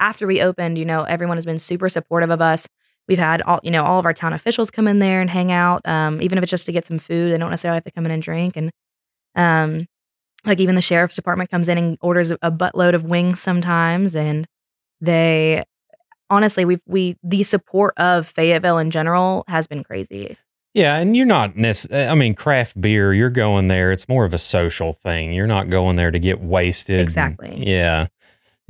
after 0.00 0.26
we 0.26 0.40
opened, 0.40 0.78
you 0.78 0.84
know, 0.84 1.02
everyone 1.04 1.36
has 1.36 1.46
been 1.46 1.58
super 1.58 1.88
supportive 1.88 2.30
of 2.30 2.40
us. 2.40 2.66
We've 3.06 3.18
had 3.18 3.42
all, 3.42 3.60
you 3.62 3.70
know, 3.70 3.84
all 3.84 3.98
of 3.98 4.04
our 4.04 4.14
town 4.14 4.32
officials 4.32 4.70
come 4.70 4.88
in 4.88 4.98
there 4.98 5.20
and 5.20 5.30
hang 5.30 5.52
out. 5.52 5.86
Um, 5.86 6.22
even 6.22 6.38
if 6.38 6.42
it's 6.42 6.50
just 6.50 6.66
to 6.66 6.72
get 6.72 6.86
some 6.86 6.98
food, 6.98 7.32
they 7.32 7.38
don't 7.38 7.50
necessarily 7.50 7.76
have 7.76 7.84
to 7.84 7.90
come 7.90 8.06
in 8.06 8.12
and 8.12 8.22
drink. 8.22 8.56
And 8.56 8.70
um, 9.34 9.86
like 10.44 10.60
even 10.60 10.74
the 10.74 10.80
sheriff's 10.80 11.16
department 11.16 11.50
comes 11.50 11.68
in 11.68 11.76
and 11.76 11.98
orders 12.00 12.30
a 12.30 12.50
buttload 12.50 12.94
of 12.94 13.04
wings 13.04 13.40
sometimes. 13.40 14.16
And 14.16 14.46
they 15.00 15.64
honestly, 16.28 16.64
we 16.64 16.78
we 16.86 17.16
the 17.22 17.42
support 17.42 17.94
of 17.96 18.26
Fayetteville 18.26 18.78
in 18.78 18.90
general 18.90 19.44
has 19.48 19.66
been 19.66 19.84
crazy. 19.84 20.36
Yeah, 20.72 20.98
and 20.98 21.16
you're 21.16 21.26
not 21.26 21.56
necessarily, 21.56 22.08
I 22.08 22.14
mean, 22.14 22.34
craft 22.34 22.80
beer, 22.80 23.12
you're 23.12 23.28
going 23.28 23.66
there, 23.66 23.90
it's 23.90 24.08
more 24.08 24.24
of 24.24 24.32
a 24.32 24.38
social 24.38 24.92
thing. 24.92 25.32
You're 25.32 25.48
not 25.48 25.68
going 25.68 25.96
there 25.96 26.12
to 26.12 26.18
get 26.20 26.40
wasted. 26.40 27.00
Exactly. 27.00 27.50
And, 27.50 27.66
yeah. 27.66 28.06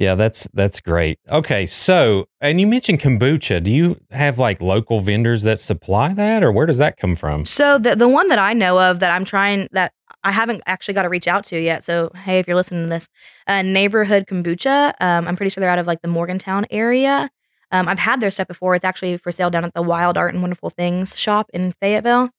Yeah, 0.01 0.15
that's 0.15 0.49
that's 0.55 0.81
great. 0.81 1.19
Okay, 1.29 1.67
so 1.67 2.27
and 2.41 2.59
you 2.59 2.67
mentioned 2.67 3.01
kombucha. 3.01 3.63
Do 3.63 3.71
you 3.71 4.01
have 4.11 4.39
like 4.39 4.63
local 4.63 5.01
vendors 5.01 5.43
that 5.43 5.61
supply 5.61 6.15
that, 6.15 6.43
or 6.43 6.51
where 6.51 6.65
does 6.65 6.79
that 6.79 6.97
come 6.97 7.15
from? 7.15 7.45
So 7.45 7.77
the 7.77 7.95
the 7.95 8.09
one 8.09 8.29
that 8.29 8.39
I 8.39 8.55
know 8.55 8.81
of 8.81 9.01
that 9.01 9.11
I'm 9.11 9.27
trying 9.27 9.69
that 9.73 9.93
I 10.25 10.33
haven't 10.33 10.63
actually 10.65 10.95
got 10.95 11.03
to 11.03 11.11
reach 11.11 11.29
out 11.29 11.45
to 11.45 11.61
yet. 11.61 11.85
So 11.85 12.11
hey, 12.15 12.39
if 12.39 12.49
you're 12.49 12.57
listening 12.57 12.85
to 12.85 12.91
this, 12.91 13.09
uh, 13.47 13.61
neighborhood 13.61 14.25
kombucha. 14.27 14.95
Um, 15.01 15.29
I'm 15.29 15.37
pretty 15.37 15.51
sure 15.51 15.61
they're 15.61 15.69
out 15.69 15.79
of 15.79 15.87
like 15.87 16.01
the 16.01 16.09
Morgantown 16.09 16.65
area. 16.71 17.29
Um, 17.71 17.87
I've 17.87 17.99
had 17.99 18.21
their 18.23 18.31
stuff 18.31 18.49
before. 18.49 18.75
It's 18.75 18.87
actually 18.87 19.19
for 19.19 19.31
sale 19.31 19.51
down 19.51 19.65
at 19.67 19.75
the 19.75 19.83
Wild 19.83 20.17
Art 20.17 20.33
and 20.33 20.43
Wonderful 20.43 20.71
Things 20.71 21.15
shop 21.15 21.51
in 21.53 21.73
Fayetteville. 21.73 22.31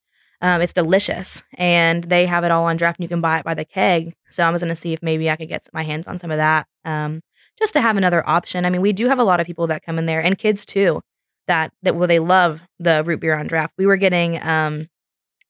Um, 0.42 0.62
it's 0.62 0.74
delicious, 0.74 1.44
and 1.54 2.04
they 2.06 2.26
have 2.26 2.44
it 2.44 2.50
all 2.50 2.66
on 2.66 2.76
draft. 2.76 2.98
and 2.98 3.04
You 3.04 3.10
can 3.10 3.22
buy 3.22 3.38
it 3.38 3.46
by 3.46 3.54
the 3.54 3.66
keg. 3.66 4.16
So 4.32 4.44
I 4.44 4.50
was 4.50 4.64
going 4.64 4.74
to 4.74 4.76
see 4.76 4.94
if 4.94 5.04
maybe 5.04 5.30
I 5.30 5.36
could 5.36 5.48
get 5.48 5.68
my 5.72 5.84
hands 5.84 6.08
on 6.08 6.18
some 6.18 6.32
of 6.32 6.38
that. 6.38 6.66
Um, 6.84 7.22
just 7.62 7.74
to 7.74 7.82
have 7.82 7.98
another 7.98 8.28
option. 8.28 8.66
I 8.66 8.70
mean, 8.70 8.82
we 8.82 8.92
do 8.92 9.08
have 9.08 9.20
a 9.20 9.24
lot 9.24 9.40
of 9.40 9.48
people 9.48 9.68
that 9.68 9.84
come 9.84 10.00
in 10.00 10.08
there 10.08 10.22
and 10.22 10.38
kids 10.38 10.66
too 10.66 11.02
that 11.48 11.72
that 11.84 11.96
well 11.96 12.08
they 12.08 12.20
love 12.20 12.62
the 12.80 13.04
root 13.04 13.20
beer 13.20 13.38
on 13.38 13.48
draft. 13.48 13.74
We 13.78 13.86
were 13.86 13.98
getting 13.98 14.42
um 14.42 14.88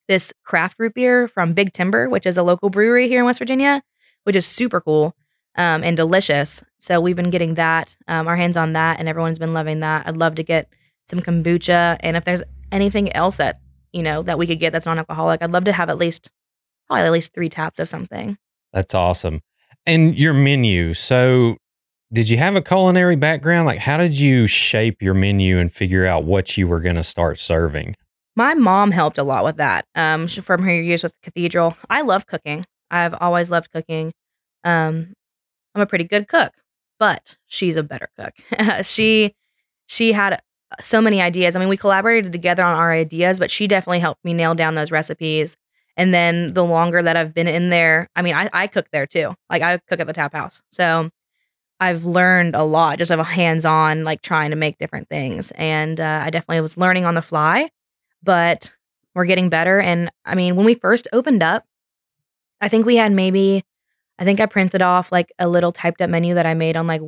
this 0.08 0.34
craft 0.44 0.76
root 0.78 0.94
beer 0.94 1.28
from 1.28 1.54
Big 1.54 1.74
Timber, 1.74 2.10
which 2.10 2.26
is 2.26 2.38
a 2.38 2.44
local 2.44 2.70
brewery 2.70 3.08
here 3.08 3.20
in 3.20 3.26
West 3.26 3.40
Virginia, 3.40 3.82
which 4.24 4.36
is 4.36 4.46
super 4.46 4.82
cool 4.82 5.16
um, 5.56 5.84
and 5.84 5.96
delicious. 5.96 6.64
So 6.80 7.00
we've 7.00 7.16
been 7.16 7.30
getting 7.30 7.54
that, 7.56 7.96
um, 8.08 8.28
our 8.28 8.36
hands 8.36 8.58
on 8.58 8.74
that, 8.74 9.00
and 9.00 9.08
everyone's 9.08 9.40
been 9.40 9.54
loving 9.54 9.80
that. 9.82 10.08
I'd 10.08 10.18
love 10.18 10.36
to 10.36 10.44
get 10.44 10.68
some 11.08 11.22
kombucha, 11.22 11.98
and 12.02 12.18
if 12.18 12.26
there's 12.26 12.44
anything 12.72 13.12
else 13.14 13.38
that 13.38 13.60
you 13.94 14.04
know 14.04 14.22
that 14.24 14.38
we 14.38 14.48
could 14.48 14.60
get 14.60 14.72
that's 14.72 14.86
non-alcoholic, 14.86 15.42
I'd 15.42 15.52
love 15.52 15.66
to 15.66 15.74
have 15.74 15.90
at 15.90 15.98
least 15.98 16.30
probably 16.88 17.06
at 17.06 17.12
least 17.12 17.34
three 17.34 17.50
taps 17.50 17.80
of 17.80 17.88
something. 17.88 18.38
That's 18.74 18.94
awesome. 18.94 19.42
And 19.86 20.18
your 20.18 20.34
menu. 20.34 20.94
So 20.94 21.58
did 22.14 22.30
you 22.30 22.38
have 22.38 22.56
a 22.56 22.62
culinary 22.62 23.16
background? 23.16 23.66
Like, 23.66 23.80
how 23.80 23.98
did 23.98 24.20
you 24.20 24.48
shape 24.48 25.02
your 25.02 25.14
menu 25.14 25.58
and 25.58 25.72
figure 25.72 26.06
out 26.06 26.26
what 26.26 26.58
you 26.58 26.68
were 26.68 26.80
going 26.80 26.98
to 26.98 27.04
start 27.04 27.40
serving? 27.40 27.96
My 28.36 28.54
mom 28.54 28.92
helped 28.92 29.18
a 29.18 29.24
lot 29.24 29.44
with 29.44 29.58
that. 29.58 29.86
Um, 29.96 30.28
from 30.28 30.64
her 30.64 30.82
years 30.82 31.04
with 31.04 31.14
the 31.14 31.32
Cathedral, 31.32 31.76
I 31.90 32.02
love 32.02 32.28
cooking. 32.28 32.64
I've 32.90 33.14
always 33.14 33.50
loved 33.52 33.72
cooking. 33.72 34.12
Um, 34.64 35.14
I'm 35.74 35.82
a 35.82 35.86
pretty 35.86 36.04
good 36.04 36.28
cook, 36.28 36.54
but 37.00 37.38
she's 37.48 37.78
a 37.78 37.84
better 37.84 38.10
cook. 38.18 38.34
she 38.86 39.34
she 39.88 40.12
had 40.12 40.42
so 40.80 41.02
many 41.02 41.22
ideas. 41.22 41.56
I 41.56 41.60
mean, 41.60 41.70
we 41.70 41.78
collaborated 41.78 42.32
together 42.32 42.64
on 42.64 42.78
our 42.78 42.92
ideas, 42.92 43.40
but 43.40 43.52
she 43.52 43.68
definitely 43.68 44.00
helped 44.00 44.24
me 44.24 44.34
nail 44.34 44.56
down 44.56 44.76
those 44.76 44.92
recipes. 44.92 45.58
And 45.98 46.14
then 46.14 46.54
the 46.54 46.64
longer 46.64 47.02
that 47.02 47.18
I've 47.18 47.34
been 47.34 47.48
in 47.48 47.70
there, 47.70 48.08
I 48.16 48.22
mean, 48.22 48.34
I, 48.34 48.50
I 48.54 48.68
cook 48.68 48.88
there 48.92 49.06
too. 49.06 49.34
Like 49.50 49.62
I 49.62 49.78
cook 49.90 50.00
at 50.00 50.08
the 50.08 50.14
tap 50.14 50.34
house. 50.34 50.62
So 50.72 51.10
I've 51.82 52.06
learned 52.06 52.56
a 52.56 52.64
lot 52.64 53.00
just 53.00 53.10
of 53.10 53.18
a 53.18 53.24
hands 53.24 53.66
on, 53.66 54.04
like 54.04 54.22
trying 54.22 54.52
to 54.52 54.56
make 54.56 54.78
different 54.78 55.10
things. 55.10 55.52
And 55.56 56.00
uh, 56.00 56.22
I 56.24 56.30
definitely 56.30 56.62
was 56.62 56.78
learning 56.78 57.06
on 57.06 57.16
the 57.16 57.24
fly, 57.24 57.72
but 58.22 58.72
we're 59.16 59.26
getting 59.26 59.50
better. 59.50 59.80
And 59.82 60.12
I 60.24 60.36
mean, 60.36 60.56
when 60.56 60.66
we 60.68 60.76
first 60.76 61.08
opened 61.12 61.42
up, 61.42 61.66
I 62.62 62.70
think 62.70 62.86
we 62.86 62.98
had 62.98 63.12
maybe, 63.12 63.66
I 64.20 64.26
think 64.26 64.40
I 64.40 64.46
printed 64.46 64.84
off 64.84 65.12
like 65.12 65.34
a 65.40 65.50
little 65.50 65.72
typed 65.72 66.04
up 66.04 66.12
menu 66.12 66.36
that 66.36 66.46
I 66.46 66.54
made 66.54 66.78
on 66.78 66.86
like 66.86 67.02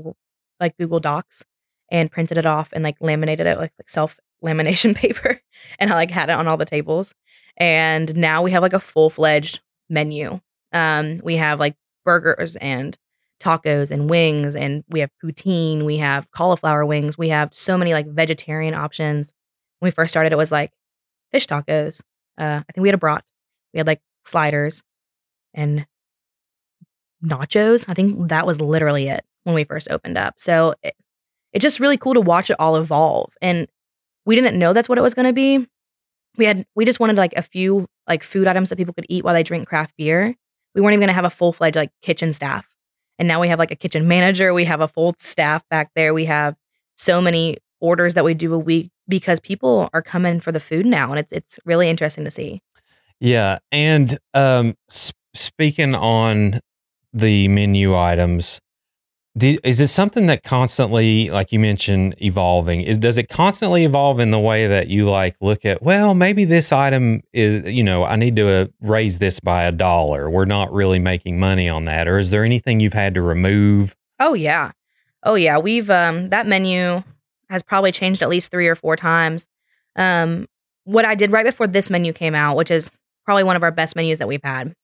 like 0.60 0.76
Google 0.78 1.00
Docs 1.00 1.44
and 1.92 2.12
printed 2.12 2.40
it 2.40 2.46
off 2.48 2.74
and 2.74 2.84
like 2.84 2.98
laminated 3.00 3.46
it 3.46 3.60
like, 3.60 3.74
like 3.78 3.90
self 3.90 4.20
lamination 4.44 4.96
paper, 4.96 5.40
and 5.78 5.92
I 5.92 5.96
like 5.96 6.10
had 6.10 6.30
it 6.30 6.34
on 6.34 6.48
all 6.48 6.58
the 6.58 6.66
tables. 6.66 7.14
And 7.58 8.16
now 8.16 8.42
we 8.42 8.50
have 8.52 8.64
like 8.64 8.74
a 8.74 8.80
full 8.80 9.12
fledged 9.12 9.60
menu. 9.88 10.40
Um, 10.72 11.22
we 11.24 11.36
have 11.36 11.60
like 11.60 11.76
burgers 12.04 12.56
and 12.56 12.98
tacos 13.44 13.92
and 13.92 14.10
wings, 14.10 14.56
and 14.56 14.84
we 14.90 15.00
have 15.02 15.10
poutine. 15.24 15.84
We 15.84 15.98
have 15.98 16.30
cauliflower 16.32 16.86
wings. 16.86 17.18
We 17.18 17.30
have 17.30 17.54
so 17.54 17.78
many 17.78 17.94
like 17.94 18.08
vegetarian 18.08 18.74
options. 18.74 19.32
When 19.80 19.88
we 19.88 19.92
first 19.92 20.12
started, 20.12 20.32
it 20.32 20.38
was 20.38 20.52
like 20.52 20.72
fish 21.32 21.48
tacos. 21.48 22.02
Uh, 22.40 22.62
I 22.68 22.72
think 22.72 22.82
we 22.82 22.88
had 22.88 22.96
a 22.96 23.00
brat. 23.00 23.24
We 23.74 23.80
had 23.80 23.88
like 23.88 24.02
sliders 24.24 24.84
and 25.54 25.86
nachos. 27.24 27.86
I 27.88 27.94
think 27.94 28.30
that 28.30 28.46
was 28.46 28.62
literally 28.62 29.08
it 29.08 29.26
when 29.44 29.56
we 29.56 29.64
first 29.64 29.88
opened 29.90 30.18
up. 30.18 30.36
So 30.38 30.76
it, 30.84 30.96
it's 31.52 31.64
just 31.64 31.80
really 31.80 31.98
cool 31.98 32.14
to 32.14 32.22
watch 32.22 32.50
it 32.50 32.60
all 32.60 32.76
evolve. 32.76 33.34
And 33.42 33.68
we 34.26 34.36
didn't 34.36 34.58
know 34.58 34.74
that's 34.74 34.90
what 34.90 34.98
it 34.98 35.02
was 35.02 35.14
going 35.14 35.28
to 35.28 35.34
be. 35.34 35.68
We 36.38 36.46
had 36.46 36.66
we 36.76 36.86
just 36.86 37.00
wanted 37.00 37.18
like 37.18 37.34
a 37.36 37.44
few 37.44 37.88
like 38.08 38.24
food 38.24 38.48
items 38.48 38.70
that 38.70 38.78
people 38.78 38.94
could 38.94 39.06
eat 39.10 39.24
while 39.24 39.34
they 39.34 39.44
drink 39.44 39.68
craft 39.68 39.96
beer. 39.98 40.36
We 40.74 40.82
weren't 40.82 40.94
even 40.94 41.02
going 41.02 41.10
to 41.10 41.14
have 41.14 41.26
a 41.26 41.30
full 41.30 41.54
fledged 41.54 41.76
like 41.76 41.92
kitchen 42.02 42.34
staff. 42.34 42.66
And 43.20 43.28
now 43.28 43.40
we 43.40 43.48
have 43.48 43.60
like 43.60 43.72
a 43.72 43.76
kitchen 43.76 44.08
manager. 44.08 44.54
We 44.54 44.66
have 44.66 44.82
a 44.82 44.88
full 44.88 45.16
staff 45.20 45.64
back 45.70 45.92
there. 45.96 46.14
We 46.14 46.26
have 46.26 46.56
so 46.96 47.22
many 47.22 47.58
orders 47.80 48.14
that 48.16 48.24
we 48.24 48.34
do 48.34 48.54
a 48.54 48.58
week 48.58 48.92
because 49.08 49.40
people 49.40 49.90
are 49.94 50.02
coming 50.02 50.40
for 50.40 50.52
the 50.52 50.60
food 50.60 50.86
now, 50.86 51.12
and 51.12 51.20
it's 51.20 51.32
it's 51.32 51.60
really 51.66 51.90
interesting 51.90 52.24
to 52.26 52.32
see. 52.32 52.62
Yeah, 53.20 53.60
and 53.72 54.18
um, 54.34 54.76
s- 54.90 55.14
speaking 55.34 55.96
on 55.96 56.60
the 57.14 57.48
menu 57.48 57.96
items, 57.96 58.60
do, 59.36 59.58
is 59.64 59.82
it 59.82 59.88
something 59.88 60.28
that 60.28 60.44
constantly, 60.44 61.30
like 61.30 61.52
you 61.52 61.60
mentioned, 61.60 62.16
evolving? 62.22 62.82
Is 62.82 63.00
does 63.00 63.18
it 63.18 63.30
constantly 63.30 63.84
evolve 63.84 64.20
in 64.20 64.30
the 64.30 64.40
way 64.40 64.68
that 64.68 64.90
you 64.90 65.10
like 65.10 65.36
look 65.42 65.66
at? 65.66 65.82
Well, 65.82 66.14
maybe 66.14 66.46
this 66.46 66.72
item 66.72 67.22
is, 67.34 67.66
you 67.66 67.84
know, 67.84 68.04
I 68.04 68.16
need 68.16 68.36
to 68.36 68.48
uh, 68.50 68.66
raise 68.82 69.18
this 69.18 69.40
by 69.40 69.64
a 69.64 69.72
dollar. 69.72 70.30
We're 70.30 70.46
not 70.46 70.72
really 70.72 71.00
making 71.00 71.40
money 71.40 71.68
on 71.68 71.86
that, 71.86 72.08
or 72.08 72.20
is 72.20 72.30
there 72.30 72.44
anything 72.44 72.80
you've 72.80 72.94
had 72.94 73.16
to 73.16 73.22
remove? 73.24 73.96
Oh 74.20 74.36
yeah. 74.36 74.72
Oh 75.24 75.36
yeah. 75.36 75.58
We've 75.58 75.90
um 75.90 76.28
that 76.30 76.46
menu 76.46 77.04
has 77.50 77.64
probably 77.64 77.92
changed 77.92 78.22
at 78.22 78.30
least 78.30 78.52
three 78.52 78.68
or 78.68 78.76
four 78.76 78.96
times. 78.96 79.48
Um 79.96 80.48
what 80.84 81.06
I 81.06 81.16
did 81.16 81.32
right 81.32 81.46
before 81.46 81.66
this 81.66 81.90
menu 81.90 82.14
came 82.14 82.36
out, 82.36 82.56
which 82.56 82.70
is 82.70 82.92
probably 83.26 83.44
one 83.44 83.56
of 83.56 83.64
our 83.64 83.72
best 83.72 83.96
menus 83.96 84.20
that 84.20 84.28
we've 84.28 84.44
had, 84.44 84.76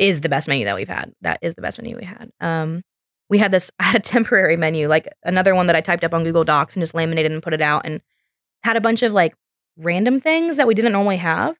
is 0.00 0.22
the 0.22 0.28
best 0.28 0.48
menu 0.48 0.64
that 0.64 0.74
we've 0.74 0.88
had. 0.88 1.12
That 1.20 1.38
is 1.40 1.54
the 1.54 1.62
best 1.62 1.80
menu 1.80 1.96
we 1.96 2.04
had. 2.04 2.30
Um 2.40 2.82
we 3.28 3.38
had 3.38 3.52
this 3.52 3.70
I 3.78 3.84
had 3.84 3.96
a 3.96 4.00
temporary 4.00 4.56
menu, 4.56 4.88
like 4.88 5.08
another 5.24 5.54
one 5.54 5.66
that 5.66 5.76
I 5.76 5.80
typed 5.80 6.04
up 6.04 6.14
on 6.14 6.24
Google 6.24 6.44
Docs 6.44 6.76
and 6.76 6.82
just 6.82 6.94
laminated 6.94 7.32
and 7.32 7.42
put 7.42 7.54
it 7.54 7.60
out 7.60 7.82
and 7.84 8.00
had 8.62 8.76
a 8.76 8.80
bunch 8.80 9.02
of 9.02 9.12
like 9.12 9.34
random 9.78 10.20
things 10.20 10.56
that 10.56 10.66
we 10.66 10.74
didn't 10.74 10.92
normally 10.92 11.18
have. 11.18 11.56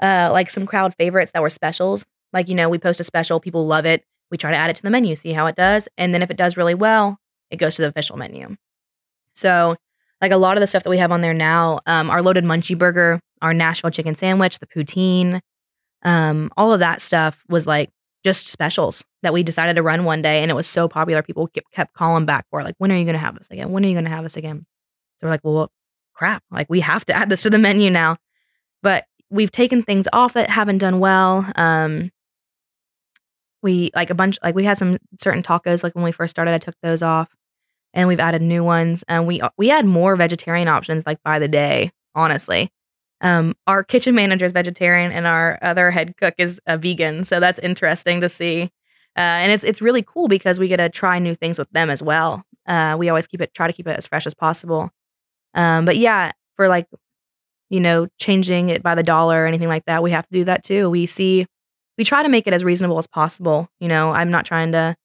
Uh 0.00 0.30
like 0.32 0.50
some 0.50 0.66
crowd 0.66 0.94
favorites 0.94 1.32
that 1.32 1.42
were 1.42 1.50
specials. 1.50 2.04
Like, 2.32 2.48
you 2.48 2.54
know, 2.54 2.68
we 2.68 2.78
post 2.78 3.00
a 3.00 3.04
special, 3.04 3.40
people 3.40 3.66
love 3.66 3.86
it. 3.86 4.04
We 4.30 4.36
try 4.36 4.50
to 4.50 4.56
add 4.56 4.70
it 4.70 4.76
to 4.76 4.82
the 4.82 4.90
menu, 4.90 5.14
see 5.16 5.32
how 5.32 5.46
it 5.46 5.56
does. 5.56 5.88
And 5.96 6.12
then 6.12 6.22
if 6.22 6.30
it 6.30 6.36
does 6.36 6.56
really 6.56 6.74
well, 6.74 7.18
it 7.50 7.56
goes 7.56 7.76
to 7.76 7.82
the 7.82 7.88
official 7.88 8.16
menu. 8.16 8.56
So, 9.32 9.76
like 10.20 10.32
a 10.32 10.36
lot 10.36 10.56
of 10.56 10.60
the 10.60 10.66
stuff 10.66 10.82
that 10.82 10.90
we 10.90 10.98
have 10.98 11.12
on 11.12 11.20
there 11.20 11.32
now, 11.32 11.80
um, 11.86 12.10
our 12.10 12.20
loaded 12.20 12.44
munchie 12.44 12.76
burger, 12.76 13.20
our 13.40 13.54
Nashville 13.54 13.90
chicken 13.90 14.16
sandwich, 14.16 14.58
the 14.58 14.66
poutine, 14.66 15.40
um, 16.02 16.50
all 16.56 16.72
of 16.72 16.80
that 16.80 17.00
stuff 17.00 17.42
was 17.48 17.66
like 17.66 17.90
just 18.24 18.48
specials 18.48 19.04
that 19.22 19.32
we 19.32 19.42
decided 19.42 19.76
to 19.76 19.82
run 19.82 20.04
one 20.04 20.22
day. 20.22 20.42
And 20.42 20.50
it 20.50 20.54
was 20.54 20.66
so 20.66 20.88
popular. 20.88 21.22
People 21.22 21.48
kept, 21.72 21.94
calling 21.94 22.26
back 22.26 22.46
for 22.50 22.62
like, 22.62 22.74
when 22.78 22.92
are 22.92 22.96
you 22.96 23.04
going 23.04 23.14
to 23.14 23.20
have 23.20 23.36
this 23.36 23.48
again? 23.50 23.70
When 23.70 23.84
are 23.84 23.88
you 23.88 23.94
going 23.94 24.04
to 24.04 24.10
have 24.10 24.24
this 24.24 24.36
again? 24.36 24.62
So 25.18 25.26
we're 25.26 25.30
like, 25.30 25.40
well, 25.42 25.70
crap. 26.14 26.42
Like, 26.50 26.68
we 26.68 26.80
have 26.80 27.04
to 27.06 27.12
add 27.12 27.28
this 27.28 27.42
to 27.42 27.50
the 27.50 27.58
menu 27.58 27.90
now. 27.90 28.16
But 28.82 29.04
we've 29.30 29.50
taken 29.50 29.82
things 29.82 30.08
off 30.12 30.34
that 30.34 30.50
haven't 30.50 30.78
done 30.78 30.98
well. 31.00 31.50
Um, 31.56 32.10
we 33.62 33.90
like 33.94 34.10
a 34.10 34.14
bunch 34.14 34.38
like 34.42 34.54
we 34.54 34.64
had 34.64 34.78
some 34.78 34.98
certain 35.20 35.42
tacos 35.42 35.82
like 35.82 35.94
when 35.94 36.04
we 36.04 36.12
first 36.12 36.30
started 36.30 36.54
i 36.54 36.58
took 36.58 36.76
those 36.82 37.02
off 37.02 37.28
and 37.92 38.08
we've 38.08 38.20
added 38.20 38.42
new 38.42 38.62
ones 38.62 39.04
and 39.08 39.26
we 39.26 39.40
we 39.56 39.68
had 39.68 39.84
more 39.84 40.16
vegetarian 40.16 40.68
options 40.68 41.04
like 41.06 41.18
by 41.24 41.38
the 41.38 41.48
day 41.48 41.90
honestly 42.14 42.70
um 43.20 43.54
our 43.66 43.82
kitchen 43.82 44.14
manager 44.14 44.44
is 44.44 44.52
vegetarian 44.52 45.12
and 45.12 45.26
our 45.26 45.58
other 45.62 45.90
head 45.90 46.16
cook 46.16 46.34
is 46.38 46.60
a 46.66 46.76
vegan 46.76 47.24
so 47.24 47.40
that's 47.40 47.58
interesting 47.60 48.20
to 48.20 48.28
see 48.28 48.70
uh, 49.16 49.20
and 49.42 49.50
it's 49.50 49.64
it's 49.64 49.82
really 49.82 50.02
cool 50.02 50.28
because 50.28 50.58
we 50.58 50.68
get 50.68 50.76
to 50.76 50.88
try 50.88 51.18
new 51.18 51.34
things 51.34 51.58
with 51.58 51.70
them 51.70 51.90
as 51.90 52.02
well 52.02 52.44
uh 52.66 52.96
we 52.98 53.08
always 53.08 53.26
keep 53.26 53.40
it 53.40 53.52
try 53.54 53.66
to 53.66 53.72
keep 53.72 53.86
it 53.86 53.96
as 53.96 54.06
fresh 54.06 54.26
as 54.26 54.34
possible 54.34 54.90
um 55.54 55.84
but 55.84 55.96
yeah 55.96 56.32
for 56.56 56.68
like 56.68 56.86
you 57.70 57.80
know 57.80 58.06
changing 58.18 58.68
it 58.68 58.82
by 58.82 58.94
the 58.94 59.02
dollar 59.02 59.44
or 59.44 59.46
anything 59.46 59.68
like 59.68 59.84
that 59.86 60.02
we 60.02 60.10
have 60.10 60.26
to 60.26 60.32
do 60.32 60.44
that 60.44 60.62
too 60.62 60.88
we 60.88 61.06
see 61.06 61.46
we 61.98 62.04
try 62.04 62.22
to 62.22 62.28
make 62.28 62.46
it 62.46 62.54
as 62.54 62.64
reasonable 62.64 62.96
as 62.98 63.08
possible. 63.08 63.68
You 63.80 63.88
know, 63.88 64.12
I'm 64.12 64.30
not 64.30 64.46
trying 64.46 64.72
to 64.72 64.96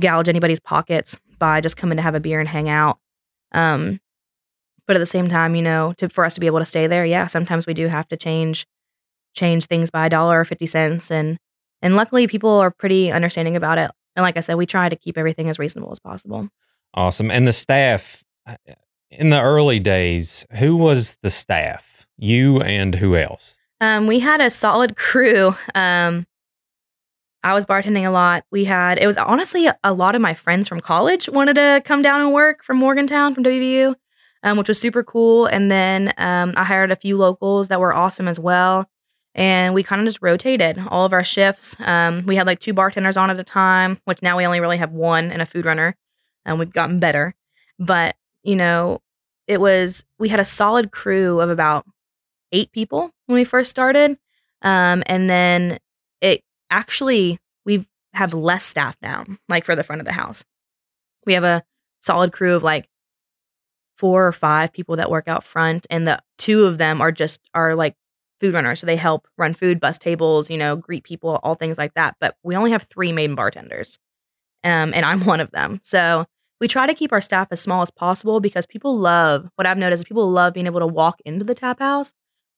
gouge 0.00 0.28
anybody's 0.28 0.60
pockets 0.60 1.16
by 1.38 1.60
just 1.60 1.76
coming 1.76 1.96
to 1.96 2.02
have 2.02 2.16
a 2.16 2.20
beer 2.20 2.40
and 2.40 2.48
hang 2.48 2.68
out. 2.68 2.98
Um, 3.52 4.00
but 4.86 4.96
at 4.96 5.00
the 5.00 5.06
same 5.06 5.28
time, 5.28 5.54
you 5.54 5.62
know, 5.62 5.92
to 5.98 6.08
for 6.08 6.24
us 6.24 6.34
to 6.34 6.40
be 6.40 6.46
able 6.46 6.58
to 6.58 6.64
stay 6.64 6.86
there, 6.86 7.04
yeah, 7.04 7.26
sometimes 7.26 7.66
we 7.66 7.74
do 7.74 7.88
have 7.88 8.08
to 8.08 8.16
change 8.16 8.66
change 9.34 9.66
things 9.66 9.90
by 9.90 10.06
a 10.06 10.10
dollar 10.10 10.40
or 10.40 10.44
fifty 10.44 10.66
cents, 10.66 11.10
and 11.10 11.38
and 11.82 11.96
luckily 11.96 12.26
people 12.26 12.50
are 12.50 12.70
pretty 12.70 13.12
understanding 13.12 13.56
about 13.56 13.78
it. 13.78 13.90
And 14.14 14.22
like 14.22 14.36
I 14.36 14.40
said, 14.40 14.54
we 14.54 14.66
try 14.66 14.88
to 14.88 14.96
keep 14.96 15.18
everything 15.18 15.48
as 15.48 15.58
reasonable 15.58 15.92
as 15.92 15.98
possible. 15.98 16.48
Awesome. 16.94 17.30
And 17.30 17.46
the 17.46 17.52
staff 17.52 18.24
uh, 18.46 18.56
in 19.10 19.28
the 19.28 19.40
early 19.40 19.78
days, 19.78 20.46
who 20.52 20.76
was 20.76 21.18
the 21.22 21.30
staff? 21.30 22.06
You 22.16 22.62
and 22.62 22.94
who 22.94 23.16
else? 23.16 23.58
Um, 23.80 24.06
we 24.06 24.20
had 24.20 24.40
a 24.40 24.48
solid 24.48 24.96
crew. 24.96 25.54
Um, 25.74 26.26
I 27.42 27.54
was 27.54 27.66
bartending 27.66 28.06
a 28.06 28.10
lot. 28.10 28.44
We 28.50 28.64
had 28.64 28.98
it 28.98 29.06
was 29.06 29.16
honestly 29.16 29.68
a 29.84 29.92
lot 29.92 30.14
of 30.14 30.20
my 30.20 30.34
friends 30.34 30.66
from 30.66 30.80
college 30.80 31.28
wanted 31.28 31.54
to 31.54 31.82
come 31.84 32.02
down 32.02 32.20
and 32.20 32.32
work 32.32 32.64
from 32.64 32.78
Morgantown 32.78 33.34
from 33.34 33.44
WVU, 33.44 33.94
um, 34.46 34.56
which 34.56 34.68
was 34.68 34.80
super 34.80 35.02
cool. 35.02 35.46
And 35.46 35.72
then 35.72 36.14
um, 36.18 36.54
I 36.56 36.62
hired 36.62 36.92
a 36.92 36.96
few 36.96 37.16
locals 37.16 37.66
that 37.66 37.80
were 37.80 37.94
awesome 37.94 38.28
as 38.28 38.38
well. 38.38 38.88
And 39.34 39.74
we 39.74 39.82
kind 39.82 40.00
of 40.00 40.06
just 40.06 40.22
rotated 40.22 40.78
all 40.88 41.04
of 41.04 41.12
our 41.12 41.24
shifts. 41.24 41.76
Um, 41.80 42.24
we 42.26 42.36
had 42.36 42.46
like 42.46 42.60
two 42.60 42.72
bartenders 42.72 43.16
on 43.16 43.28
at 43.28 43.40
a 43.40 43.44
time, 43.44 43.98
which 44.04 44.22
now 44.22 44.36
we 44.36 44.46
only 44.46 44.60
really 44.60 44.78
have 44.78 44.92
one 44.92 45.32
and 45.32 45.42
a 45.42 45.46
food 45.46 45.64
runner. 45.64 45.96
And 46.44 46.60
we've 46.60 46.72
gotten 46.72 47.00
better. 47.00 47.34
But, 47.80 48.14
you 48.44 48.54
know, 48.54 49.02
it 49.48 49.60
was, 49.60 50.04
we 50.20 50.28
had 50.28 50.38
a 50.38 50.44
solid 50.44 50.92
crew 50.92 51.40
of 51.40 51.50
about 51.50 51.84
eight 52.52 52.70
people 52.70 53.10
when 53.26 53.34
we 53.34 53.44
first 53.44 53.68
started. 53.68 54.16
Um, 54.62 55.02
and 55.06 55.28
then 55.28 55.80
it 56.20 56.44
actually, 56.70 57.40
we 57.64 57.84
have 58.14 58.32
less 58.32 58.64
staff 58.64 58.96
now, 59.02 59.24
like 59.48 59.64
for 59.64 59.74
the 59.74 59.82
front 59.82 60.00
of 60.00 60.06
the 60.06 60.12
house. 60.12 60.44
We 61.26 61.34
have 61.34 61.44
a 61.44 61.64
solid 62.00 62.32
crew 62.32 62.54
of 62.54 62.62
like 62.62 62.88
four 63.96 64.26
or 64.26 64.32
five 64.32 64.72
people 64.72 64.96
that 64.96 65.10
work 65.10 65.28
out 65.28 65.44
front, 65.44 65.86
and 65.90 66.06
the 66.06 66.20
two 66.38 66.64
of 66.64 66.78
them 66.78 67.00
are 67.00 67.12
just 67.12 67.40
are 67.54 67.74
like 67.74 67.96
food 68.40 68.54
runners. 68.54 68.80
So 68.80 68.86
they 68.86 68.96
help 68.96 69.26
run 69.38 69.54
food, 69.54 69.80
bus 69.80 69.98
tables, 69.98 70.50
you 70.50 70.58
know, 70.58 70.76
greet 70.76 71.04
people, 71.04 71.40
all 71.42 71.54
things 71.54 71.78
like 71.78 71.94
that. 71.94 72.16
But 72.20 72.36
we 72.42 72.56
only 72.56 72.70
have 72.70 72.82
three 72.84 73.12
main 73.12 73.34
bartenders. 73.34 73.98
Um, 74.64 74.92
and 74.94 75.04
I'm 75.04 75.24
one 75.24 75.40
of 75.40 75.50
them. 75.52 75.80
So 75.82 76.26
we 76.60 76.68
try 76.68 76.86
to 76.86 76.94
keep 76.94 77.12
our 77.12 77.20
staff 77.20 77.48
as 77.50 77.60
small 77.60 77.82
as 77.82 77.90
possible 77.90 78.40
because 78.40 78.66
people 78.66 78.98
love 78.98 79.48
what 79.56 79.66
I've 79.66 79.78
noticed 79.78 80.06
people 80.06 80.30
love 80.30 80.54
being 80.54 80.66
able 80.66 80.80
to 80.80 80.86
walk 80.86 81.20
into 81.24 81.44
the 81.44 81.54
tap 81.54 81.78
house 81.78 82.12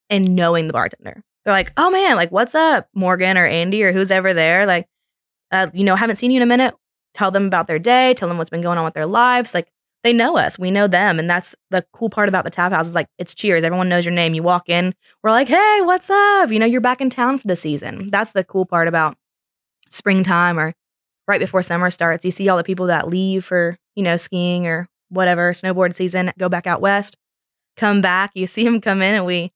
and 0.09 0.35
knowing 0.35 0.67
the 0.67 0.73
bartender. 0.73 1.23
They're 1.45 1.53
like, 1.53 1.71
oh 1.77 1.89
man, 1.89 2.15
like 2.15 2.31
what's 2.31 2.55
up, 2.55 2.87
Morgan 2.93 3.37
or 3.37 3.45
Andy 3.45 3.83
or 3.83 3.91
who's 3.91 4.11
ever 4.11 4.33
there? 4.33 4.65
Like, 4.65 4.87
uh, 5.51 5.67
you 5.73 5.83
know, 5.83 5.95
haven't 5.95 6.17
seen 6.17 6.31
you 6.31 6.37
in 6.37 6.43
a 6.43 6.45
minute. 6.45 6.75
tell 7.13 7.31
them 7.31 7.45
about 7.45 7.67
their 7.67 7.79
day, 7.79 8.13
tell 8.13 8.27
them 8.27 8.37
what's 8.37 8.49
been 8.49 8.61
going 8.61 8.77
on 8.77 8.85
with 8.85 8.93
their 8.93 9.05
lives. 9.05 9.53
Like 9.53 9.67
they 10.03 10.13
know 10.13 10.37
us, 10.37 10.57
we 10.57 10.71
know 10.71 10.87
them, 10.87 11.19
and 11.19 11.29
that's 11.29 11.55
the 11.71 11.85
cool 11.91 12.09
part 12.09 12.29
about 12.29 12.45
the 12.45 12.49
tap 12.49 12.71
house 12.71 12.87
is 12.87 12.95
like 12.95 13.07
it's 13.17 13.35
cheers. 13.35 13.63
Everyone 13.63 13.89
knows 13.89 14.05
your 14.05 14.13
name. 14.13 14.33
You 14.33 14.43
walk 14.43 14.69
in, 14.69 14.95
we're 15.23 15.31
like, 15.31 15.47
hey, 15.47 15.79
what's 15.81 16.09
up? 16.09 16.51
You 16.51 16.59
know, 16.59 16.65
you're 16.65 16.81
back 16.81 17.01
in 17.01 17.09
town 17.09 17.37
for 17.37 17.47
the 17.47 17.55
season. 17.55 18.09
That's 18.09 18.31
the 18.31 18.43
cool 18.43 18.65
part 18.65 18.87
about 18.87 19.17
springtime 19.89 20.59
or 20.59 20.73
right 21.27 21.39
before 21.39 21.61
summer 21.61 21.91
starts. 21.91 22.23
You 22.23 22.31
see 22.31 22.47
all 22.47 22.57
the 22.57 22.63
people 22.63 22.87
that 22.87 23.09
leave 23.09 23.43
for 23.43 23.77
you 23.95 24.03
know 24.03 24.17
skiing 24.17 24.67
or 24.67 24.87
whatever 25.09 25.51
snowboard 25.53 25.95
season, 25.95 26.31
go 26.37 26.49
back 26.49 26.67
out 26.67 26.81
west, 26.81 27.17
come 27.75 28.01
back. 28.01 28.31
You 28.35 28.47
see 28.47 28.63
them 28.63 28.79
come 28.81 29.01
in, 29.01 29.15
and 29.15 29.25
we 29.25 29.51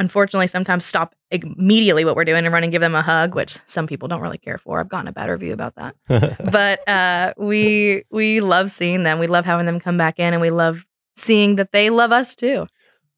unfortunately 0.00 0.46
sometimes 0.46 0.84
stop 0.84 1.14
immediately 1.30 2.04
what 2.04 2.16
we're 2.16 2.24
doing 2.24 2.44
and 2.44 2.52
run 2.52 2.64
and 2.64 2.72
give 2.72 2.80
them 2.80 2.94
a 2.94 3.02
hug, 3.02 3.34
which 3.34 3.58
some 3.66 3.86
people 3.86 4.08
don't 4.08 4.22
really 4.22 4.38
care 4.38 4.58
for. 4.58 4.80
I've 4.80 4.88
gotten 4.88 5.06
a 5.06 5.12
bad 5.12 5.28
review 5.28 5.52
about 5.52 5.74
that. 5.76 5.94
but 6.50 6.88
uh, 6.88 7.34
we 7.36 8.04
we 8.10 8.40
love 8.40 8.70
seeing 8.70 9.04
them. 9.04 9.18
We 9.18 9.26
love 9.26 9.44
having 9.44 9.66
them 9.66 9.78
come 9.78 9.98
back 9.98 10.18
in, 10.18 10.32
and 10.32 10.40
we 10.40 10.50
love 10.50 10.84
seeing 11.14 11.56
that 11.56 11.70
they 11.72 11.90
love 11.90 12.12
us 12.12 12.34
too. 12.34 12.66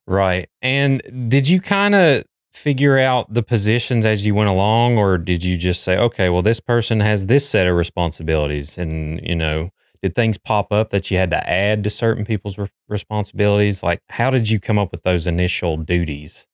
Right. 0.07 0.51
And 0.61 1.01
did 1.29 1.49
you 1.49 1.61
kind 1.61 1.95
of 1.95 2.25
figure 2.53 2.99
out 2.99 3.33
the 3.33 3.43
positions 3.43 4.05
as 4.05 4.27
you 4.27 4.35
went 4.35 4.51
along, 4.51 4.99
or 4.99 5.17
did 5.17 5.45
you 5.45 5.57
just 5.57 5.85
say, 5.85 5.97
okay, 5.97 6.29
well, 6.29 6.43
this 6.43 6.61
person 6.61 7.01
has 7.01 7.27
this 7.27 7.49
set 7.49 7.69
of 7.69 7.77
responsibilities, 7.77 8.77
and 8.77 9.21
you 9.23 9.37
know, 9.37 9.71
did 10.03 10.17
things 10.17 10.37
pop 10.37 10.73
up 10.73 10.91
that 10.91 11.13
you 11.13 11.17
had 11.17 11.31
to 11.31 11.49
add 11.49 11.85
to 11.85 11.91
certain 11.91 12.25
people's 12.25 12.59
re- 12.59 12.69
responsibilities? 12.89 13.85
Like, 13.85 14.01
how 14.09 14.31
did 14.31 14.51
you 14.51 14.59
come 14.59 14.81
up 14.81 14.91
with 14.91 15.05
those 15.05 15.29
initial 15.29 15.77
duties? 15.77 16.49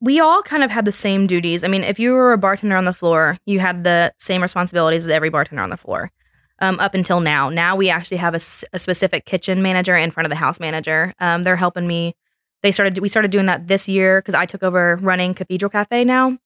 We 0.00 0.20
all 0.20 0.42
kind 0.42 0.62
of 0.62 0.70
had 0.70 0.84
the 0.84 0.92
same 0.92 1.26
duties. 1.26 1.64
I 1.64 1.68
mean, 1.68 1.82
if 1.82 1.98
you 1.98 2.12
were 2.12 2.32
a 2.32 2.38
bartender 2.38 2.76
on 2.76 2.84
the 2.84 2.92
floor, 2.92 3.38
you 3.46 3.60
had 3.60 3.84
the 3.84 4.12
same 4.18 4.42
responsibilities 4.42 5.04
as 5.04 5.10
every 5.10 5.30
bartender 5.30 5.62
on 5.62 5.70
the 5.70 5.76
floor. 5.76 6.10
Um, 6.58 6.78
up 6.80 6.94
until 6.94 7.20
now, 7.20 7.48
now 7.50 7.76
we 7.76 7.90
actually 7.90 8.16
have 8.16 8.34
a, 8.34 8.40
a, 8.72 8.78
specific 8.78 9.26
kitchen 9.26 9.62
manager 9.62 9.94
in 9.94 10.10
front 10.10 10.24
of 10.24 10.30
the 10.30 10.36
house 10.36 10.58
manager. 10.58 11.12
Um, 11.18 11.42
they're 11.42 11.56
helping 11.56 11.86
me. 11.86 12.14
They 12.62 12.72
started. 12.72 12.96
We 12.98 13.10
started 13.10 13.30
doing 13.30 13.46
that 13.46 13.68
this 13.68 13.88
year 13.88 14.20
because 14.20 14.34
I 14.34 14.46
took 14.46 14.62
over 14.62 14.96
running 15.02 15.34
Cathedral 15.34 15.68
Cafe 15.68 16.04
now. 16.04 16.38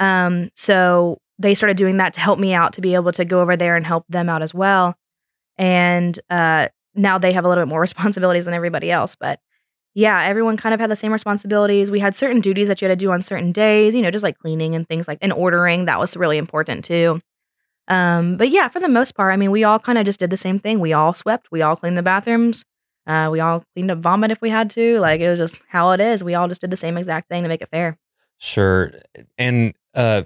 Um, 0.00 0.50
so 0.54 1.18
they 1.38 1.54
started 1.54 1.76
doing 1.76 1.98
that 1.98 2.12
to 2.14 2.20
help 2.20 2.40
me 2.40 2.54
out 2.54 2.72
to 2.74 2.80
be 2.80 2.94
able 2.94 3.12
to 3.12 3.24
go 3.24 3.40
over 3.40 3.56
there 3.56 3.76
and 3.76 3.86
help 3.86 4.04
them 4.08 4.28
out 4.28 4.42
as 4.42 4.52
well. 4.52 4.96
And 5.56 6.18
uh, 6.28 6.68
now 6.94 7.18
they 7.18 7.32
have 7.32 7.44
a 7.44 7.48
little 7.48 7.62
bit 7.62 7.68
more 7.68 7.80
responsibilities 7.88 8.46
than 8.46 8.54
everybody 8.54 8.90
else, 8.90 9.16
but 9.16 9.38
yeah, 9.94 10.24
everyone 10.24 10.56
kind 10.56 10.72
of 10.74 10.80
had 10.80 10.90
the 10.90 10.96
same 10.96 11.12
responsibilities. 11.12 11.90
We 11.90 12.00
had 12.00 12.16
certain 12.16 12.40
duties 12.40 12.68
that 12.68 12.80
you 12.80 12.88
had 12.88 12.98
to 12.98 13.04
do 13.04 13.10
on 13.12 13.22
certain 13.22 13.52
days, 13.52 13.94
you 13.94 14.02
know, 14.02 14.10
just 14.10 14.22
like 14.22 14.38
cleaning 14.38 14.74
and 14.74 14.88
things 14.88 15.06
like 15.06 15.18
and 15.20 15.32
ordering. 15.32 15.84
That 15.84 15.98
was 15.98 16.16
really 16.16 16.38
important 16.38 16.84
too. 16.84 17.20
Um, 17.88 18.36
but 18.36 18.48
yeah, 18.48 18.68
for 18.68 18.80
the 18.80 18.88
most 18.88 19.14
part, 19.14 19.32
I 19.32 19.36
mean, 19.36 19.50
we 19.50 19.64
all 19.64 19.78
kind 19.78 19.98
of 19.98 20.04
just 20.06 20.20
did 20.20 20.30
the 20.30 20.36
same 20.36 20.58
thing. 20.58 20.80
We 20.80 20.92
all 20.92 21.14
swept, 21.14 21.50
we 21.50 21.62
all 21.62 21.76
cleaned 21.76 21.98
the 21.98 22.02
bathrooms, 22.02 22.64
uh, 23.06 23.28
we 23.30 23.40
all 23.40 23.64
cleaned 23.74 23.90
up 23.90 23.98
vomit 23.98 24.30
if 24.30 24.40
we 24.40 24.50
had 24.50 24.70
to. 24.70 24.98
Like 24.98 25.20
it 25.20 25.28
was 25.28 25.38
just 25.38 25.60
how 25.68 25.90
it 25.90 26.00
is. 26.00 26.24
We 26.24 26.34
all 26.34 26.48
just 26.48 26.60
did 26.60 26.70
the 26.70 26.76
same 26.76 26.96
exact 26.96 27.28
thing 27.28 27.42
to 27.42 27.48
make 27.48 27.60
it 27.60 27.68
fair. 27.70 27.98
Sure. 28.38 28.92
And 29.36 29.74
uh, 29.94 30.22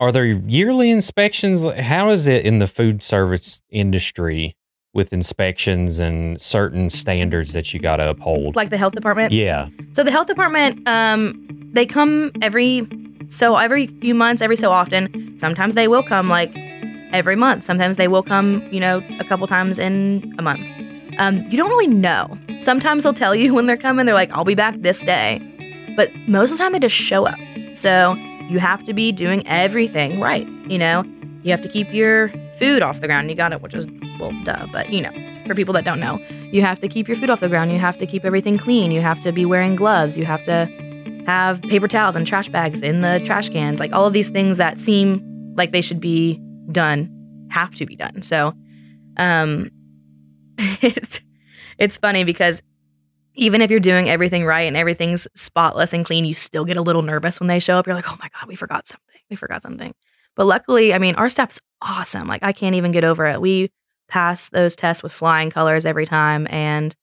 are 0.00 0.12
there 0.12 0.24
yearly 0.24 0.90
inspections? 0.90 1.66
How 1.78 2.10
is 2.10 2.26
it 2.26 2.44
in 2.44 2.58
the 2.58 2.66
food 2.66 3.02
service 3.02 3.62
industry? 3.70 4.56
With 4.94 5.12
inspections 5.12 5.98
and 5.98 6.40
certain 6.40 6.88
standards 6.88 7.52
that 7.52 7.74
you 7.74 7.80
got 7.80 7.96
to 7.96 8.08
uphold. 8.08 8.56
Like 8.56 8.70
the 8.70 8.78
health 8.78 8.94
department? 8.94 9.32
Yeah. 9.32 9.68
So 9.92 10.04
the 10.04 10.10
health 10.10 10.28
department, 10.28 10.86
um, 10.88 11.70
they 11.72 11.84
come 11.84 12.30
every 12.40 12.88
so 13.28 13.56
every 13.56 13.88
few 13.88 14.14
months, 14.14 14.40
every 14.40 14.56
so 14.56 14.70
often. 14.70 15.36
Sometimes 15.40 15.74
they 15.74 15.88
will 15.88 16.02
come 16.02 16.28
like 16.28 16.54
every 17.12 17.36
month. 17.36 17.64
Sometimes 17.64 17.96
they 17.96 18.08
will 18.08 18.22
come, 18.22 18.66
you 18.70 18.80
know, 18.80 19.02
a 19.18 19.24
couple 19.24 19.46
times 19.46 19.78
in 19.78 20.34
a 20.38 20.42
month. 20.42 20.64
Um, 21.18 21.38
you 21.50 21.56
don't 21.56 21.68
really 21.68 21.86
know. 21.86 22.38
Sometimes 22.60 23.02
they'll 23.02 23.14
tell 23.14 23.34
you 23.34 23.52
when 23.54 23.66
they're 23.66 23.76
coming. 23.76 24.06
They're 24.06 24.14
like, 24.14 24.30
"I'll 24.30 24.44
be 24.44 24.54
back 24.54 24.76
this 24.78 25.00
day," 25.00 25.40
but 25.96 26.10
most 26.28 26.52
of 26.52 26.58
the 26.58 26.62
time 26.62 26.72
they 26.72 26.78
just 26.78 26.94
show 26.94 27.26
up. 27.26 27.38
So 27.74 28.14
you 28.48 28.60
have 28.60 28.84
to 28.84 28.94
be 28.94 29.10
doing 29.10 29.46
everything 29.46 30.20
right. 30.20 30.46
You 30.68 30.78
know, 30.78 31.04
you 31.42 31.50
have 31.50 31.62
to 31.62 31.68
keep 31.68 31.92
your 31.92 32.28
food 32.58 32.82
off 32.82 33.00
the 33.00 33.06
ground. 33.06 33.30
You 33.30 33.36
got 33.36 33.52
it, 33.52 33.62
which 33.62 33.74
is 33.74 33.86
well, 34.18 34.32
duh, 34.44 34.66
but 34.72 34.92
you 34.92 35.00
know, 35.00 35.12
for 35.46 35.54
people 35.54 35.74
that 35.74 35.84
don't 35.84 36.00
know, 36.00 36.18
you 36.52 36.62
have 36.62 36.80
to 36.80 36.88
keep 36.88 37.08
your 37.08 37.16
food 37.16 37.30
off 37.30 37.40
the 37.40 37.48
ground. 37.48 37.72
You 37.72 37.78
have 37.78 37.96
to 37.98 38.06
keep 38.06 38.24
everything 38.24 38.56
clean. 38.56 38.90
You 38.90 39.00
have 39.00 39.20
to 39.20 39.32
be 39.32 39.44
wearing 39.44 39.76
gloves. 39.76 40.16
You 40.16 40.24
have 40.24 40.42
to 40.44 40.66
have 41.26 41.62
paper 41.62 41.88
towels 41.88 42.16
and 42.16 42.26
trash 42.26 42.48
bags 42.48 42.82
in 42.82 43.00
the 43.00 43.20
trash 43.24 43.48
cans. 43.48 43.80
Like 43.80 43.92
all 43.92 44.06
of 44.06 44.12
these 44.12 44.30
things 44.30 44.56
that 44.58 44.78
seem 44.78 45.54
like 45.56 45.70
they 45.70 45.80
should 45.80 46.00
be 46.00 46.40
done 46.70 47.10
have 47.50 47.74
to 47.76 47.86
be 47.86 47.96
done. 47.96 48.22
So, 48.22 48.52
um, 49.16 49.70
it's 50.58 51.20
it's 51.78 51.96
funny 51.96 52.24
because 52.24 52.62
even 53.34 53.60
if 53.60 53.70
you're 53.70 53.80
doing 53.80 54.08
everything 54.08 54.44
right 54.44 54.62
and 54.62 54.76
everything's 54.76 55.26
spotless 55.34 55.92
and 55.92 56.04
clean, 56.04 56.24
you 56.24 56.34
still 56.34 56.64
get 56.64 56.76
a 56.76 56.82
little 56.82 57.02
nervous 57.02 57.40
when 57.40 57.48
they 57.48 57.58
show 57.58 57.78
up. 57.78 57.86
You're 57.86 57.96
like, 57.96 58.10
oh 58.10 58.16
my 58.20 58.28
god, 58.28 58.48
we 58.48 58.54
forgot 58.54 58.86
something. 58.86 59.20
We 59.28 59.36
forgot 59.36 59.62
something. 59.62 59.92
But 60.36 60.46
luckily, 60.46 60.92
I 60.92 60.98
mean, 60.98 61.14
our 61.14 61.28
staff's 61.28 61.60
awesome. 61.82 62.26
Like 62.28 62.42
I 62.42 62.52
can't 62.52 62.74
even 62.74 62.92
get 62.92 63.04
over 63.04 63.26
it. 63.26 63.40
We 63.40 63.70
pass 64.08 64.48
those 64.48 64.76
tests 64.76 65.02
with 65.02 65.12
flying 65.12 65.50
colors 65.50 65.86
every 65.86 66.06
time. 66.06 66.46
And 66.50 66.94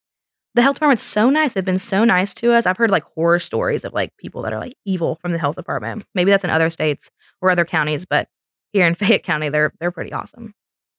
the 0.53 0.61
health 0.61 0.75
department's 0.75 1.03
so 1.03 1.29
nice. 1.29 1.53
They've 1.53 1.63
been 1.63 1.77
so 1.77 2.03
nice 2.03 2.33
to 2.35 2.51
us. 2.51 2.65
I've 2.65 2.77
heard 2.77 2.91
like 2.91 3.03
horror 3.15 3.39
stories 3.39 3.85
of 3.85 3.93
like 3.93 4.15
people 4.17 4.41
that 4.41 4.53
are 4.53 4.59
like 4.59 4.75
evil 4.85 5.15
from 5.15 5.31
the 5.31 5.37
health 5.37 5.55
department. 5.55 6.05
Maybe 6.13 6.31
that's 6.31 6.43
in 6.43 6.49
other 6.49 6.69
states 6.69 7.09
or 7.41 7.49
other 7.49 7.65
counties, 7.65 8.05
but 8.05 8.27
here 8.73 8.85
in 8.85 8.95
Fayette 8.95 9.23
County, 9.23 9.49
they're 9.49 9.73
they're 9.79 9.91
pretty 9.91 10.11
awesome. 10.11 10.53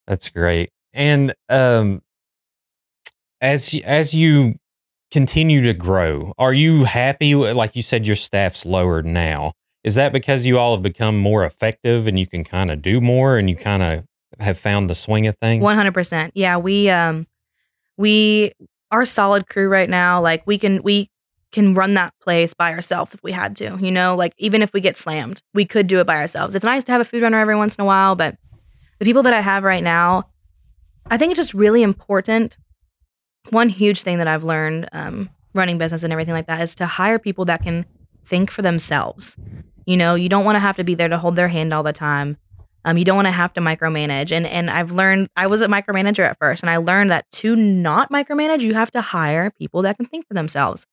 That's 0.07 0.29
great. 0.29 0.71
And 0.92 1.35
um, 1.49 2.03
as 3.40 3.75
as 3.85 4.14
you 4.14 4.55
continue 5.11 5.62
to 5.62 5.75
grow, 5.75 6.33
are 6.38 6.53
you 6.55 6.85
happy? 6.85 7.35
Like 7.35 7.77
you 7.77 7.83
said, 7.83 8.07
your 8.07 8.16
staff's 8.16 8.64
lower 8.64 9.03
now. 9.03 9.53
Is 9.85 9.97
that 9.97 10.12
because 10.12 10.47
you 10.47 10.59
all 10.59 10.75
have 10.75 10.83
become 10.83 11.18
more 11.18 11.45
effective 11.45 12.07
and 12.07 12.18
you 12.18 12.27
can 12.27 12.45
kind 12.45 12.71
of 12.71 12.83
do 12.83 13.01
more 13.01 13.37
and 13.37 13.51
you 13.51 13.57
kind 13.57 13.83
of 13.83 14.05
have 14.38 14.59
found 14.59 14.88
the 14.88 14.95
swing 14.95 15.27
of 15.27 15.37
things? 15.38 15.62
100%. 15.62 16.31
Yeah, 16.35 16.57
we 16.57 16.88
um 16.88 17.27
we 17.97 18.53
our 18.90 19.05
solid 19.05 19.49
crew 19.49 19.68
right 19.68 19.88
now 19.88 20.21
like 20.21 20.47
we 20.47 20.59
can 20.59 20.83
we 20.83 21.11
can 21.51 21.75
run 21.75 21.95
that 21.95 22.14
place 22.21 22.55
by 22.55 22.73
ourselves 22.73 23.12
if 23.14 23.23
we 23.23 23.33
had 23.33 23.57
to. 23.57 23.77
You 23.81 23.90
know, 23.90 24.16
like 24.16 24.33
even 24.38 24.62
if 24.62 24.73
we 24.73 24.81
get 24.81 24.97
slammed, 24.97 25.42
we 25.53 25.64
could 25.64 25.87
do 25.87 26.01
it 26.01 26.07
by 26.07 26.16
ourselves. 26.16 26.55
It's 26.55 26.64
nice 26.64 26.85
to 26.85 26.92
have 26.92 27.01
a 27.01 27.05
food 27.05 27.23
runner 27.23 27.38
every 27.38 27.57
once 27.57 27.77
in 27.77 27.83
a 27.83 27.85
while, 27.85 28.14
but 28.14 28.37
the 28.99 29.05
people 29.05 29.23
that 29.25 29.35
I 29.35 29.40
have 29.40 29.62
right 29.62 29.83
now, 29.83 30.31
I 31.11 31.18
think 31.18 31.33
it's 31.33 31.38
just 31.38 31.55
really 31.55 31.83
important. 31.83 32.57
One 33.51 33.68
huge 33.68 34.03
thing 34.03 34.18
that 34.18 34.29
I've 34.29 34.45
learned 34.45 34.88
um, 34.92 35.29
running 35.55 35.77
business 35.77 36.03
and 36.03 36.12
everything 36.12 36.35
like 36.35 36.47
that 36.47 36.61
is 36.61 36.75
to 36.77 36.87
hire 36.87 37.18
people 37.18 37.45
that 37.47 37.62
can 37.62 37.85
think 38.25 38.51
for 38.51 38.62
themselves. 38.62 39.37
You 39.87 39.97
know, 39.97 40.14
you 40.14 40.29
don't 40.29 40.45
want 40.45 40.57
to 40.57 40.61
have 40.61 40.77
to 40.77 40.85
be 40.85 40.95
there 40.95 41.09
to 41.09 41.18
hold 41.18 41.37
their 41.37 41.49
hand 41.49 41.73
all 41.73 41.83
the 41.83 41.92
time. 41.92 42.37
Um, 42.85 42.99
you 42.99 43.05
don't 43.05 43.16
want 43.16 43.27
to 43.27 43.33
have 43.33 43.53
to 43.55 43.61
micromanage. 43.61 44.33
And 44.33 44.47
and 44.47 44.71
I've 44.71 44.92
learned 44.92 45.29
I 45.37 45.47
was 45.47 45.61
a 45.61 45.68
micromanager 45.68 46.29
at 46.29 46.38
first, 46.38 46.62
and 46.62 46.71
I 46.71 46.79
learned 46.79 47.11
that 47.11 47.31
to 47.33 47.55
not 47.55 48.11
micromanage, 48.11 48.61
you 48.61 48.75
have 48.75 48.90
to 48.92 49.01
hire 49.01 49.51
people 49.51 49.83
that 49.83 49.97
can 49.97 50.07
think 50.07 50.27
for 50.27 50.35
themselves. 50.35 50.87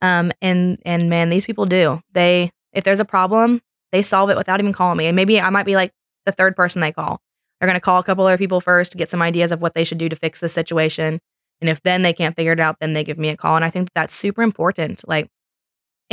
Um, 0.00 0.32
and 0.40 0.78
and 0.84 1.08
man, 1.08 1.30
these 1.30 1.44
people 1.44 1.66
do. 1.66 2.00
They 2.12 2.50
if 2.72 2.84
there's 2.84 3.00
a 3.00 3.04
problem, 3.04 3.62
they 3.92 4.02
solve 4.02 4.30
it 4.30 4.36
without 4.36 4.60
even 4.60 4.72
calling 4.72 4.98
me. 4.98 5.06
And 5.06 5.16
maybe 5.16 5.40
I 5.40 5.50
might 5.50 5.66
be 5.66 5.76
like 5.76 5.92
the 6.26 6.32
third 6.32 6.56
person 6.56 6.80
they 6.80 6.92
call. 6.92 7.20
They're 7.58 7.68
gonna 7.68 7.80
call 7.80 7.98
a 7.98 8.04
couple 8.04 8.26
other 8.26 8.38
people 8.38 8.60
first 8.60 8.92
to 8.92 8.98
get 8.98 9.10
some 9.10 9.22
ideas 9.22 9.50
of 9.50 9.60
what 9.60 9.74
they 9.74 9.84
should 9.84 9.98
do 9.98 10.08
to 10.08 10.16
fix 10.16 10.40
the 10.40 10.48
situation. 10.48 11.20
And 11.60 11.70
if 11.70 11.82
then 11.82 12.02
they 12.02 12.12
can't 12.12 12.36
figure 12.36 12.52
it 12.52 12.60
out, 12.60 12.76
then 12.80 12.92
they 12.92 13.04
give 13.04 13.18
me 13.18 13.28
a 13.28 13.36
call. 13.36 13.56
And 13.56 13.64
I 13.64 13.70
think 13.70 13.88
that's 13.94 14.14
super 14.14 14.42
important. 14.42 15.06
Like, 15.08 15.28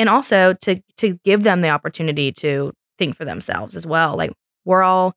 and 0.01 0.09
also 0.09 0.53
to 0.61 0.81
to 0.97 1.19
give 1.23 1.43
them 1.43 1.61
the 1.61 1.69
opportunity 1.69 2.31
to 2.31 2.73
think 2.97 3.15
for 3.15 3.23
themselves 3.23 3.75
as 3.75 3.85
well. 3.85 4.17
Like 4.17 4.31
we're 4.65 4.81
all, 4.83 5.13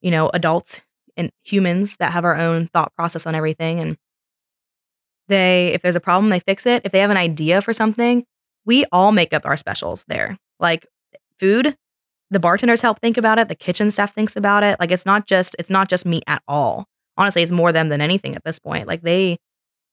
you 0.00 0.10
know, 0.10 0.28
adults 0.34 0.80
and 1.16 1.30
humans 1.44 1.96
that 1.98 2.12
have 2.12 2.24
our 2.24 2.36
own 2.36 2.66
thought 2.66 2.92
process 2.94 3.26
on 3.26 3.36
everything. 3.36 3.78
And 3.78 3.96
they, 5.28 5.68
if 5.68 5.82
there's 5.82 5.96
a 5.96 6.00
problem, 6.00 6.30
they 6.30 6.40
fix 6.40 6.66
it. 6.66 6.82
If 6.84 6.92
they 6.92 6.98
have 6.98 7.10
an 7.10 7.16
idea 7.16 7.62
for 7.62 7.72
something, 7.72 8.24
we 8.64 8.84
all 8.90 9.12
make 9.12 9.32
up 9.32 9.46
our 9.46 9.56
specials 9.56 10.04
there. 10.08 10.36
Like 10.58 10.86
food, 11.38 11.76
the 12.30 12.40
bartenders 12.40 12.80
help 12.80 13.00
think 13.00 13.16
about 13.16 13.38
it. 13.38 13.48
The 13.48 13.54
kitchen 13.54 13.92
staff 13.92 14.14
thinks 14.14 14.34
about 14.34 14.64
it. 14.64 14.78
Like 14.80 14.90
it's 14.90 15.06
not 15.06 15.26
just, 15.26 15.54
it's 15.58 15.70
not 15.70 15.88
just 15.88 16.04
me 16.04 16.22
at 16.26 16.42
all. 16.48 16.86
Honestly, 17.16 17.42
it's 17.42 17.52
more 17.52 17.72
them 17.72 17.88
than 17.88 18.00
anything 18.00 18.34
at 18.34 18.42
this 18.44 18.58
point. 18.58 18.88
Like 18.88 19.02
they, 19.02 19.38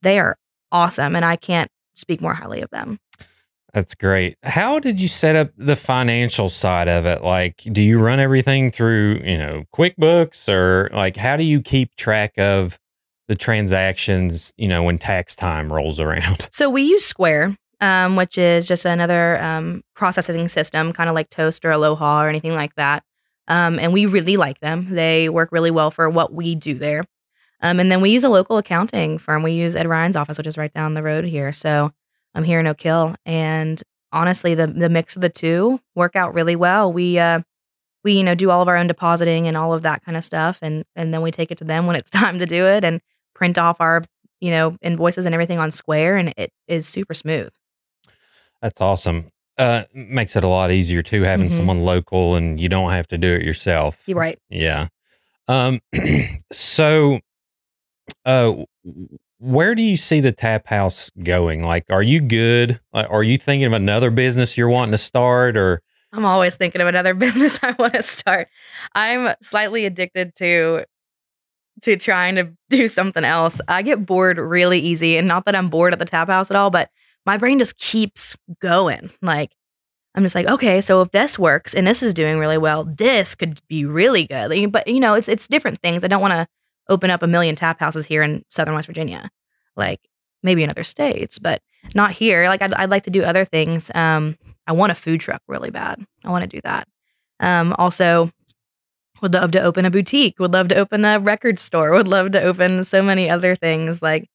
they 0.02 0.18
are 0.18 0.36
awesome. 0.72 1.16
And 1.16 1.24
I 1.24 1.36
can't 1.36 1.70
speak 1.94 2.22
more 2.22 2.34
highly 2.34 2.62
of 2.62 2.72
them. 2.72 3.00
That's 3.74 3.96
great. 3.96 4.38
How 4.44 4.80
did 4.80 5.00
you 5.00 5.08
set 5.08 5.36
up 5.36 5.52
the 5.58 5.76
financial 5.76 6.50
side 6.50 6.90
of 6.90 7.06
it? 7.06 7.24
Like, 7.24 7.64
do 7.72 7.82
you 7.82 8.00
run 8.00 8.20
everything 8.20 8.70
through, 8.70 9.22
you 9.24 9.38
know, 9.38 9.64
QuickBooks 9.74 10.50
or 10.50 10.90
like 10.92 11.16
how 11.16 11.38
do 11.38 11.44
you 11.44 11.62
keep 11.62 11.96
track 11.96 12.34
of 12.38 12.78
the 13.28 13.36
transactions, 13.36 14.54
you 14.58 14.68
know, 14.68 14.84
when 14.84 14.98
tax 14.98 15.36
time 15.36 15.72
rolls 15.72 16.00
around? 16.00 16.50
So 16.52 16.70
we 16.70 16.82
use 16.82 17.06
Square, 17.06 17.56
um, 17.80 18.18
which 18.18 18.38
is 18.38 18.68
just 18.68 18.86
another 18.86 19.42
um, 19.42 19.84
processing 19.96 20.50
system, 20.50 20.92
kind 20.92 21.10
of 21.10 21.16
like 21.16 21.30
Toast 21.30 21.64
or 21.64 21.72
Aloha 21.72 22.24
or 22.24 22.30
anything 22.30 22.54
like 22.54 22.76
that. 22.76 23.04
Um, 23.48 23.80
and 23.80 23.94
we 23.94 24.06
really 24.06 24.38
like 24.38 24.60
them. 24.60 24.88
They 24.90 25.30
work 25.30 25.52
really 25.52 25.72
well 25.72 25.92
for 25.92 26.10
what 26.10 26.34
we 26.34 26.56
do 26.56 26.74
there. 26.74 27.04
Um, 27.62 27.80
and 27.80 27.92
then 27.92 28.02
we 28.02 28.10
use 28.10 28.24
a 28.24 28.30
local 28.30 28.58
accounting 28.58 29.18
firm. 29.18 29.44
We 29.44 29.54
use 29.54 29.76
Ed 29.76 29.88
Ryan's 29.88 30.16
office, 30.16 30.38
which 30.38 30.48
is 30.48 30.58
right 30.58 30.74
down 30.74 30.94
the 30.94 31.04
road 31.04 31.26
here. 31.26 31.54
So 31.54 31.92
I'm 32.36 32.44
here 32.44 32.60
in 32.60 32.68
Oak 32.68 32.82
Hill. 32.82 33.16
And 33.26 33.82
honestly, 34.12 34.56
the 34.56 34.68
the 34.68 34.90
mix 34.90 35.16
of 35.16 35.22
the 35.22 35.30
two 35.30 35.80
work 35.96 36.16
out 36.16 36.34
really 36.34 36.56
well. 36.56 36.92
We 36.92 37.20
uh, 37.20 37.42
we 38.04 38.14
you 38.14 38.24
know 38.24 38.36
do 38.36 38.50
all 38.50 38.62
of 38.62 38.68
our 38.68 38.78
own 38.78 38.88
depositing 38.88 39.48
and 39.48 39.56
all 39.58 39.74
of 39.74 39.82
that 39.84 40.04
kind 40.04 40.18
of 40.18 40.24
stuff, 40.26 40.60
and 40.62 40.86
and 40.96 41.14
then 41.14 41.22
we 41.22 41.32
take 41.32 41.52
it 41.52 41.58
to 41.60 41.64
them 41.64 41.86
when 41.88 41.96
it's 41.96 42.10
time 42.22 42.40
to 42.40 42.46
do 42.46 42.66
it, 42.68 42.84
and 42.84 43.02
print 43.36 43.58
off 43.58 43.80
our 43.82 44.04
you 44.40 44.52
know 44.52 44.76
invoices 44.82 45.26
and 45.26 45.34
everything 45.36 45.60
on 45.60 45.72
Square, 45.72 46.18
and 46.18 46.34
it 46.38 46.52
is 46.68 46.88
super 46.88 47.14
smooth. 47.14 47.52
That's 48.62 48.80
awesome. 48.80 49.32
Uh, 49.58 49.84
makes 49.94 50.36
it 50.36 50.44
a 50.44 50.48
lot 50.48 50.72
easier 50.72 51.02
too, 51.02 51.24
having 51.24 51.48
Mhm. 51.48 51.52
someone 51.58 51.80
local 51.82 52.36
and 52.36 52.60
you 52.60 52.70
don't 52.70 52.92
have 52.92 53.08
to 53.10 53.18
do 53.18 53.34
it 53.34 53.44
yourself. 53.44 54.02
You're 54.08 54.18
right. 54.18 54.40
Yeah. 54.50 54.88
Um. 55.48 55.82
so, 56.52 57.20
uh, 58.26 58.54
where 59.42 59.74
do 59.74 59.82
you 59.82 59.98
see 59.98 60.20
the 60.20 60.32
tap 60.32 60.68
house 60.68 61.10
going? 61.24 61.64
Like, 61.64 61.86
are 61.90 62.04
you 62.04 62.22
good? 62.22 62.80
Are 62.94 63.24
you 63.24 63.40
thinking 63.40 63.66
of 63.66 63.74
another 63.74 64.12
business 64.12 64.56
you're 64.56 64.70
wanting 64.70 64.92
to 64.92 65.00
start, 65.00 65.58
or 65.58 65.82
I'm 66.14 66.26
always 66.26 66.56
thinking 66.56 66.80
of 66.80 66.88
another 66.88 67.14
business 67.16 67.60
I 67.64 67.72
want 67.72 67.94
to 67.96 68.04
start. 68.04 68.50
I'm 68.94 69.36
slightly 69.42 69.86
addicted 69.86 70.36
to 70.36 70.86
to 71.82 71.98
trying 71.98 72.36
to 72.36 72.52
do 72.70 72.88
something 72.88 73.24
else. 73.24 73.60
I 73.68 73.82
get 73.82 74.06
bored 74.06 74.38
really 74.38 74.80
easy, 74.80 75.18
and 75.18 75.28
not 75.28 75.46
that 75.46 75.56
I'm 75.56 75.70
bored 75.70 75.94
at 75.94 76.00
the 76.00 76.06
tap 76.06 76.28
house 76.28 76.52
at 76.52 76.56
all, 76.56 76.70
but 76.70 76.92
my 77.26 77.38
brain 77.38 77.58
just 77.58 77.78
keeps 77.78 78.36
going. 78.62 79.10
Like 79.24 79.56
I'm 80.14 80.22
just 80.22 80.36
like, 80.36 80.48
okay, 80.48 80.82
so 80.82 81.02
if 81.02 81.10
this 81.12 81.40
works 81.40 81.74
and 81.74 81.88
this 81.88 82.04
is 82.04 82.14
doing 82.14 82.38
really 82.38 82.60
well, 82.60 82.84
this 82.84 83.34
could 83.34 83.60
be 83.68 83.86
really 83.86 84.28
good. 84.28 84.72
But 84.72 84.88
you 84.88 85.00
know, 85.00 85.16
it's 85.16 85.28
it's 85.28 85.48
different 85.48 85.80
things. 85.82 86.04
I 86.04 86.08
don't 86.08 86.22
want 86.22 86.34
to 86.34 86.48
open 86.92 87.10
up 87.10 87.24
a 87.24 87.28
million 87.28 87.56
tap 87.56 87.80
houses 87.80 88.06
here 88.06 88.22
in 88.22 88.44
Southern 88.50 88.76
West 88.76 88.88
Virginia, 88.88 89.32
like 89.76 90.02
maybe 90.44 90.64
in 90.64 90.70
other 90.70 90.84
states, 90.84 91.40
but 91.40 91.62
not 91.96 92.12
here. 92.12 92.48
Like 92.48 92.62
I'd, 92.62 92.74
I'd 92.74 92.90
like 92.90 93.06
to 93.06 93.10
do 93.10 93.24
other 93.24 93.46
things. 93.46 93.90
Um, 93.96 94.38
I 94.68 94.74
want 94.74 94.92
a 94.92 94.96
food 94.96 95.22
truck 95.22 95.42
really 95.48 95.72
bad. 95.72 96.06
I 96.24 96.30
want 96.30 96.44
to 96.44 96.48
do 96.48 96.62
that. 96.64 96.88
Um, 97.40 97.74
also, 97.78 98.30
would 99.22 99.34
love 99.34 99.52
to 99.52 99.62
open 99.62 99.86
a 99.86 99.92
boutique. 99.92 100.40
Would 100.40 100.54
love 100.54 100.68
to 100.70 100.76
open 100.76 101.06
a 101.06 101.20
record 101.20 101.60
store. 101.60 101.92
Would 101.92 102.08
love 102.08 102.32
to 102.34 102.42
open 102.42 102.84
so 102.84 103.02
many 103.02 103.30
other 103.30 103.56
things 103.56 104.02
like 104.02 104.30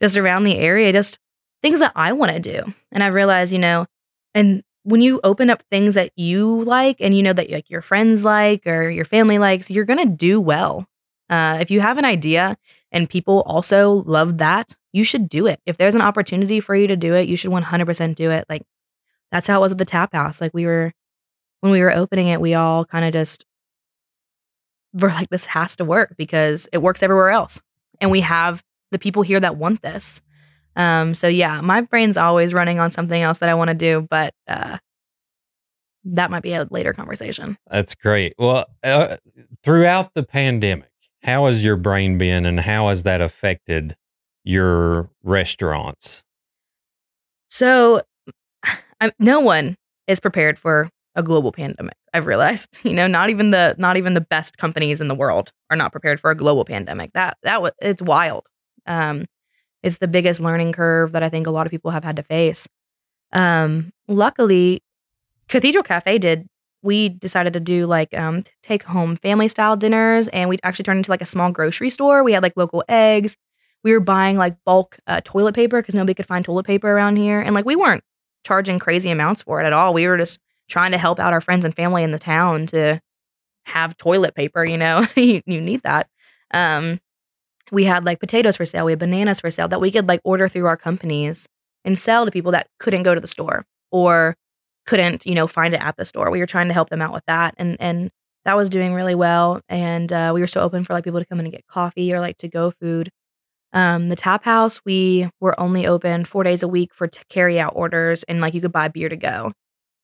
just 0.00 0.16
around 0.16 0.44
the 0.44 0.58
area. 0.58 0.92
Just 0.92 1.18
things 1.62 1.78
that 1.78 1.92
I 1.96 2.12
want 2.12 2.32
to 2.32 2.40
do. 2.40 2.74
And 2.90 3.02
I 3.02 3.08
realize, 3.08 3.52
you 3.52 3.58
know, 3.58 3.86
and 4.34 4.62
when 4.84 5.00
you 5.00 5.20
open 5.22 5.48
up 5.48 5.62
things 5.70 5.94
that 5.94 6.10
you 6.16 6.62
like 6.64 6.96
and 7.00 7.16
you 7.16 7.22
know 7.22 7.32
that 7.32 7.50
like 7.50 7.70
your 7.70 7.82
friends 7.82 8.24
like 8.24 8.66
or 8.66 8.90
your 8.90 9.04
family 9.04 9.38
likes, 9.38 9.70
you're 9.70 9.84
gonna 9.84 10.06
do 10.06 10.40
well. 10.40 10.86
Uh, 11.30 11.58
if 11.60 11.70
you 11.70 11.80
have 11.80 11.98
an 11.98 12.04
idea 12.04 12.56
and 12.90 13.08
people 13.08 13.42
also 13.46 14.02
love 14.06 14.38
that, 14.38 14.76
you 14.92 15.04
should 15.04 15.28
do 15.28 15.46
it. 15.46 15.60
If 15.64 15.78
there's 15.78 15.94
an 15.94 16.02
opportunity 16.02 16.60
for 16.60 16.74
you 16.74 16.86
to 16.88 16.96
do 16.96 17.14
it, 17.14 17.28
you 17.28 17.36
should 17.36 17.50
100% 17.50 18.14
do 18.14 18.30
it. 18.30 18.44
Like 18.48 18.62
that's 19.30 19.46
how 19.46 19.58
it 19.58 19.62
was 19.62 19.72
at 19.72 19.78
the 19.78 19.84
tap 19.84 20.12
house. 20.12 20.40
Like 20.40 20.52
we 20.52 20.66
were 20.66 20.92
when 21.60 21.72
we 21.72 21.80
were 21.80 21.92
opening 21.92 22.28
it, 22.28 22.40
we 22.40 22.54
all 22.54 22.84
kind 22.84 23.04
of 23.04 23.12
just 23.12 23.46
were 24.92 25.08
like, 25.08 25.30
this 25.30 25.46
has 25.46 25.76
to 25.76 25.84
work 25.84 26.14
because 26.18 26.68
it 26.72 26.78
works 26.78 27.02
everywhere 27.02 27.30
else. 27.30 27.60
And 28.00 28.10
we 28.10 28.20
have 28.20 28.62
the 28.90 28.98
people 28.98 29.22
here 29.22 29.40
that 29.40 29.56
want 29.56 29.80
this. 29.80 30.20
Um, 30.76 31.14
so 31.14 31.28
yeah, 31.28 31.60
my 31.60 31.82
brain's 31.82 32.16
always 32.16 32.52
running 32.52 32.80
on 32.80 32.90
something 32.90 33.22
else 33.22 33.38
that 33.38 33.48
I 33.48 33.54
want 33.54 33.68
to 33.68 33.74
do, 33.74 34.06
but 34.10 34.34
uh 34.48 34.78
that 36.04 36.30
might 36.30 36.42
be 36.42 36.52
a 36.52 36.66
later 36.70 36.92
conversation. 36.92 37.56
that's 37.70 37.94
great? 37.94 38.34
Well, 38.38 38.66
uh, 38.82 39.18
throughout 39.62 40.14
the 40.14 40.24
pandemic, 40.24 40.90
how 41.22 41.46
has 41.46 41.64
your 41.64 41.76
brain 41.76 42.18
been, 42.18 42.46
and 42.46 42.60
how 42.60 42.88
has 42.88 43.04
that 43.04 43.20
affected 43.20 43.96
your 44.44 45.10
restaurants? 45.22 46.24
So 47.48 48.02
I, 49.00 49.12
no 49.18 49.40
one 49.40 49.76
is 50.06 50.20
prepared 50.20 50.58
for 50.58 50.88
a 51.14 51.22
global 51.22 51.52
pandemic. 51.52 51.96
I've 52.14 52.26
realized, 52.26 52.76
you 52.82 52.92
know, 52.92 53.06
not 53.06 53.30
even 53.30 53.50
the 53.50 53.74
not 53.78 53.96
even 53.96 54.14
the 54.14 54.20
best 54.20 54.58
companies 54.58 55.00
in 55.00 55.08
the 55.08 55.14
world 55.14 55.52
are 55.70 55.76
not 55.76 55.92
prepared 55.92 56.20
for 56.20 56.30
a 56.30 56.36
global 56.36 56.64
pandemic. 56.64 57.12
That 57.14 57.36
that 57.42 57.62
was 57.62 57.72
it's 57.80 58.02
wild. 58.02 58.48
Um, 58.86 59.26
it's 59.82 59.98
the 59.98 60.08
biggest 60.08 60.40
learning 60.40 60.72
curve 60.72 61.12
that 61.12 61.22
I 61.22 61.28
think 61.28 61.46
a 61.46 61.50
lot 61.50 61.66
of 61.66 61.70
people 61.70 61.90
have 61.90 62.04
had 62.04 62.16
to 62.16 62.22
face. 62.22 62.68
Um, 63.32 63.92
luckily, 64.08 64.82
Cathedral 65.48 65.82
Cafe 65.82 66.18
did. 66.18 66.48
We 66.82 67.08
decided 67.08 67.52
to 67.52 67.60
do 67.60 67.86
like 67.86 68.12
um, 68.16 68.44
take 68.62 68.82
home 68.82 69.16
family 69.16 69.48
style 69.48 69.76
dinners, 69.76 70.28
and 70.28 70.48
we 70.48 70.58
actually 70.62 70.84
turned 70.84 70.98
into 70.98 71.10
like 71.10 71.22
a 71.22 71.26
small 71.26 71.52
grocery 71.52 71.90
store. 71.90 72.24
We 72.24 72.32
had 72.32 72.42
like 72.42 72.56
local 72.56 72.84
eggs. 72.88 73.36
We 73.84 73.92
were 73.92 74.00
buying 74.00 74.36
like 74.36 74.56
bulk 74.64 74.98
uh, 75.06 75.20
toilet 75.24 75.54
paper 75.54 75.80
because 75.80 75.94
nobody 75.94 76.14
could 76.14 76.26
find 76.26 76.44
toilet 76.44 76.66
paper 76.66 76.90
around 76.90 77.16
here, 77.16 77.40
and 77.40 77.54
like 77.54 77.64
we 77.64 77.76
weren't 77.76 78.04
charging 78.44 78.78
crazy 78.78 79.10
amounts 79.10 79.42
for 79.42 79.60
it 79.60 79.66
at 79.66 79.72
all. 79.72 79.94
We 79.94 80.06
were 80.06 80.16
just 80.18 80.38
trying 80.68 80.92
to 80.92 80.98
help 80.98 81.20
out 81.20 81.32
our 81.32 81.40
friends 81.40 81.64
and 81.64 81.74
family 81.74 82.02
in 82.02 82.10
the 82.10 82.18
town 82.18 82.66
to 82.68 83.00
have 83.64 83.96
toilet 83.96 84.34
paper. 84.34 84.64
You 84.64 84.76
know, 84.76 85.06
you, 85.16 85.42
you 85.46 85.60
need 85.60 85.82
that. 85.82 86.08
Um, 86.52 87.00
we 87.70 87.84
had 87.84 88.04
like 88.04 88.20
potatoes 88.20 88.56
for 88.56 88.66
sale. 88.66 88.84
We 88.84 88.92
had 88.92 88.98
bananas 88.98 89.40
for 89.40 89.50
sale 89.50 89.68
that 89.68 89.80
we 89.80 89.90
could 89.90 90.08
like 90.08 90.20
order 90.24 90.48
through 90.48 90.66
our 90.66 90.76
companies 90.76 91.48
and 91.84 91.98
sell 91.98 92.24
to 92.24 92.30
people 92.30 92.52
that 92.52 92.68
couldn't 92.78 93.02
go 93.02 93.14
to 93.14 93.20
the 93.20 93.26
store 93.26 93.64
or 93.90 94.36
couldn't, 94.86 95.26
you 95.26 95.34
know, 95.34 95.46
find 95.46 95.74
it 95.74 95.80
at 95.82 95.96
the 95.96 96.04
store. 96.04 96.30
We 96.30 96.40
were 96.40 96.46
trying 96.46 96.68
to 96.68 96.74
help 96.74 96.90
them 96.90 97.02
out 97.02 97.12
with 97.12 97.24
that, 97.26 97.54
and 97.58 97.76
and 97.80 98.10
that 98.44 98.56
was 98.56 98.68
doing 98.68 98.94
really 98.94 99.14
well. 99.14 99.60
And 99.68 100.12
uh, 100.12 100.32
we 100.34 100.40
were 100.40 100.46
still 100.46 100.62
open 100.62 100.84
for 100.84 100.92
like 100.94 101.04
people 101.04 101.20
to 101.20 101.26
come 101.26 101.38
in 101.40 101.46
and 101.46 101.52
get 101.52 101.66
coffee 101.66 102.12
or 102.12 102.20
like 102.20 102.38
to 102.38 102.48
go 102.48 102.72
food. 102.72 103.10
Um, 103.72 104.08
the 104.10 104.16
tap 104.16 104.44
house, 104.44 104.80
we 104.84 105.30
were 105.40 105.58
only 105.58 105.86
open 105.86 106.24
four 106.24 106.42
days 106.44 106.62
a 106.62 106.68
week 106.68 106.92
for 106.94 107.08
t- 107.08 107.22
carry 107.28 107.58
out 107.58 107.72
orders, 107.74 108.22
and 108.24 108.40
like 108.40 108.54
you 108.54 108.60
could 108.60 108.72
buy 108.72 108.88
beer 108.88 109.08
to 109.08 109.16
go, 109.16 109.52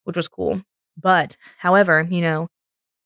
which 0.04 0.16
was 0.16 0.28
cool. 0.28 0.62
But 0.96 1.36
however, 1.58 2.06
you 2.08 2.20
know, 2.22 2.48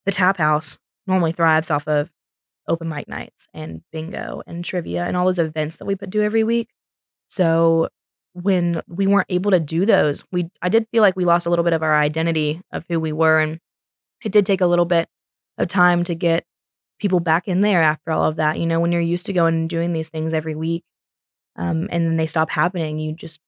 the 0.07 0.13
tap 0.13 0.39
house 0.39 0.79
normally 1.07 1.33
thrives 1.33 1.71
off 1.71 1.89
of 1.89 2.11
open 2.69 2.89
mic 2.89 3.09
nights 3.09 3.49
and 3.53 3.83
bingo 3.93 4.43
and 4.47 4.65
trivia 4.65 5.05
and 5.05 5.17
all 5.17 5.25
those 5.25 5.39
events 5.39 5.77
that 5.77 5.85
we 5.85 5.97
put 5.97 6.11
do 6.11 6.23
every 6.23 6.45
week. 6.45 6.69
So 7.27 7.89
when 8.35 8.83
we 8.89 9.07
weren't 9.07 9.27
able 9.31 9.51
to 9.51 9.61
do 9.61 9.85
those, 9.87 10.25
we 10.33 10.51
I 10.63 10.69
did 10.69 10.87
feel 10.91 11.03
like 11.03 11.17
we 11.17 11.25
lost 11.25 11.47
a 11.47 11.51
little 11.51 11.65
bit 11.65 11.75
of 11.75 11.83
our 11.83 11.99
identity 11.99 12.61
of 12.73 12.85
who 12.89 12.99
we 13.01 13.13
were, 13.13 13.41
and 13.41 13.61
it 14.25 14.33
did 14.33 14.47
take 14.47 14.61
a 14.61 14.67
little 14.67 14.85
bit 14.85 15.09
of 15.59 15.69
time 15.69 16.05
to 16.05 16.15
get 16.15 16.45
people 16.99 17.21
back 17.21 17.49
in 17.49 17.61
there 17.61 17.83
after 17.83 18.11
all 18.13 18.25
of 18.25 18.37
that. 18.37 18.59
You 18.59 18.67
know, 18.67 18.81
when 18.81 18.93
you're 18.93 19.01
used 19.01 19.27
to 19.27 19.33
going 19.33 19.55
and 19.55 19.69
doing 19.71 19.93
these 19.93 20.09
things 20.09 20.35
every 20.35 20.55
week, 20.55 20.85
um, 21.57 21.89
and 21.91 22.07
then 22.07 22.17
they 22.17 22.27
stop 22.27 22.51
happening, 22.51 22.99
you 22.99 23.15
just 23.15 23.41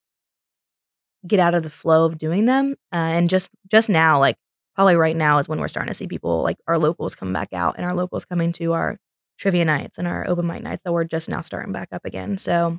get 1.26 1.40
out 1.40 1.54
of 1.54 1.62
the 1.62 1.70
flow 1.70 2.04
of 2.04 2.18
doing 2.18 2.44
them. 2.44 2.74
Uh, 2.92 2.96
and 3.16 3.30
just 3.30 3.50
just 3.70 3.88
now, 3.88 4.18
like 4.20 4.36
probably 4.74 4.96
right 4.96 5.16
now, 5.16 5.38
is 5.38 5.48
when 5.48 5.60
we're 5.60 5.68
starting 5.68 5.90
to 5.90 5.94
see 5.94 6.06
people 6.06 6.42
like 6.42 6.58
our 6.68 6.78
locals 6.78 7.14
come 7.14 7.32
back 7.32 7.52
out, 7.52 7.76
and 7.76 7.86
our 7.86 7.94
locals 7.94 8.24
coming 8.24 8.52
to 8.52 8.72
our 8.74 8.98
trivia 9.38 9.64
nights 9.64 9.98
and 9.98 10.06
our 10.06 10.28
open 10.28 10.46
mic 10.46 10.62
nights 10.62 10.82
that 10.84 10.92
we're 10.92 11.04
just 11.04 11.28
now 11.28 11.40
starting 11.40 11.72
back 11.72 11.88
up 11.92 12.04
again. 12.04 12.38
So 12.38 12.78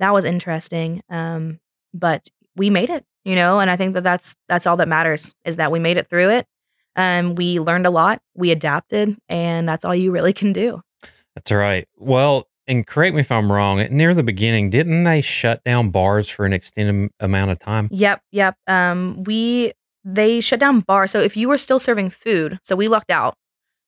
that 0.00 0.12
was 0.12 0.24
interesting. 0.24 1.02
Um, 1.08 1.60
but 1.92 2.28
we 2.56 2.70
made 2.70 2.90
it, 2.90 3.04
you 3.24 3.34
know, 3.34 3.60
and 3.60 3.70
I 3.70 3.76
think 3.76 3.94
that 3.94 4.04
that's 4.04 4.34
that's 4.48 4.66
all 4.66 4.76
that 4.78 4.88
matters 4.88 5.34
is 5.44 5.56
that 5.56 5.72
we 5.72 5.78
made 5.78 5.96
it 5.96 6.08
through 6.08 6.30
it. 6.30 6.46
Um, 6.96 7.34
we 7.34 7.58
learned 7.58 7.86
a 7.86 7.90
lot, 7.90 8.20
we 8.34 8.50
adapted, 8.50 9.16
and 9.28 9.68
that's 9.68 9.84
all 9.84 9.94
you 9.94 10.12
really 10.12 10.32
can 10.32 10.52
do. 10.52 10.80
That's 11.34 11.50
right. 11.50 11.88
Well, 11.96 12.48
and 12.66 12.86
correct 12.86 13.14
me 13.14 13.20
if 13.20 13.32
I'm 13.32 13.50
wrong. 13.50 13.78
Near 13.90 14.14
the 14.14 14.22
beginning, 14.22 14.70
didn't 14.70 15.04
they 15.04 15.20
shut 15.20 15.62
down 15.64 15.90
bars 15.90 16.28
for 16.28 16.46
an 16.46 16.52
extended 16.52 17.10
amount 17.20 17.50
of 17.50 17.58
time? 17.58 17.88
Yep, 17.90 18.22
yep. 18.30 18.56
Um, 18.66 19.22
we 19.24 19.72
they 20.04 20.40
shut 20.40 20.60
down 20.60 20.80
bars. 20.80 21.10
So 21.10 21.20
if 21.20 21.36
you 21.36 21.48
were 21.48 21.58
still 21.58 21.78
serving 21.78 22.10
food, 22.10 22.58
so 22.62 22.76
we 22.76 22.88
lucked 22.88 23.10
out. 23.10 23.36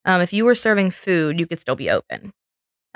Um, 0.05 0.21
if 0.21 0.33
you 0.33 0.45
were 0.45 0.55
serving 0.55 0.91
food, 0.93 1.39
you 1.39 1.47
could 1.47 1.61
still 1.61 1.77
be 1.77 1.91
open. 1.91 2.33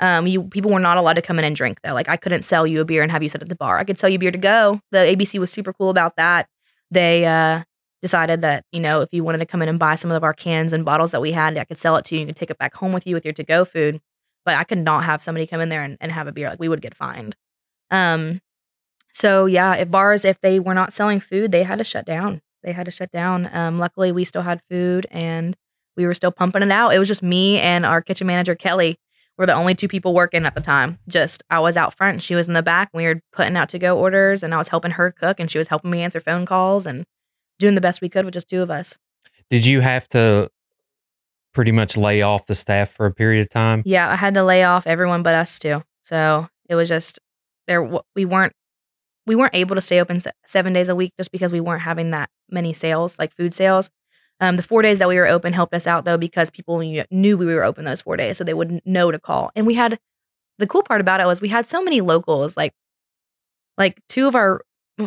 Um, 0.01 0.25
you 0.25 0.43
people 0.43 0.71
were 0.71 0.79
not 0.79 0.97
allowed 0.97 1.13
to 1.13 1.21
come 1.21 1.37
in 1.37 1.45
and 1.45 1.55
drink 1.55 1.79
though. 1.83 1.93
Like 1.93 2.09
I 2.09 2.17
couldn't 2.17 2.43
sell 2.43 2.65
you 2.65 2.81
a 2.81 2.85
beer 2.85 3.03
and 3.03 3.11
have 3.11 3.21
you 3.21 3.29
sit 3.29 3.41
at 3.41 3.49
the 3.49 3.55
bar. 3.55 3.77
I 3.77 3.83
could 3.83 3.99
sell 3.99 4.09
you 4.09 4.17
beer 4.17 4.31
to 4.31 4.37
go. 4.37 4.81
The 4.91 4.97
ABC 4.97 5.39
was 5.39 5.51
super 5.51 5.71
cool 5.73 5.91
about 5.91 6.15
that. 6.17 6.49
They 6.89 7.25
uh, 7.25 7.63
decided 8.01 8.41
that 8.41 8.65
you 8.71 8.79
know 8.79 9.01
if 9.01 9.09
you 9.11 9.23
wanted 9.23 9.37
to 9.37 9.45
come 9.45 9.61
in 9.61 9.69
and 9.69 9.77
buy 9.77 9.95
some 9.95 10.11
of 10.11 10.23
our 10.23 10.33
cans 10.33 10.73
and 10.73 10.83
bottles 10.83 11.11
that 11.11 11.21
we 11.21 11.31
had, 11.31 11.55
I 11.57 11.65
could 11.65 11.77
sell 11.79 11.97
it 11.97 12.05
to 12.05 12.15
you. 12.15 12.21
You 12.21 12.27
could 12.27 12.35
take 12.35 12.49
it 12.49 12.57
back 12.57 12.73
home 12.73 12.93
with 12.93 13.05
you 13.05 13.13
with 13.13 13.23
your 13.23 13.33
to 13.33 13.43
go 13.43 13.63
food. 13.63 14.01
But 14.43 14.55
I 14.57 14.63
could 14.63 14.79
not 14.79 15.03
have 15.03 15.21
somebody 15.21 15.45
come 15.45 15.61
in 15.61 15.69
there 15.69 15.83
and, 15.83 15.97
and 16.01 16.11
have 16.11 16.27
a 16.27 16.31
beer. 16.31 16.49
Like 16.49 16.59
we 16.59 16.67
would 16.67 16.81
get 16.81 16.95
fined. 16.95 17.35
Um, 17.91 18.41
so 19.13 19.45
yeah, 19.45 19.75
if 19.75 19.91
bars 19.91 20.25
if 20.25 20.41
they 20.41 20.59
were 20.59 20.73
not 20.73 20.93
selling 20.93 21.19
food, 21.19 21.51
they 21.51 21.61
had 21.61 21.77
to 21.77 21.83
shut 21.83 22.07
down. 22.07 22.41
They 22.63 22.71
had 22.71 22.85
to 22.85 22.91
shut 22.91 23.11
down. 23.11 23.49
Um, 23.53 23.77
luckily, 23.77 24.11
we 24.11 24.25
still 24.25 24.41
had 24.41 24.61
food 24.67 25.05
and 25.11 25.55
we 25.95 26.07
were 26.07 26.15
still 26.15 26.31
pumping 26.31 26.63
it 26.63 26.71
out. 26.71 26.95
It 26.95 26.99
was 26.99 27.07
just 27.07 27.21
me 27.21 27.59
and 27.59 27.85
our 27.85 28.01
kitchen 28.01 28.25
manager 28.25 28.55
Kelly 28.55 28.97
were 29.41 29.47
the 29.47 29.53
only 29.53 29.75
two 29.75 29.87
people 29.87 30.13
working 30.13 30.45
at 30.45 30.55
the 30.55 30.61
time. 30.61 30.99
Just 31.07 31.43
I 31.49 31.59
was 31.59 31.75
out 31.75 31.93
front, 31.93 32.13
and 32.15 32.23
she 32.23 32.35
was 32.35 32.47
in 32.47 32.53
the 32.53 32.61
back. 32.61 32.89
We 32.93 33.03
were 33.03 33.21
putting 33.33 33.57
out 33.57 33.69
to 33.69 33.79
go 33.79 33.97
orders, 33.97 34.43
and 34.43 34.53
I 34.53 34.57
was 34.57 34.69
helping 34.69 34.91
her 34.91 35.11
cook, 35.11 35.39
and 35.39 35.51
she 35.51 35.57
was 35.57 35.67
helping 35.67 35.91
me 35.91 36.01
answer 36.01 36.19
phone 36.19 36.45
calls 36.45 36.85
and 36.85 37.05
doing 37.59 37.75
the 37.75 37.81
best 37.81 38.01
we 38.01 38.09
could 38.09 38.25
with 38.25 38.33
just 38.33 38.49
two 38.49 38.61
of 38.61 38.71
us. 38.71 38.95
Did 39.49 39.65
you 39.65 39.81
have 39.81 40.07
to 40.09 40.49
pretty 41.53 41.71
much 41.71 41.97
lay 41.97 42.21
off 42.21 42.45
the 42.45 42.55
staff 42.55 42.91
for 42.91 43.05
a 43.05 43.13
period 43.13 43.41
of 43.41 43.49
time. 43.49 43.81
Yeah, 43.85 44.09
I 44.11 44.15
had 44.15 44.33
to 44.35 44.43
lay 44.43 44.63
off 44.63 44.87
everyone 44.87 45.23
but 45.23 45.35
us 45.35 45.59
too. 45.59 45.83
So 46.03 46.47
it 46.69 46.75
was 46.75 46.89
just 46.89 47.19
there. 47.67 47.83
We 48.15 48.25
weren't 48.25 48.53
we 49.27 49.35
weren't 49.35 49.55
able 49.55 49.75
to 49.75 49.81
stay 49.81 49.99
open 49.99 50.21
seven 50.45 50.73
days 50.73 50.89
a 50.89 50.95
week 50.95 51.13
just 51.17 51.31
because 51.31 51.51
we 51.51 51.59
weren't 51.59 51.83
having 51.83 52.11
that 52.11 52.29
many 52.49 52.73
sales, 52.73 53.19
like 53.19 53.35
food 53.35 53.53
sales. 53.53 53.89
Um, 54.41 54.55
the 54.55 54.63
four 54.63 54.81
days 54.81 54.97
that 54.99 55.07
we 55.07 55.17
were 55.17 55.27
open 55.27 55.53
helped 55.53 55.73
us 55.73 55.85
out 55.85 56.03
though 56.03 56.17
because 56.17 56.49
people 56.49 56.79
knew 56.79 57.37
we 57.37 57.45
were 57.45 57.63
open 57.63 57.85
those 57.85 58.01
four 58.01 58.17
days, 58.17 58.37
so 58.37 58.43
they 58.43 58.55
would 58.55 58.81
know 58.85 59.11
to 59.11 59.19
call. 59.19 59.51
And 59.55 59.67
we 59.67 59.75
had 59.75 59.99
the 60.57 60.67
cool 60.67 60.83
part 60.83 60.99
about 60.99 61.21
it 61.21 61.25
was 61.27 61.41
we 61.41 61.47
had 61.47 61.69
so 61.69 61.81
many 61.81 62.01
locals, 62.01 62.57
like 62.57 62.73
like 63.77 64.01
two 64.09 64.27
of 64.27 64.35
our 64.35 64.61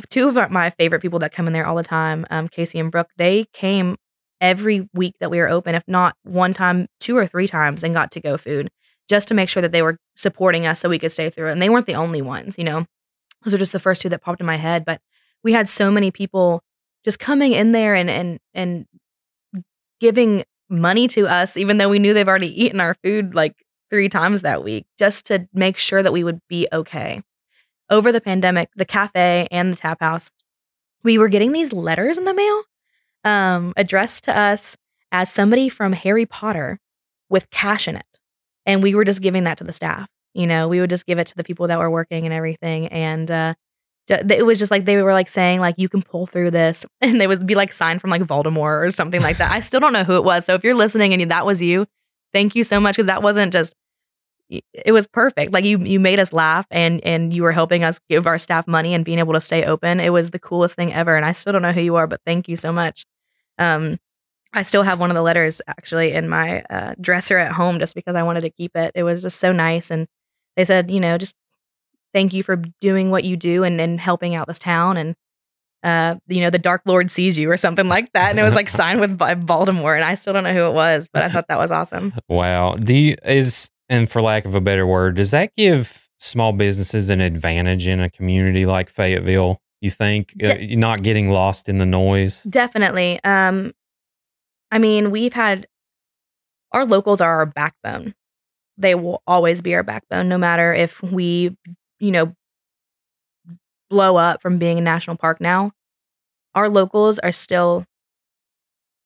two 0.09 0.29
of 0.29 0.51
my 0.51 0.71
favorite 0.71 1.03
people 1.03 1.19
that 1.19 1.33
come 1.33 1.47
in 1.47 1.53
there 1.53 1.67
all 1.67 1.77
the 1.77 1.83
time, 1.83 2.27
um, 2.31 2.49
Casey 2.49 2.79
and 2.79 2.91
Brooke. 2.91 3.11
They 3.17 3.47
came 3.53 3.97
every 4.41 4.89
week 4.93 5.15
that 5.21 5.31
we 5.31 5.39
were 5.39 5.49
open, 5.49 5.75
if 5.75 5.85
not 5.87 6.17
one 6.23 6.53
time, 6.55 6.89
two 7.01 7.17
or 7.17 7.27
three 7.27 7.49
times, 7.49 7.85
and 7.85 7.95
got 7.95 8.11
to 8.13 8.21
go 8.21 8.37
food 8.37 8.71
just 9.09 9.29
to 9.29 9.35
make 9.35 9.49
sure 9.49 9.63
that 9.63 9.73
they 9.73 9.83
were 9.83 9.99
supporting 10.17 10.67
us 10.67 10.81
so 10.81 10.89
we 10.89 10.99
could 10.99 11.13
stay 11.13 11.31
through. 11.31 11.51
And 11.51 11.61
they 11.61 11.69
weren't 11.69 11.87
the 11.87 11.95
only 11.95 12.23
ones, 12.23 12.57
you 12.57 12.65
know. 12.65 12.87
Those 13.45 13.55
are 13.55 13.59
just 13.59 13.73
the 13.73 13.81
first 13.81 14.01
two 14.03 14.09
that 14.09 14.23
popped 14.23 14.41
in 14.41 14.47
my 14.47 14.57
head. 14.57 14.85
But 14.85 15.01
we 15.43 15.53
had 15.53 15.69
so 15.69 15.91
many 15.91 16.11
people 16.11 16.63
just 17.05 17.19
coming 17.19 17.53
in 17.53 17.73
there 17.73 17.95
and 17.95 18.09
and 18.09 18.41
and 18.55 18.87
giving 20.05 20.45
money 20.69 21.09
to 21.09 21.27
us, 21.27 21.57
even 21.57 21.79
though 21.79 21.89
we 21.89 21.99
knew 21.99 22.13
they've 22.13 22.29
already 22.29 22.63
eaten 22.63 22.79
our 22.79 22.95
food 23.03 23.35
like 23.35 23.55
three 23.89 24.11
times 24.11 24.43
that 24.43 24.63
week, 24.63 24.85
just 24.99 25.25
to 25.25 25.49
make 25.55 25.79
sure 25.79 26.03
that 26.03 26.13
we 26.13 26.23
would 26.23 26.41
be 26.47 26.69
okay. 26.75 27.23
Over 27.89 28.13
the 28.13 28.21
pandemic, 28.21 28.69
the 28.77 28.85
cafe 28.85 29.49
and 29.51 29.73
the 29.73 29.79
tap 29.79 30.01
house, 30.01 30.29
we 31.03 31.17
were 31.17 31.31
getting 31.31 31.53
these 31.53 31.73
letters 31.73 32.19
in 32.19 32.27
the 32.27 32.35
mail 32.35 32.63
um, 33.25 33.73
addressed 33.79 34.25
to 34.25 34.39
us 34.39 34.77
as 35.11 35.33
somebody 35.33 35.71
from 35.71 35.95
Harry 35.95 36.27
Potter 36.27 36.81
with 37.31 37.49
cash 37.49 37.89
in 37.89 37.97
it. 37.97 38.21
And 38.67 38.83
we 38.83 38.95
were 38.95 39.07
just 39.07 39.23
giving 39.23 39.45
that 39.45 39.57
to 39.59 39.65
the 39.65 39.73
staff. 39.73 40.11
You 40.35 40.47
know, 40.47 40.69
we 40.69 40.81
would 40.81 40.91
just 40.91 41.07
give 41.07 41.19
it 41.19 41.29
to 41.29 41.37
the 41.37 41.45
people 41.45 41.69
that 41.69 41.79
were 41.79 41.91
working 41.91 42.27
and 42.27 42.35
everything. 42.35 42.89
And 42.89 43.31
uh, 43.31 43.55
it 44.09 44.45
was 44.45 44.59
just 44.59 44.71
like 44.71 44.85
they 44.85 45.01
were 45.03 45.13
like 45.13 45.31
saying 45.31 45.61
like 45.61 45.77
you 45.79 45.89
can 45.89 46.03
pull 46.03 46.27
through 46.27 46.51
this, 46.51 46.85
and 47.01 47.21
they 47.21 47.27
would 47.27 47.47
be 47.47 47.55
like 47.55 47.73
signed 47.73 48.01
from 48.01 48.11
like 48.11 48.23
Voldemort 48.23 48.87
or 48.87 48.91
something 48.91 49.23
like 49.23 49.39
that. 49.39 49.53
I 49.53 49.61
still 49.61 49.81
don't 49.81 49.93
know 49.93 50.05
who 50.05 50.17
it 50.17 50.25
was. 50.25 50.45
So 50.45 50.55
if 50.55 50.65
you're 50.65 50.75
listening 50.75 51.13
and 51.13 51.31
that 51.31 51.47
was 51.47 51.63
you, 51.63 51.87
thank 52.33 52.55
you 52.55 52.65
so 52.65 52.81
much 52.81 52.97
because 52.97 53.07
that 53.07 53.23
wasn't 53.23 53.53
just. 53.53 53.75
It 54.51 54.93
was 54.93 55.07
perfect. 55.07 55.55
Like 55.55 55.65
you, 55.65 55.79
you 55.79 55.99
made 55.99 56.21
us 56.21 56.33
laugh, 56.33 56.67
and 56.71 57.03
and 57.03 57.33
you 57.33 57.43
were 57.43 57.53
helping 57.53 57.83
us 57.83 57.99
give 58.11 58.27
our 58.27 58.39
staff 58.39 58.69
money 58.69 58.93
and 58.93 59.05
being 59.05 59.19
able 59.19 59.33
to 59.33 59.41
stay 59.41 59.65
open. 59.65 60.01
It 60.01 60.11
was 60.11 60.31
the 60.31 60.39
coolest 60.39 60.77
thing 60.77 60.93
ever. 60.93 61.17
And 61.17 61.25
I 61.25 61.33
still 61.33 61.55
don't 61.55 61.63
know 61.63 61.73
who 61.73 61.81
you 61.81 61.97
are, 61.97 62.07
but 62.07 62.21
thank 62.27 62.47
you 62.47 62.57
so 62.57 62.71
much. 62.71 63.07
Um, 63.59 63.99
I 64.53 64.63
still 64.63 64.85
have 64.85 65.01
one 65.01 65.11
of 65.11 65.15
the 65.15 65.23
letters 65.23 65.61
actually 65.67 66.13
in 66.13 66.29
my 66.29 66.63
uh, 66.71 66.95
dresser 67.01 67.39
at 67.39 67.53
home 67.53 67.81
just 67.81 67.95
because 67.95 68.15
I 68.15 68.23
wanted 68.23 68.43
to 68.43 68.51
keep 68.51 68.77
it. 68.77 68.93
It 68.95 69.03
was 69.03 69.23
just 69.23 69.41
so 69.41 69.51
nice. 69.51 69.91
And 69.91 70.07
they 70.57 70.65
said, 70.65 70.91
you 70.91 71.01
know, 71.01 71.19
just 71.19 71.35
thank 72.15 72.33
you 72.33 72.43
for 72.43 72.57
doing 72.81 73.11
what 73.11 73.25
you 73.25 73.37
do 73.37 73.65
and, 73.65 73.79
and 73.81 74.01
helping 74.01 74.35
out 74.35 74.47
this 74.47 74.59
town. 74.59 74.97
And, 74.97 75.15
uh, 75.83 76.19
you 76.29 76.41
know, 76.41 76.49
the 76.49 76.59
Dark 76.59 76.83
Lord 76.87 77.11
sees 77.11 77.37
you 77.37 77.51
or 77.51 77.59
something 77.59 77.89
like 77.89 78.11
that. 78.13 78.31
And 78.31 78.41
it 78.41 78.43
was 78.43 78.55
like 78.55 78.69
signed 78.71 79.01
with 79.01 79.19
by 79.19 79.35
Voldemort. 79.35 79.97
And 79.97 80.05
I 80.05 80.15
still 80.15 80.33
don't 80.33 80.45
know 80.45 80.55
who 80.55 80.65
it 80.65 80.73
was, 80.73 81.09
but 81.13 81.23
I 81.23 81.29
thought 81.29 81.49
that 81.49 81.59
was 81.59 81.71
awesome. 81.71 82.15
Wow. 82.29 82.77
Do 82.77 82.95
you 82.95 83.17
is 83.25 83.69
and 83.91 84.11
for 84.11 84.23
lack 84.23 84.47
of 84.47 84.55
a 84.55 84.61
better 84.61 84.87
word, 84.87 85.17
does 85.17 85.33
that 85.33 85.55
give 85.57 86.09
small 86.19 86.53
businesses 86.53 87.11
an 87.11 87.21
advantage 87.21 87.87
in 87.87 88.01
a 88.01 88.09
community 88.09 88.65
like 88.65 88.89
Fayetteville? 88.89 89.61
You 89.81 89.91
think 89.91 90.33
uh, 90.43 90.55
De- 90.55 90.65
you're 90.65 90.79
not 90.79 91.03
getting 91.03 91.31
lost 91.31 91.69
in 91.69 91.77
the 91.77 91.87
noise? 91.87 92.43
Definitely. 92.45 93.21
Um, 93.25 93.75
I 94.71 94.79
mean, 94.79 95.11
we've 95.11 95.35
had 95.35 95.67
our 96.73 96.85
locals 96.85 97.21
are 97.21 97.37
our 97.37 97.47
backbone. 97.47 98.15
They 98.77 98.95
will 98.95 99.23
always 99.27 99.61
be 99.61 99.75
our 99.75 99.85
backbone, 99.85 100.29
no 100.29 100.37
matter 100.39 100.75
if 100.75 101.01
we, 101.03 101.57
you 102.05 102.11
know, 102.11 102.35
blow 103.89 104.17
up 104.17 104.43
from 104.43 104.59
being 104.59 104.77
a 104.77 104.83
national 104.83 105.17
park 105.17 105.41
now. 105.41 105.73
Our 106.55 106.69
locals 106.69 107.19
are 107.21 107.33
still 107.33 107.87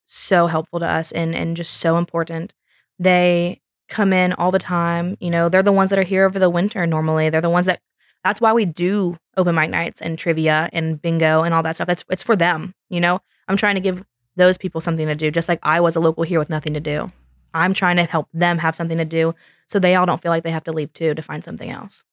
so 0.05 0.49
helpful 0.49 0.81
to 0.81 0.87
us 0.87 1.13
and 1.13 1.35
and 1.35 1.57
just 1.57 1.75
so 1.75 1.97
important. 1.97 2.55
They 2.99 3.61
come 3.89 4.13
in 4.13 4.33
all 4.33 4.51
the 4.51 4.59
time. 4.59 5.17
You 5.21 5.31
know, 5.31 5.49
they're 5.49 5.63
the 5.63 5.73
ones 5.73 5.91
that 5.91 5.99
are 5.99 6.03
here 6.03 6.25
over 6.25 6.41
the 6.41 6.51
winter 6.51 6.87
normally. 6.87 7.31
They're 7.31 7.41
the 7.41 7.51
ones 7.51 7.67
that 7.67 7.81
that's 8.25 8.41
why 8.41 8.53
we 8.53 8.65
do 8.65 9.17
open 9.37 9.55
mic 9.55 9.71
nights 9.71 10.03
and 10.03 10.19
trivia 10.19 10.69
and 10.73 11.01
bingo 11.01 11.45
and 11.45 11.55
all 11.55 11.63
that 11.63 11.77
stuff. 11.77 11.87
That's 11.87 12.05
it's 12.11 12.25
for 12.25 12.35
them, 12.35 12.75
you 12.91 13.01
know. 13.01 13.21
I'm 13.47 13.57
trying 13.57 13.77
to 13.77 13.81
give 13.81 14.05
those 14.35 14.59
people 14.59 14.81
something 14.81 15.07
to 15.07 15.15
do, 15.15 15.31
just 15.31 15.49
like 15.49 15.61
I 15.63 15.81
was 15.81 15.95
a 15.95 16.01
local 16.01 16.25
here 16.25 16.41
with 16.41 16.51
nothing 16.51 16.75
to 16.75 16.81
do. 16.81 17.13
I'm 17.55 17.75
trying 17.75 17.97
to 17.97 18.05
help 18.05 18.29
them 18.35 18.59
have 18.59 18.75
something 18.75 18.99
to 18.99 19.05
do 19.05 19.37
so 19.69 19.79
they 19.79 19.95
all 19.95 20.05
don't 20.05 20.21
feel 20.21 20.31
like 20.31 20.43
they 20.43 20.51
have 20.51 20.65
to 20.65 20.73
leave 20.73 20.93
too 20.93 21.15
to 21.15 21.23
find 21.23 21.45
something 21.45 21.71
else. 21.71 22.05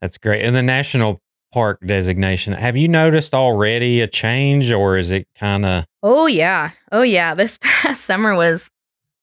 That's 0.00 0.18
great. 0.18 0.44
And 0.44 0.54
the 0.54 0.62
national 0.62 1.20
park 1.52 1.80
designation, 1.84 2.52
have 2.52 2.76
you 2.76 2.88
noticed 2.88 3.34
already 3.34 4.00
a 4.00 4.06
change 4.06 4.70
or 4.70 4.96
is 4.96 5.10
it 5.10 5.26
kind 5.34 5.66
of 5.66 5.84
Oh 6.02 6.26
yeah. 6.26 6.70
Oh 6.92 7.02
yeah. 7.02 7.34
This 7.34 7.58
past 7.62 8.04
summer 8.04 8.34
was 8.34 8.70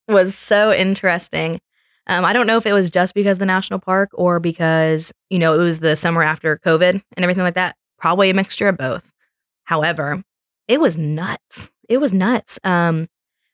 was 0.08 0.36
so 0.36 0.72
interesting. 0.72 1.60
Um, 2.08 2.24
I 2.24 2.32
don't 2.32 2.48
know 2.48 2.58
if 2.58 2.66
it 2.66 2.74
was 2.74 2.90
just 2.90 3.14
because 3.14 3.38
the 3.38 3.46
national 3.46 3.80
park 3.80 4.10
or 4.14 4.40
because, 4.40 5.12
you 5.30 5.40
know, 5.40 5.54
it 5.54 5.64
was 5.64 5.80
the 5.80 5.96
summer 5.96 6.24
after 6.24 6.58
COVID 6.58 6.90
and 6.92 7.04
everything 7.18 7.44
like 7.44 7.56
that. 7.56 7.76
Probably 8.00 8.30
a 8.30 8.34
mixture 8.34 8.70
of 8.70 8.78
both. 8.78 9.12
However, 9.66 10.24
it 10.70 10.80
was 10.80 10.98
nuts. 10.98 11.70
It 11.90 11.98
was 11.98 12.14
nuts. 12.14 12.60
Um, 12.64 13.08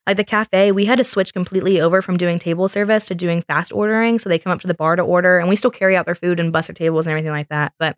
like 0.06 0.18
the 0.18 0.24
cafe, 0.24 0.72
we 0.72 0.86
had 0.86 0.98
to 0.98 1.04
switch 1.04 1.34
completely 1.34 1.80
over 1.80 2.02
from 2.02 2.18
doing 2.18 2.40
table 2.40 2.68
service 2.68 3.06
to 3.08 3.16
doing 3.16 3.42
fast 3.42 3.72
ordering. 3.72 4.20
So 4.20 4.30
they 4.30 4.40
come 4.40 4.52
up 4.52 4.62
to 4.62 4.68
the 4.68 4.74
bar 4.74 4.96
to 4.96 5.02
order 5.02 5.40
and 5.40 5.48
we 5.48 5.56
still 5.56 5.72
carry 5.72 5.96
out 5.96 6.06
their 6.06 6.16
food 6.16 6.40
and 6.40 6.52
bus 6.52 6.68
their 6.68 6.74
tables 6.74 7.08
and 7.08 7.12
everything 7.12 7.32
like 7.32 7.50
that. 7.50 7.74
But 7.80 7.96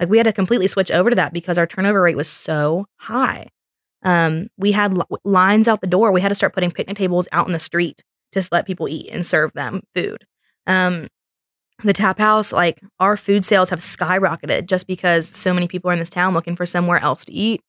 like 0.00 0.08
we 0.08 0.16
had 0.16 0.24
to 0.24 0.32
completely 0.32 0.68
switch 0.68 0.90
over 0.90 1.10
to 1.10 1.16
that 1.16 1.32
because 1.32 1.58
our 1.58 1.66
turnover 1.66 2.02
rate 2.02 2.16
was 2.16 2.28
so 2.28 2.86
high. 2.96 3.48
Um, 4.02 4.48
we 4.56 4.72
had 4.72 4.94
li- 4.94 5.04
lines 5.24 5.68
out 5.68 5.80
the 5.80 5.86
door. 5.86 6.12
We 6.12 6.20
had 6.20 6.28
to 6.28 6.34
start 6.34 6.54
putting 6.54 6.70
picnic 6.70 6.96
tables 6.96 7.28
out 7.32 7.46
in 7.46 7.52
the 7.52 7.58
street 7.58 8.02
just 8.32 8.52
let 8.52 8.66
people 8.66 8.88
eat 8.88 9.08
and 9.10 9.24
serve 9.24 9.52
them 9.54 9.82
food. 9.94 10.26
Um, 10.66 11.08
the 11.82 11.92
tap 11.92 12.18
house, 12.18 12.52
like 12.52 12.80
our 13.00 13.16
food 13.16 13.44
sales 13.44 13.70
have 13.70 13.80
skyrocketed 13.80 14.66
just 14.66 14.86
because 14.86 15.28
so 15.28 15.52
many 15.52 15.68
people 15.68 15.90
are 15.90 15.92
in 15.92 15.98
this 15.98 16.10
town 16.10 16.34
looking 16.34 16.56
for 16.56 16.66
somewhere 16.66 16.98
else 16.98 17.24
to 17.26 17.32
eat, 17.32 17.62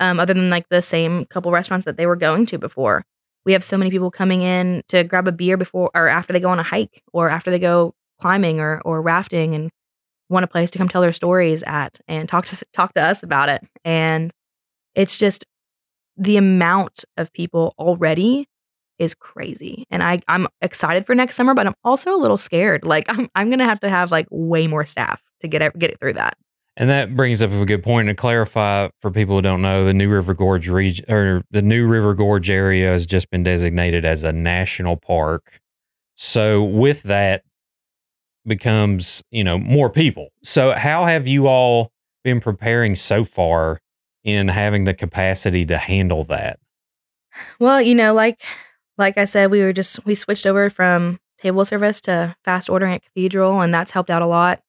um, 0.00 0.18
other 0.18 0.34
than 0.34 0.50
like 0.50 0.68
the 0.68 0.82
same 0.82 1.26
couple 1.26 1.52
restaurants 1.52 1.84
that 1.84 1.96
they 1.96 2.06
were 2.06 2.16
going 2.16 2.46
to 2.46 2.58
before. 2.58 3.04
We 3.44 3.52
have 3.52 3.64
so 3.64 3.78
many 3.78 3.90
people 3.90 4.10
coming 4.10 4.42
in 4.42 4.82
to 4.88 5.04
grab 5.04 5.28
a 5.28 5.32
beer 5.32 5.56
before 5.56 5.90
or 5.94 6.08
after 6.08 6.32
they 6.32 6.40
go 6.40 6.48
on 6.48 6.58
a 6.58 6.64
hike 6.64 7.02
or 7.12 7.30
after 7.30 7.50
they 7.50 7.58
go 7.58 7.94
climbing 8.20 8.60
or 8.60 8.82
or 8.84 9.00
rafting 9.00 9.54
and 9.54 9.70
want 10.28 10.44
a 10.44 10.48
place 10.48 10.70
to 10.70 10.78
come 10.78 10.88
tell 10.88 11.02
their 11.02 11.12
stories 11.12 11.62
at 11.64 12.00
and 12.08 12.28
talk 12.28 12.46
to 12.46 12.56
talk 12.72 12.94
to 12.94 13.00
us 13.00 13.22
about 13.22 13.48
it. 13.48 13.62
And 13.84 14.32
it's 14.94 15.18
just 15.18 15.44
the 16.16 16.36
amount 16.36 17.04
of 17.16 17.32
people 17.32 17.74
already 17.78 18.46
is 18.98 19.14
crazy. 19.14 19.86
And 19.90 20.02
I 20.02 20.20
I'm 20.28 20.46
excited 20.60 21.06
for 21.06 21.14
next 21.14 21.36
summer, 21.36 21.54
but 21.54 21.66
I'm 21.66 21.74
also 21.84 22.14
a 22.14 22.18
little 22.18 22.36
scared. 22.36 22.84
Like 22.84 23.06
I'm 23.08 23.28
I'm 23.34 23.50
gonna 23.50 23.64
have 23.64 23.80
to 23.80 23.90
have 23.90 24.10
like 24.10 24.26
way 24.30 24.66
more 24.66 24.84
staff 24.84 25.20
to 25.40 25.48
get 25.48 25.76
get 25.78 25.90
it 25.90 25.98
through 25.98 26.14
that. 26.14 26.36
And 26.80 26.88
that 26.88 27.14
brings 27.14 27.42
up 27.42 27.52
a 27.52 27.66
good 27.66 27.82
point 27.82 28.08
to 28.08 28.14
clarify 28.14 28.88
for 29.02 29.10
people 29.10 29.36
who 29.36 29.42
don't 29.42 29.60
know, 29.60 29.84
the 29.84 29.92
New 29.92 30.08
River 30.08 30.32
Gorge 30.32 30.66
region 30.66 31.04
or 31.12 31.42
the 31.50 31.60
New 31.60 31.86
River 31.86 32.14
Gorge 32.14 32.48
area 32.48 32.90
has 32.90 33.04
just 33.04 33.28
been 33.28 33.42
designated 33.42 34.06
as 34.06 34.22
a 34.22 34.32
national 34.32 34.96
park. 34.96 35.60
So 36.16 36.64
with 36.64 37.02
that 37.02 37.42
becomes, 38.46 39.22
you 39.30 39.44
know, 39.44 39.58
more 39.58 39.90
people. 39.90 40.28
So 40.42 40.72
how 40.72 41.04
have 41.04 41.28
you 41.28 41.48
all 41.48 41.92
been 42.24 42.40
preparing 42.40 42.94
so 42.94 43.24
far 43.24 43.82
in 44.24 44.48
having 44.48 44.84
the 44.84 44.94
capacity 44.94 45.66
to 45.66 45.76
handle 45.76 46.24
that? 46.24 46.60
Well, 47.58 47.82
you 47.82 47.94
know, 47.94 48.14
like 48.14 48.40
like 48.96 49.18
I 49.18 49.26
said, 49.26 49.50
we 49.50 49.60
were 49.60 49.74
just 49.74 50.06
we 50.06 50.14
switched 50.14 50.46
over 50.46 50.70
from 50.70 51.20
table 51.42 51.66
service 51.66 52.00
to 52.02 52.34
fast 52.42 52.70
ordering 52.70 52.94
at 52.94 53.02
Cathedral, 53.02 53.60
and 53.60 53.74
that's 53.74 53.90
helped 53.90 54.08
out 54.08 54.22
a 54.22 54.26
lot. 54.26 54.62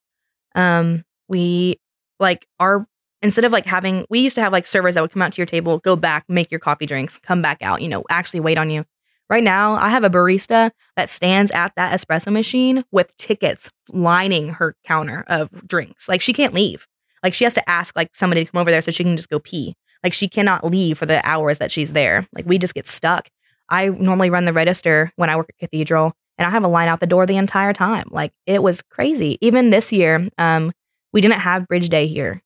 Um, 0.56 1.06
we 1.30 1.78
like 2.22 2.48
our 2.60 2.88
instead 3.22 3.46
of 3.46 3.52
like 3.52 3.66
having 3.66 4.06
we 4.10 4.20
used 4.20 4.36
to 4.36 4.42
have 4.42 4.54
like 4.54 4.66
servers 4.66 4.96
that 4.96 5.02
would 5.02 5.12
come 5.12 5.22
out 5.22 5.34
to 5.34 5.38
your 5.38 5.46
table, 5.46 5.80
go 5.80 5.96
back, 5.96 6.26
make 6.30 6.50
your 6.52 6.60
coffee 6.60 6.86
drinks, 6.86 7.18
come 7.18 7.42
back 7.42 7.58
out, 7.62 7.82
you 7.82 7.90
know, 7.90 8.04
actually 8.10 8.40
wait 8.40 8.58
on 8.58 8.70
you. 8.70 8.86
Right 9.30 9.44
now, 9.44 9.76
I 9.76 9.90
have 9.90 10.04
a 10.04 10.10
barista 10.10 10.72
that 10.98 11.10
stands 11.10 11.52
at 11.52 11.74
that 11.78 11.98
espresso 11.98 12.32
machine 12.32 12.84
with 12.92 13.16
tickets 13.18 13.72
lining 13.90 14.50
her 14.50 14.76
counter 14.86 15.24
of 15.28 15.50
drinks. 15.68 16.10
Like 16.10 16.22
she 16.22 16.34
can't 16.34 16.54
leave. 16.54 16.86
Like 17.24 17.34
she 17.34 17.44
has 17.44 17.54
to 17.54 17.70
ask 17.70 17.96
like 17.96 18.10
somebody 18.14 18.44
to 18.44 18.52
come 18.52 18.60
over 18.60 18.72
there 18.72 18.82
so 18.82 18.92
she 18.92 19.04
can 19.04 19.16
just 19.16 19.30
go 19.30 19.40
pee. 19.40 19.76
Like 20.04 20.14
she 20.14 20.28
cannot 20.28 20.66
leave 20.66 20.98
for 20.98 21.06
the 21.06 21.26
hours 21.26 21.60
that 21.60 21.72
she's 21.72 21.94
there. 21.94 22.28
Like 22.34 22.46
we 22.46 22.58
just 22.58 22.74
get 22.74 22.88
stuck. 22.88 23.30
I 23.70 23.88
normally 23.88 24.30
run 24.30 24.46
the 24.46 24.54
register 24.54 25.12
when 25.16 25.30
I 25.30 25.38
work 25.38 25.50
at 25.50 25.58
Cathedral, 25.58 26.14
and 26.38 26.46
I 26.46 26.50
have 26.50 26.64
a 26.64 26.68
line 26.68 26.90
out 26.90 27.00
the 27.00 27.08
door 27.08 27.26
the 27.26 27.38
entire 27.38 27.72
time. 27.72 28.10
Like 28.12 28.34
it 28.46 28.62
was 28.62 28.82
crazy. 28.82 29.38
Even 29.40 29.70
this 29.70 29.94
year, 29.94 30.28
um, 30.38 30.74
we 31.14 31.22
didn't 31.22 31.40
have 31.40 31.68
Bridge 31.68 31.90
Day 31.90 32.08
here, 32.08 32.42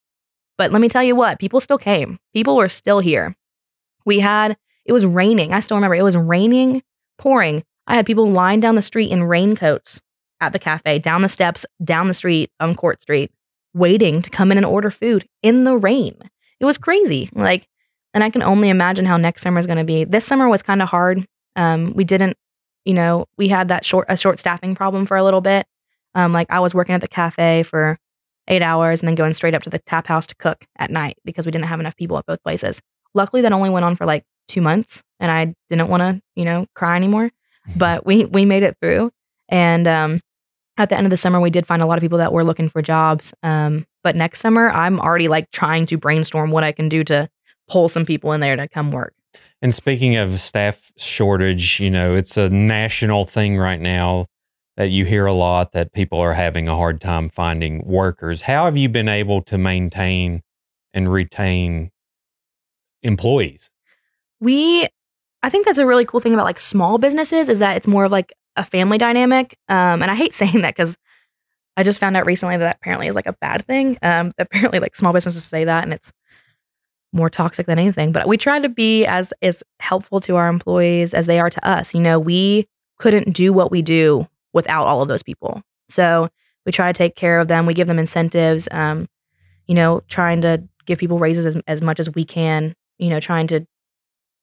but 0.58 0.72
let 0.72 0.82
me 0.82 0.90
tell 0.90 1.04
you 1.04 1.16
what, 1.16 1.40
people 1.40 1.60
still 1.60 1.78
came. 1.78 2.20
People 2.34 2.56
were 2.56 2.70
still 2.70 3.00
here. 3.00 3.36
We 4.06 4.20
had 4.20 4.58
it 4.86 4.94
was 4.94 5.06
raining. 5.06 5.54
I 5.54 5.60
still 5.60 5.78
remember 5.78 5.96
it 5.96 6.04
was 6.04 6.16
raining, 6.16 6.84
pouring. 7.18 7.64
I 7.88 7.96
had 7.96 8.06
people 8.06 8.30
lying 8.30 8.60
down 8.60 8.76
the 8.76 8.82
street 8.82 9.12
in 9.12 9.24
raincoats 9.24 10.00
at 10.40 10.54
the 10.54 10.60
cafe, 10.60 11.00
down 11.00 11.22
the 11.22 11.30
steps, 11.30 11.66
down 11.84 12.08
the 12.08 12.14
street 12.14 12.52
on 12.60 12.76
Court 12.76 13.02
Street, 13.02 13.32
waiting 13.74 14.22
to 14.22 14.30
come 14.30 14.52
in 14.52 14.58
and 14.58 14.66
order 14.66 14.92
food 14.92 15.28
in 15.42 15.64
the 15.64 15.76
rain. 15.76 16.16
It 16.60 16.66
was 16.66 16.78
crazy. 16.78 17.30
Like, 17.34 17.68
and 18.14 18.24
I 18.24 18.30
can 18.30 18.44
only 18.44 18.70
imagine 18.70 19.06
how 19.06 19.18
next 19.18 19.42
summer 19.42 19.60
is 19.60 19.66
going 19.66 19.78
to 19.78 19.84
be. 19.84 20.04
This 20.04 20.26
summer 20.26 20.48
was 20.48 20.64
kind 20.64 20.82
of 20.82 20.90
hard. 20.90 21.28
Um, 21.56 21.94
we 21.94 22.04
didn't, 22.04 22.38
you 22.86 22.94
know, 22.94 23.26
we 23.38 23.48
had 23.48 23.68
that 23.70 23.86
short 23.86 24.06
a 24.10 24.18
short 24.18 24.40
staffing 24.40 24.76
problem 24.76 25.06
for 25.06 25.18
a 25.18 25.24
little 25.24 25.42
bit. 25.42 25.66
Um, 26.14 26.32
like 26.32 26.50
I 26.50 26.60
was 26.60 26.74
working 26.74 26.96
at 26.96 27.02
the 27.02 27.08
cafe 27.08 27.64
for 27.64 27.98
eight 28.48 28.62
hours 28.62 29.02
and 29.02 29.08
then 29.08 29.16
going 29.16 29.34
straight 29.34 29.54
up 29.54 29.64
to 29.64 29.70
the 29.70 29.80
tap 29.80 30.08
house 30.08 30.28
to 30.28 30.36
cook 30.36 30.66
at 30.78 30.92
night 30.92 31.18
because 31.26 31.46
we 31.46 31.52
didn't 31.52 31.66
have 31.66 31.80
enough 31.80 31.96
people 31.96 32.18
at 32.18 32.26
both 32.26 32.42
places. 32.44 32.82
Luckily, 33.14 33.42
that 33.42 33.52
only 33.52 33.70
went 33.70 33.86
on 33.86 33.96
for 33.96 34.06
like 34.06 34.24
two 34.48 34.62
months, 34.62 35.04
and 35.20 35.32
I 35.32 35.56
didn't 35.70 35.90
want 35.90 36.02
to, 36.02 36.22
you 36.36 36.46
know, 36.46 36.68
cry 36.76 36.96
anymore. 36.96 37.32
Mm-hmm. 37.70 37.80
But 37.80 38.06
we 38.06 38.26
we 38.26 38.46
made 38.46 38.64
it 38.64 38.78
through, 38.82 39.12
and 39.50 39.88
um, 39.88 40.22
at 40.78 40.90
the 40.90 40.98
end 40.98 41.06
of 41.06 41.12
the 41.12 41.18
summer, 41.18 41.40
we 41.40 41.50
did 41.50 41.66
find 41.66 41.82
a 41.82 41.86
lot 41.86 41.98
of 41.98 42.02
people 42.02 42.18
that 42.18 42.34
were 42.34 42.44
looking 42.44 42.70
for 42.70 42.82
jobs. 42.82 43.34
Um, 43.44 43.86
but 44.04 44.16
next 44.16 44.40
summer, 44.40 44.70
I'm 44.70 45.00
already 45.00 45.28
like 45.28 45.50
trying 45.52 45.86
to 45.88 45.98
brainstorm 45.98 46.52
what 46.52 46.64
I 46.64 46.72
can 46.72 46.90
do 46.90 47.04
to 47.06 47.30
pull 47.68 47.90
some 47.90 48.06
people 48.06 48.34
in 48.34 48.42
there 48.42 48.56
to 48.56 48.68
come 48.68 48.92
work. 48.92 49.14
And 49.62 49.74
speaking 49.74 50.16
of 50.16 50.40
staff 50.40 50.92
shortage, 50.98 51.80
you 51.80 51.90
know, 51.90 52.14
it's 52.14 52.38
a 52.38 52.50
national 52.50 53.26
thing 53.26 53.58
right 53.58 53.82
now 53.82 54.28
that 54.78 54.90
you 54.90 55.06
hear 55.06 55.26
a 55.26 55.34
lot 55.34 55.72
that 55.72 55.94
people 55.94 56.20
are 56.20 56.34
having 56.34 56.68
a 56.68 56.76
hard 56.76 57.00
time 57.00 57.30
finding 57.30 57.86
workers. 57.86 58.42
How 58.42 58.66
have 58.66 58.76
you 58.76 58.90
been 58.90 59.08
able 59.08 59.42
to 59.44 59.58
maintain 59.58 60.44
and 60.94 61.12
retain 61.12 61.92
employees? 63.02 63.70
We, 64.40 64.88
I 65.44 65.50
think 65.50 65.66
that's 65.66 65.78
a 65.78 65.86
really 65.86 66.06
cool 66.06 66.20
thing 66.20 66.34
about 66.34 66.46
like 66.46 66.60
small 66.60 66.98
businesses 66.98 67.48
is 67.48 67.60
that 67.60 67.78
it's 67.78 67.88
more 67.88 68.06
of 68.06 68.12
like 68.12 68.34
a 68.58 68.66
family 68.66 68.98
dynamic. 68.98 69.58
Um, 69.70 70.02
and 70.02 70.12
I 70.12 70.16
hate 70.16 70.34
saying 70.34 70.62
that 70.62 70.76
because 70.76 70.98
I 71.78 71.84
just 71.84 72.00
found 72.00 72.18
out 72.18 72.26
recently 72.26 72.58
that, 72.58 72.64
that 72.64 72.76
apparently 72.78 73.08
is 73.08 73.16
like 73.16 73.28
a 73.28 73.34
bad 73.34 73.66
thing. 73.66 73.98
Um, 74.02 74.34
apparently, 74.38 74.80
like 74.80 74.96
small 74.96 75.14
businesses 75.14 75.44
say 75.44 75.64
that, 75.66 75.84
and 75.84 75.94
it's 75.94 76.12
more 77.12 77.30
toxic 77.30 77.66
than 77.66 77.80
anything. 77.80 78.12
But 78.12 78.28
we 78.28 78.38
try 78.38 78.60
to 78.60 78.70
be 78.70 79.06
as 79.06 79.34
as 79.42 79.64
helpful 79.80 80.20
to 80.22 80.36
our 80.36 80.48
employees 80.48 81.14
as 81.14 81.28
they 81.28 81.40
are 81.40 81.50
to 81.50 81.68
us. 81.68 81.94
You 81.94 82.02
know, 82.02 82.20
we 82.20 82.68
couldn't 82.98 83.34
do 83.34 83.52
what 83.52 83.72
we 83.72 83.82
do 83.82 84.28
without 84.56 84.88
all 84.88 85.04
of 85.04 85.08
those 85.08 85.22
people. 85.22 85.62
So 85.88 86.30
we 86.66 86.72
try 86.72 86.92
to 86.92 86.98
take 86.98 87.16
care 87.16 87.40
of 87.40 87.48
them. 87.48 87.68
We 87.68 87.76
give 87.76 87.88
them 87.88 88.00
incentives. 88.00 88.68
Um, 88.72 89.08
you 89.68 89.76
know, 89.76 90.02
trying 90.08 90.42
to 90.42 90.64
give 90.88 90.98
people 90.98 91.20
raises 91.20 91.46
as, 91.46 91.58
as 91.68 91.82
much 91.82 92.00
as 92.00 92.10
we 92.16 92.24
can. 92.24 92.74
You 92.98 93.10
know, 93.10 93.20
trying 93.20 93.46
to 93.48 93.68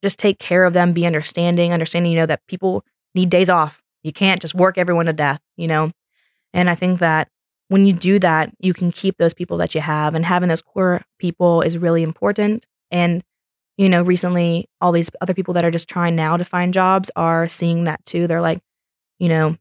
just 0.04 0.18
take 0.18 0.38
care 0.38 0.64
of 0.64 0.74
them, 0.74 0.92
be 0.92 1.06
understanding, 1.06 1.72
understanding. 1.72 2.12
You 2.12 2.18
know 2.18 2.26
that 2.26 2.46
people 2.46 2.84
need 3.14 3.30
days 3.30 3.50
off. 3.50 3.82
You 4.02 4.12
can't 4.12 4.40
just 4.40 4.54
work 4.54 4.78
everyone 4.78 5.06
to 5.06 5.12
death. 5.12 5.40
You 5.56 5.66
know, 5.66 5.90
and 6.52 6.70
I 6.70 6.76
think 6.76 7.00
that 7.00 7.28
when 7.68 7.86
you 7.86 7.94
do 7.94 8.18
that, 8.18 8.52
you 8.60 8.74
can 8.74 8.92
keep 8.92 9.16
those 9.16 9.34
people 9.34 9.56
that 9.56 9.74
you 9.74 9.80
have, 9.80 10.14
and 10.14 10.24
having 10.24 10.50
those 10.50 10.62
core 10.62 11.00
people 11.18 11.62
is 11.62 11.78
really 11.78 12.02
important. 12.02 12.66
And 12.90 13.24
you 13.78 13.88
know, 13.88 14.02
recently, 14.02 14.68
all 14.82 14.92
these 14.92 15.10
other 15.22 15.32
people 15.32 15.54
that 15.54 15.64
are 15.64 15.70
just 15.70 15.88
trying 15.88 16.14
now 16.14 16.36
to 16.36 16.44
find 16.44 16.74
jobs 16.74 17.10
are 17.16 17.48
seeing 17.48 17.84
that 17.84 18.04
too. 18.04 18.26
They're 18.26 18.42
like, 18.42 18.60
you 19.18 19.30
know, 19.30 19.56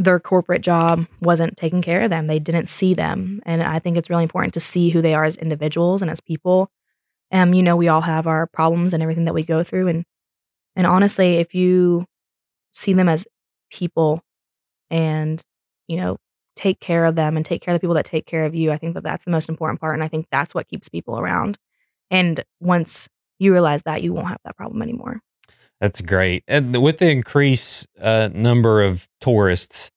their 0.00 0.18
corporate 0.18 0.62
job 0.62 1.06
wasn't 1.20 1.56
taking 1.56 1.82
care 1.82 2.00
of 2.00 2.10
them. 2.10 2.26
They 2.26 2.38
didn't 2.38 2.68
see 2.68 2.94
them. 2.94 3.42
And 3.44 3.62
I 3.62 3.78
think 3.78 3.96
it's 3.96 4.08
really 4.08 4.22
important 4.22 4.54
to 4.54 4.60
see 4.60 4.90
who 4.90 5.02
they 5.02 5.14
are 5.14 5.24
as 5.24 5.36
individuals 5.36 6.00
and 6.00 6.10
as 6.10 6.20
people. 6.20 6.70
Um, 7.30 7.52
you 7.52 7.62
know, 7.62 7.76
we 7.76 7.88
all 7.88 8.00
have 8.00 8.26
our 8.26 8.46
problems 8.46 8.94
and 8.94 9.02
everything 9.02 9.26
that 9.26 9.34
we 9.34 9.44
go 9.44 9.62
through. 9.62 9.88
And 9.88 10.04
and 10.76 10.86
honestly, 10.86 11.36
if 11.36 11.54
you 11.54 12.06
see 12.72 12.92
them 12.92 13.08
as 13.08 13.26
people 13.70 14.22
and, 14.88 15.42
you 15.88 15.96
know, 15.96 16.16
take 16.56 16.80
care 16.80 17.04
of 17.04 17.16
them 17.16 17.36
and 17.36 17.44
take 17.44 17.60
care 17.60 17.74
of 17.74 17.80
the 17.80 17.84
people 17.84 17.96
that 17.96 18.04
take 18.04 18.26
care 18.26 18.44
of 18.44 18.54
you, 18.54 18.70
I 18.70 18.78
think 18.78 18.94
that 18.94 19.02
that's 19.02 19.24
the 19.24 19.30
most 19.30 19.48
important 19.48 19.80
part. 19.80 19.94
And 19.94 20.04
I 20.04 20.08
think 20.08 20.26
that's 20.30 20.54
what 20.54 20.68
keeps 20.68 20.88
people 20.88 21.18
around. 21.18 21.58
And 22.10 22.44
once 22.60 23.08
you 23.38 23.52
realize 23.52 23.82
that, 23.82 24.02
you 24.02 24.12
won't 24.12 24.28
have 24.28 24.40
that 24.44 24.56
problem 24.56 24.80
anymore. 24.80 25.20
That's 25.80 26.00
great. 26.00 26.44
And 26.46 26.82
with 26.82 26.98
the 26.98 27.08
increased 27.08 27.86
uh, 28.00 28.28
number 28.32 28.82
of 28.82 29.08
tourists, 29.20 29.90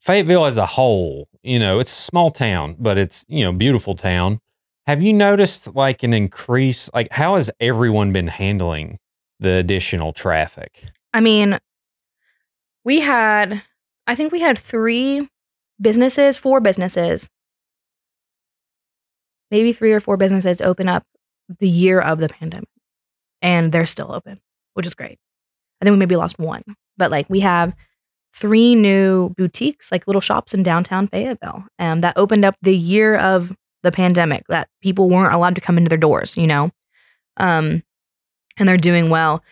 Fayetteville 0.00 0.44
as 0.44 0.58
a 0.58 0.66
whole, 0.66 1.28
you 1.42 1.58
know, 1.58 1.80
it's 1.80 1.90
a 1.90 2.02
small 2.02 2.30
town, 2.30 2.76
but 2.78 2.98
it's, 2.98 3.24
you 3.28 3.44
know, 3.44 3.52
beautiful 3.52 3.94
town. 3.94 4.40
Have 4.86 5.02
you 5.02 5.12
noticed 5.12 5.74
like 5.74 6.02
an 6.02 6.12
increase? 6.12 6.90
Like, 6.94 7.12
how 7.12 7.36
has 7.36 7.50
everyone 7.60 8.12
been 8.12 8.28
handling 8.28 8.98
the 9.40 9.56
additional 9.56 10.12
traffic? 10.12 10.84
I 11.12 11.20
mean, 11.20 11.58
we 12.84 13.00
had, 13.00 13.62
I 14.06 14.14
think 14.14 14.32
we 14.32 14.40
had 14.40 14.58
three 14.58 15.28
businesses, 15.80 16.36
four 16.36 16.60
businesses, 16.60 17.28
maybe 19.50 19.72
three 19.72 19.92
or 19.92 20.00
four 20.00 20.16
businesses 20.16 20.60
open 20.60 20.88
up 20.88 21.04
the 21.58 21.68
year 21.68 22.00
of 22.00 22.18
the 22.18 22.28
pandemic, 22.28 22.68
and 23.40 23.72
they're 23.72 23.86
still 23.86 24.12
open, 24.12 24.40
which 24.78 24.86
is 24.86 24.94
great. 24.94 25.18
I 25.82 25.84
think 25.84 25.92
we 25.92 25.98
maybe 25.98 26.16
lost 26.16 26.38
one, 26.38 26.62
but 26.96 27.10
like 27.10 27.28
we 27.28 27.40
have 27.40 27.74
three 28.32 28.76
new 28.76 29.30
boutiques, 29.30 29.90
like 29.90 30.06
little 30.06 30.20
shops 30.20 30.54
in 30.54 30.62
downtown 30.62 31.08
Fayetteville, 31.08 31.66
um, 31.80 32.00
that 32.00 32.16
opened 32.16 32.44
up 32.44 32.54
the 32.62 32.76
year 32.76 33.16
of 33.16 33.54
the 33.82 33.90
pandemic 33.90 34.44
that 34.48 34.68
people 34.80 35.10
weren't 35.10 35.34
allowed 35.34 35.56
to 35.56 35.60
come 35.60 35.76
into 35.76 35.88
their 35.88 35.98
doors, 35.98 36.36
you 36.36 36.46
know, 36.46 36.70
um, 37.38 37.82
and 38.56 38.68
they're 38.68 38.76
doing 38.76 39.10
well. 39.10 39.42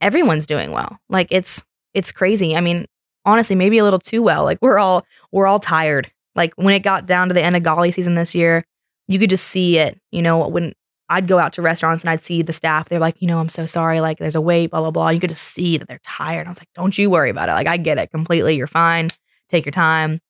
Everyone's 0.00 0.46
doing 0.46 0.70
well. 0.70 0.98
Like 1.08 1.28
it's 1.32 1.62
it's 1.92 2.12
crazy. 2.12 2.56
I 2.56 2.60
mean, 2.60 2.86
honestly, 3.24 3.56
maybe 3.56 3.78
a 3.78 3.84
little 3.84 3.98
too 3.98 4.22
well. 4.22 4.44
Like 4.44 4.58
we're 4.62 4.78
all 4.78 5.04
we're 5.32 5.48
all 5.48 5.60
tired. 5.60 6.10
Like 6.36 6.54
when 6.54 6.74
it 6.74 6.80
got 6.80 7.06
down 7.06 7.28
to 7.28 7.34
the 7.34 7.42
end 7.42 7.56
of 7.56 7.64
Gauley 7.64 7.92
season 7.92 8.14
this 8.14 8.34
year, 8.34 8.64
you 9.08 9.18
could 9.18 9.30
just 9.30 9.48
see 9.48 9.78
it. 9.78 10.00
You 10.12 10.22
know, 10.22 10.46
when 10.46 10.74
I'd 11.10 11.26
go 11.26 11.38
out 11.38 11.54
to 11.54 11.62
restaurants 11.62 12.04
and 12.04 12.10
I'd 12.10 12.22
see 12.22 12.42
the 12.42 12.52
staff, 12.52 12.88
they're 12.88 12.98
like, 12.98 13.16
you 13.20 13.26
know, 13.28 13.38
I'm 13.38 13.48
so 13.48 13.66
sorry. 13.66 14.00
Like 14.00 14.18
there's 14.18 14.36
a 14.36 14.40
wait, 14.40 14.70
blah 14.70 14.80
blah 14.80 14.90
blah. 14.90 15.08
You 15.10 15.20
could 15.20 15.30
just 15.30 15.54
see 15.54 15.78
that 15.78 15.88
they're 15.88 16.00
tired. 16.04 16.46
I 16.46 16.50
was 16.50 16.58
like, 16.58 16.68
don't 16.74 16.96
you 16.96 17.10
worry 17.10 17.30
about 17.30 17.48
it. 17.48 17.52
Like 17.52 17.66
I 17.66 17.76
get 17.76 17.98
it 17.98 18.10
completely. 18.10 18.56
You're 18.56 18.66
fine. 18.66 19.08
Take 19.48 19.64
your 19.64 19.72
time. 19.72 20.20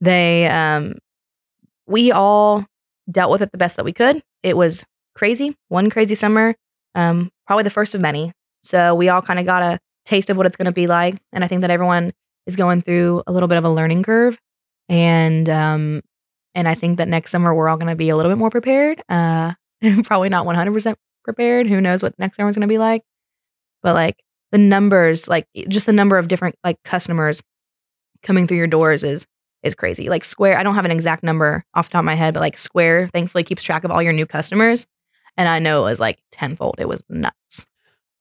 They 0.00 0.46
um 0.46 0.96
we 1.86 2.12
all 2.12 2.64
dealt 3.10 3.30
with 3.30 3.42
it 3.42 3.52
the 3.52 3.58
best 3.58 3.76
that 3.76 3.84
we 3.84 3.92
could. 3.92 4.22
It 4.42 4.56
was 4.56 4.84
crazy, 5.14 5.56
one 5.68 5.90
crazy 5.90 6.14
summer, 6.14 6.54
um, 6.94 7.30
probably 7.46 7.64
the 7.64 7.70
first 7.70 7.94
of 7.94 8.00
many. 8.00 8.32
So 8.62 8.94
we 8.94 9.08
all 9.08 9.22
kind 9.22 9.38
of 9.38 9.46
got 9.46 9.62
a 9.62 9.78
taste 10.04 10.30
of 10.30 10.36
what 10.36 10.46
it's 10.46 10.56
going 10.56 10.66
to 10.66 10.72
be 10.72 10.86
like, 10.86 11.20
and 11.32 11.44
I 11.44 11.48
think 11.48 11.60
that 11.60 11.70
everyone 11.70 12.12
is 12.46 12.56
going 12.56 12.82
through 12.82 13.22
a 13.26 13.32
little 13.32 13.48
bit 13.48 13.58
of 13.58 13.64
a 13.64 13.70
learning 13.70 14.02
curve, 14.02 14.38
and 14.88 15.48
um, 15.48 16.02
and 16.54 16.66
I 16.66 16.74
think 16.74 16.98
that 16.98 17.08
next 17.08 17.30
summer 17.30 17.54
we're 17.54 17.68
all 17.68 17.76
going 17.76 17.90
to 17.90 17.96
be 17.96 18.08
a 18.08 18.16
little 18.16 18.30
bit 18.30 18.38
more 18.38 18.50
prepared. 18.50 19.02
Uh, 19.08 19.52
probably 20.04 20.28
not 20.28 20.46
100 20.46 20.72
percent 20.72 20.98
prepared. 21.24 21.68
Who 21.68 21.80
knows 21.80 22.02
what 22.02 22.18
next 22.18 22.36
summer 22.36 22.48
is 22.48 22.56
going 22.56 22.62
to 22.62 22.72
be 22.72 22.78
like? 22.78 23.02
But 23.82 23.94
like 23.94 24.22
the 24.52 24.58
numbers, 24.58 25.28
like 25.28 25.46
just 25.68 25.86
the 25.86 25.92
number 25.92 26.18
of 26.18 26.28
different 26.28 26.56
like 26.64 26.82
customers 26.84 27.42
coming 28.22 28.46
through 28.46 28.58
your 28.58 28.66
doors 28.66 29.04
is 29.04 29.26
is 29.62 29.74
crazy. 29.74 30.08
Like 30.08 30.24
Square, 30.24 30.58
I 30.58 30.62
don't 30.62 30.74
have 30.74 30.84
an 30.84 30.90
exact 30.90 31.22
number 31.22 31.64
off 31.74 31.88
the 31.88 31.92
top 31.92 32.00
of 32.00 32.04
my 32.04 32.14
head, 32.14 32.34
but 32.34 32.40
like 32.40 32.58
Square 32.58 33.10
thankfully 33.12 33.44
keeps 33.44 33.62
track 33.62 33.84
of 33.84 33.90
all 33.90 34.02
your 34.02 34.12
new 34.12 34.26
customers. 34.26 34.86
And 35.36 35.48
I 35.48 35.58
know 35.58 35.82
it 35.82 35.90
was 35.90 36.00
like 36.00 36.16
tenfold. 36.30 36.76
It 36.78 36.88
was 36.88 37.02
nuts. 37.08 37.66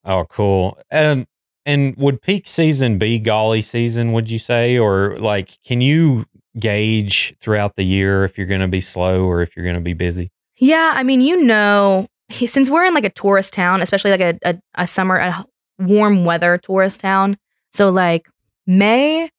Oh, 0.04 0.26
cool. 0.30 0.78
Um, 0.92 1.26
and 1.66 1.96
would 1.98 2.22
peak 2.22 2.48
season 2.48 2.98
be 2.98 3.20
Gauley 3.20 3.64
season, 3.64 4.12
would 4.12 4.30
you 4.30 4.40
say? 4.40 4.78
Or 4.78 5.18
like, 5.18 5.58
can 5.64 5.82
you 5.82 6.26
gauge 6.60 7.36
throughout 7.40 7.76
the 7.76 7.84
year 7.84 8.24
if 8.24 8.38
you're 8.38 8.48
going 8.48 8.62
to 8.62 8.68
be 8.68 8.82
slow 8.82 9.26
or 9.26 9.42
if 9.42 9.56
you're 9.56 9.66
going 9.66 9.76
to 9.76 9.82
be 9.82 9.94
busy? 9.94 10.32
Yeah, 10.58 10.94
I 10.96 11.04
mean, 11.04 11.22
you 11.22 11.44
know, 11.44 12.08
since 12.32 12.70
we're 12.70 12.86
in 12.86 12.94
like 12.94 13.06
a 13.06 13.10
tourist 13.10 13.54
town, 13.54 13.82
especially 13.82 14.12
like 14.12 14.22
a, 14.22 14.40
a, 14.44 14.60
a 14.76 14.88
summer, 14.88 15.18
a 15.18 15.46
warm 15.80 16.26
weather 16.26 16.58
tourist 16.58 17.02
town. 17.02 17.38
So 17.74 17.90
like 17.90 18.28
May 18.66 19.30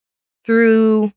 through 0.45 1.13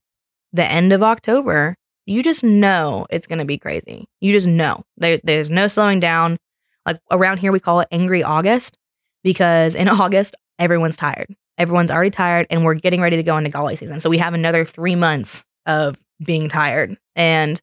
the 0.54 0.66
end 0.66 0.94
of 0.94 1.04
October, 1.04 1.76
you 2.06 2.24
just 2.24 2.44
know 2.44 3.06
it's 3.10 3.28
going 3.28 3.40
to 3.40 3.46
be 3.46 3.58
crazy. 3.58 4.08
You 4.20 4.32
just 4.32 4.48
know 4.48 4.84
there, 4.98 5.20
there's 5.24 5.50
no 5.50 5.68
slowing 5.68 6.00
down. 6.00 6.38
Like 6.86 6.98
around 7.12 7.38
here, 7.38 7.52
we 7.52 7.60
call 7.60 7.82
it 7.82 7.88
angry 7.92 8.24
August 8.24 8.78
because 9.24 9.76
in 9.76 9.88
August, 9.90 10.36
everyone's 10.58 10.98
tired. 10.98 11.36
Everyone's 11.58 11.92
already 11.92 12.10
tired 12.10 12.48
and 12.50 12.64
we're 12.64 12.74
getting 12.74 13.02
ready 13.02 13.18
to 13.18 13.24
go 13.24 13.38
into 13.38 13.50
Gauley 13.50 13.78
season. 13.78 14.00
So 14.00 14.10
we 14.10 14.18
have 14.18 14.34
another 14.34 14.64
three 14.64 14.96
months 14.96 15.44
of 15.66 15.98
being 16.26 16.48
tired. 16.48 16.98
And 17.16 17.62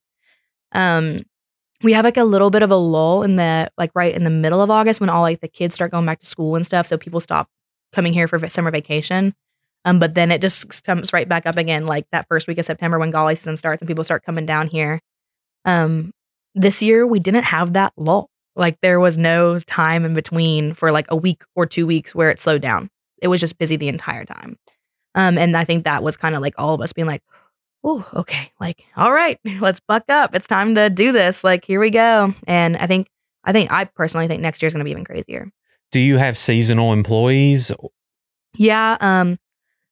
um, 0.72 1.24
we 1.82 1.92
have 1.92 2.04
like 2.04 2.16
a 2.16 2.24
little 2.24 2.50
bit 2.50 2.62
of 2.62 2.70
a 2.70 2.76
lull 2.76 3.22
in 3.22 3.36
the 3.36 3.70
like 3.76 3.90
right 3.94 4.14
in 4.14 4.24
the 4.24 4.30
middle 4.30 4.62
of 4.62 4.70
August 4.70 5.00
when 5.00 5.10
all 5.10 5.22
like 5.22 5.40
the 5.40 5.48
kids 5.48 5.74
start 5.74 5.90
going 5.90 6.06
back 6.06 6.20
to 6.20 6.26
school 6.26 6.56
and 6.56 6.64
stuff. 6.64 6.86
So 6.86 6.96
people 6.96 7.20
stop 7.20 7.48
coming 7.92 8.12
here 8.12 8.28
for 8.28 8.48
summer 8.48 8.70
vacation. 8.70 9.34
Um, 9.84 9.98
but 9.98 10.14
then 10.14 10.32
it 10.32 10.40
just 10.40 10.82
comes 10.84 11.12
right 11.12 11.28
back 11.28 11.46
up 11.46 11.56
again, 11.56 11.86
like 11.86 12.06
that 12.10 12.26
first 12.28 12.48
week 12.48 12.58
of 12.58 12.66
September 12.66 12.98
when 12.98 13.12
Gauley 13.12 13.36
season 13.36 13.56
starts 13.56 13.80
and 13.80 13.86
people 13.86 14.04
start 14.04 14.24
coming 14.24 14.44
down 14.44 14.66
here. 14.66 15.00
Um, 15.64 16.12
this 16.54 16.82
year 16.82 17.06
we 17.06 17.20
didn't 17.20 17.44
have 17.44 17.74
that 17.74 17.92
lull. 17.96 18.30
Like 18.56 18.80
there 18.80 18.98
was 18.98 19.18
no 19.18 19.58
time 19.60 20.04
in 20.04 20.14
between 20.14 20.74
for 20.74 20.90
like 20.90 21.06
a 21.10 21.16
week 21.16 21.44
or 21.54 21.66
two 21.66 21.86
weeks 21.86 22.14
where 22.14 22.30
it 22.30 22.40
slowed 22.40 22.62
down. 22.62 22.90
it 23.22 23.28
was 23.28 23.40
just 23.40 23.58
busy 23.58 23.76
the 23.76 23.88
entire 23.88 24.24
time. 24.24 24.58
Um, 25.14 25.38
and 25.38 25.56
I 25.56 25.64
think 25.64 25.84
that 25.84 26.02
was 26.02 26.16
kind 26.16 26.34
of 26.34 26.42
like 26.42 26.54
all 26.58 26.74
of 26.74 26.80
us 26.80 26.92
being 26.92 27.06
like, 27.06 27.22
oh, 27.84 28.06
okay, 28.14 28.52
like, 28.60 28.84
all 28.96 29.12
right, 29.12 29.38
let's 29.60 29.80
buck 29.80 30.04
up. 30.08 30.34
It's 30.34 30.46
time 30.46 30.74
to 30.74 30.90
do 30.90 31.12
this. 31.12 31.44
Like, 31.44 31.64
here 31.64 31.80
we 31.80 31.90
go. 31.90 32.34
And 32.46 32.76
I 32.76 32.86
think, 32.86 33.08
I 33.44 33.52
think, 33.52 33.70
I 33.70 33.84
personally 33.84 34.28
think 34.28 34.42
next 34.42 34.62
year 34.62 34.66
is 34.68 34.72
going 34.72 34.80
to 34.80 34.84
be 34.84 34.90
even 34.90 35.04
crazier. 35.04 35.50
Do 35.92 36.00
you 36.00 36.18
have 36.18 36.36
seasonal 36.36 36.92
employees? 36.92 37.70
Yeah. 38.56 38.96
Um, 39.00 39.38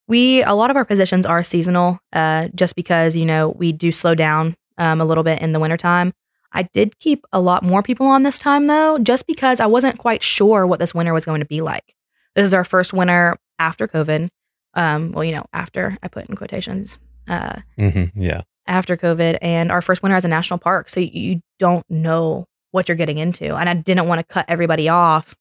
we, 0.08 0.42
a 0.42 0.54
lot 0.54 0.70
of 0.70 0.76
our 0.76 0.84
positions 0.84 1.24
are 1.24 1.42
seasonal, 1.42 1.98
uh, 2.12 2.48
just 2.54 2.76
because, 2.76 3.16
you 3.16 3.24
know, 3.24 3.50
we 3.50 3.72
do 3.72 3.92
slow 3.92 4.14
down 4.14 4.54
um, 4.76 5.00
a 5.00 5.04
little 5.04 5.24
bit 5.24 5.40
in 5.40 5.52
the 5.52 5.60
wintertime. 5.60 6.12
I 6.52 6.62
did 6.72 6.98
keep 7.00 7.26
a 7.32 7.40
lot 7.40 7.64
more 7.64 7.82
people 7.82 8.06
on 8.06 8.22
this 8.22 8.38
time 8.38 8.66
though, 8.66 8.98
just 8.98 9.26
because 9.26 9.60
I 9.60 9.66
wasn't 9.66 9.98
quite 9.98 10.22
sure 10.22 10.66
what 10.66 10.78
this 10.78 10.94
winter 10.94 11.12
was 11.12 11.24
going 11.24 11.40
to 11.40 11.46
be 11.46 11.60
like. 11.60 11.94
This 12.34 12.46
is 12.46 12.54
our 12.54 12.64
first 12.64 12.92
winter 12.92 13.36
after 13.58 13.88
COVID. 13.88 14.28
Um, 14.74 15.12
well, 15.12 15.24
you 15.24 15.32
know, 15.32 15.46
after 15.52 15.98
I 16.02 16.08
put 16.08 16.28
in 16.28 16.36
quotations, 16.36 16.98
uh, 17.28 17.60
Mm-hmm. 17.78 18.20
Yeah. 18.20 18.42
after 18.66 18.96
COVID, 18.96 19.38
and 19.42 19.70
our 19.70 19.82
first 19.82 20.02
winter 20.02 20.16
as 20.16 20.24
a 20.24 20.28
national 20.28 20.58
park. 20.58 20.88
So 20.88 21.00
you 21.00 21.40
don't 21.58 21.84
know 21.90 22.46
what 22.70 22.88
you're 22.88 22.96
getting 22.96 23.18
into. 23.18 23.54
And 23.54 23.68
I 23.68 23.74
didn't 23.74 24.08
want 24.08 24.18
to 24.20 24.24
cut 24.24 24.46
everybody 24.48 24.88
off 24.88 25.34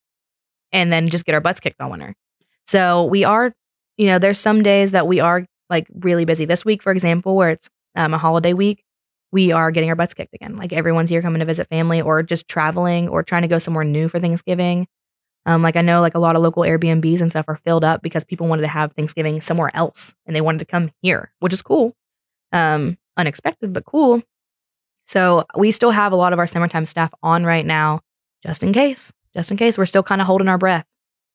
and 0.71 0.91
then 0.91 1.09
just 1.09 1.25
get 1.25 1.34
our 1.36 1.41
butts 1.41 1.59
kicked 1.59 1.79
all 1.81 1.89
winter. 1.91 2.13
So 2.65 3.05
we 3.05 3.23
are, 3.23 3.53
you 3.97 4.07
know, 4.07 4.19
there's 4.19 4.39
some 4.39 4.61
days 4.63 4.91
that 4.91 5.07
we 5.07 5.19
are 5.19 5.45
like 5.69 5.88
really 6.01 6.25
busy. 6.25 6.45
This 6.45 6.63
week, 6.65 6.84
for 6.84 6.91
example, 6.91 7.36
where 7.36 7.49
it's 7.49 7.69
um, 7.95 8.13
a 8.13 8.17
holiday 8.17 8.53
week, 8.53 8.84
we 9.31 9.51
are 9.51 9.71
getting 9.71 9.89
our 9.89 9.95
butts 9.95 10.13
kicked 10.13 10.34
again. 10.36 10.55
Like 10.57 10.71
everyone's 10.73 11.09
here 11.09 11.21
coming 11.21 11.39
to 11.39 11.45
visit 11.45 11.67
family 11.69 12.01
or 12.01 12.21
just 12.23 12.47
traveling 12.47 13.09
or 13.09 13.23
trying 13.23 13.41
to 13.41 13.47
go 13.47 13.57
somewhere 13.59 13.84
new 13.84 14.07
for 14.07 14.19
Thanksgiving. 14.19 14.88
Um, 15.45 15.61
like 15.61 15.75
I 15.75 15.81
know 15.81 15.99
like 16.01 16.15
a 16.15 16.19
lot 16.19 16.35
of 16.35 16.41
local 16.41 16.63
Airbnbs 16.63 17.19
and 17.19 17.29
stuff 17.29 17.45
are 17.47 17.59
filled 17.65 17.83
up 17.83 18.01
because 18.01 18.23
people 18.23 18.47
wanted 18.47 18.61
to 18.61 18.67
have 18.69 18.93
Thanksgiving 18.93 19.41
somewhere 19.41 19.71
else 19.73 20.15
and 20.25 20.35
they 20.35 20.41
wanted 20.41 20.59
to 20.59 20.65
come 20.65 20.91
here, 21.01 21.31
which 21.39 21.53
is 21.53 21.61
cool. 21.61 21.95
Um, 22.51 22.97
unexpected, 23.17 23.73
but 23.73 23.85
cool. 23.85 24.23
So 25.05 25.43
we 25.57 25.71
still 25.71 25.91
have 25.91 26.13
a 26.13 26.15
lot 26.15 26.33
of 26.33 26.39
our 26.39 26.47
summertime 26.47 26.85
staff 26.85 27.13
on 27.21 27.45
right 27.45 27.65
now, 27.65 28.01
just 28.41 28.63
in 28.63 28.71
case. 28.71 29.11
Just 29.33 29.51
in 29.51 29.57
case 29.57 29.77
we're 29.77 29.85
still 29.85 30.03
kind 30.03 30.21
of 30.21 30.27
holding 30.27 30.47
our 30.47 30.57
breath. 30.57 30.85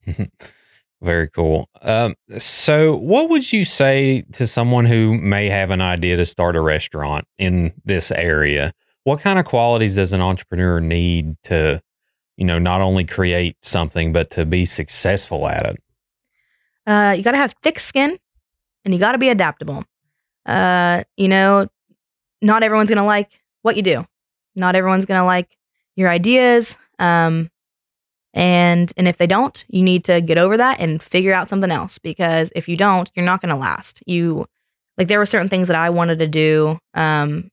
Very 1.01 1.29
cool. 1.29 1.69
Um, 1.81 2.15
so, 2.39 2.97
what 2.97 3.29
would 3.29 3.53
you 3.53 3.65
say 3.65 4.25
to 4.33 4.49
someone 4.49 4.85
who 4.85 5.17
may 5.17 5.49
have 5.49 5.71
an 5.71 5.81
idea 5.81 6.17
to 6.17 6.27
start 6.27 6.57
a 6.57 6.61
restaurant 6.61 7.25
in 7.39 7.73
this 7.85 8.11
area? 8.11 8.73
What 9.05 9.21
kind 9.21 9.39
of 9.39 9.45
qualities 9.45 9.95
does 9.95 10.13
an 10.13 10.21
entrepreneur 10.21 10.81
need 10.81 11.37
to, 11.45 11.81
you 12.39 12.45
know, 12.45 12.59
not 12.59 12.81
only 12.81 13.05
create 13.05 13.57
something 13.63 14.13
but 14.13 14.31
to 14.31 14.47
be 14.47 14.65
successful 14.65 15.49
at 15.49 15.67
it? 15.67 15.83
Uh, 16.87 17.13
you 17.17 17.23
got 17.23 17.33
to 17.33 17.39
have 17.39 17.55
thick 17.63 17.81
skin 17.81 18.19
and 18.85 18.95
you 18.95 19.01
got 19.01 19.13
to 19.13 19.19
be 19.19 19.29
adaptable. 19.29 19.85
Uh, 20.47 21.03
you 21.17 21.29
know, 21.29 21.69
not 22.41 22.63
everyone's 22.63 22.89
going 22.89 22.97
to 22.97 23.03
like 23.05 23.41
what 23.63 23.77
you 23.77 23.83
do. 23.83 24.07
Not 24.55 24.77
everyone's 24.77 25.05
going 25.05 25.21
to 25.21 25.27
like 25.27 25.59
your 25.97 26.09
ideas. 26.09 26.77
Um, 27.01 27.51
and 28.33 28.93
and 28.97 29.09
if 29.09 29.17
they 29.17 29.27
don't, 29.27 29.65
you 29.69 29.83
need 29.83 30.05
to 30.05 30.21
get 30.21 30.39
over 30.39 30.57
that 30.57 30.79
and 30.79 31.03
figure 31.03 31.33
out 31.33 31.49
something 31.49 31.73
else 31.73 31.99
because 31.99 32.53
if 32.55 32.69
you 32.69 32.77
don't, 32.77 33.11
you're 33.15 33.27
not 33.27 33.41
going 33.41 33.51
to 33.51 33.57
last. 33.57 34.01
You 34.07 34.47
like 34.97 35.09
there 35.09 35.19
were 35.19 35.27
certain 35.27 35.49
things 35.49 35.67
that 35.69 35.77
I 35.77 35.91
wanted 35.91 36.21
to 36.21 36.29
do 36.29 36.79
um 36.95 37.51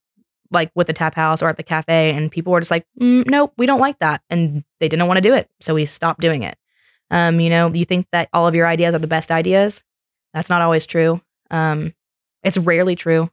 like 0.55 0.71
with 0.73 0.87
the 0.87 0.93
tap 0.93 1.13
house 1.13 1.43
or 1.43 1.49
at 1.49 1.57
the 1.57 1.63
cafe 1.63 2.11
and 2.11 2.31
people 2.31 2.51
were 2.51 2.59
just 2.59 2.71
like, 2.71 2.87
mm, 2.99 3.25
"Nope, 3.27 3.53
we 3.57 3.67
don't 3.67 3.79
like 3.79 3.99
that." 3.99 4.21
And 4.31 4.63
they 4.79 4.89
didn't 4.89 5.07
want 5.07 5.17
to 5.17 5.21
do 5.29 5.35
it. 5.35 5.49
So 5.61 5.75
we 5.75 5.85
stopped 5.85 6.21
doing 6.21 6.41
it. 6.41 6.57
Um, 7.11 7.39
you 7.39 7.51
know, 7.51 7.71
you 7.71 7.85
think 7.85 8.07
that 8.11 8.29
all 8.33 8.47
of 8.47 8.55
your 8.55 8.65
ideas 8.67 8.95
are 8.95 8.99
the 8.99 9.07
best 9.07 9.29
ideas. 9.29 9.83
That's 10.33 10.49
not 10.49 10.63
always 10.63 10.87
true. 10.87 11.21
Um, 11.51 11.93
it's 12.43 12.57
rarely 12.57 12.95
true. 12.95 13.29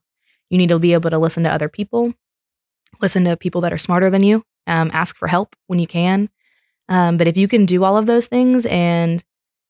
You 0.51 0.59
need 0.59 0.69
to 0.69 0.79
be 0.79 0.93
able 0.93 1.11
to 1.11 1.19
listen 1.19 1.45
to 1.45 1.51
other 1.51 1.69
people, 1.69 2.13
listen 3.01 3.25
to 3.25 3.37
people 3.37 3.63
that 3.63 3.73
are 3.73 3.79
smarter 3.79 4.11
than 4.11 4.23
you, 4.23 4.45
um, 4.67 4.91
ask 4.93 5.17
for 5.17 5.29
help 5.29 5.57
when 5.67 5.79
you 5.79 5.87
can. 5.87 6.29
Um, 6.89 7.17
but 7.17 7.27
if 7.27 7.37
you 7.37 7.49
can 7.49 7.65
do 7.65 7.85
all 7.85 7.97
of 7.97 8.07
those 8.07 8.27
things 8.27 8.67
and, 8.67 9.25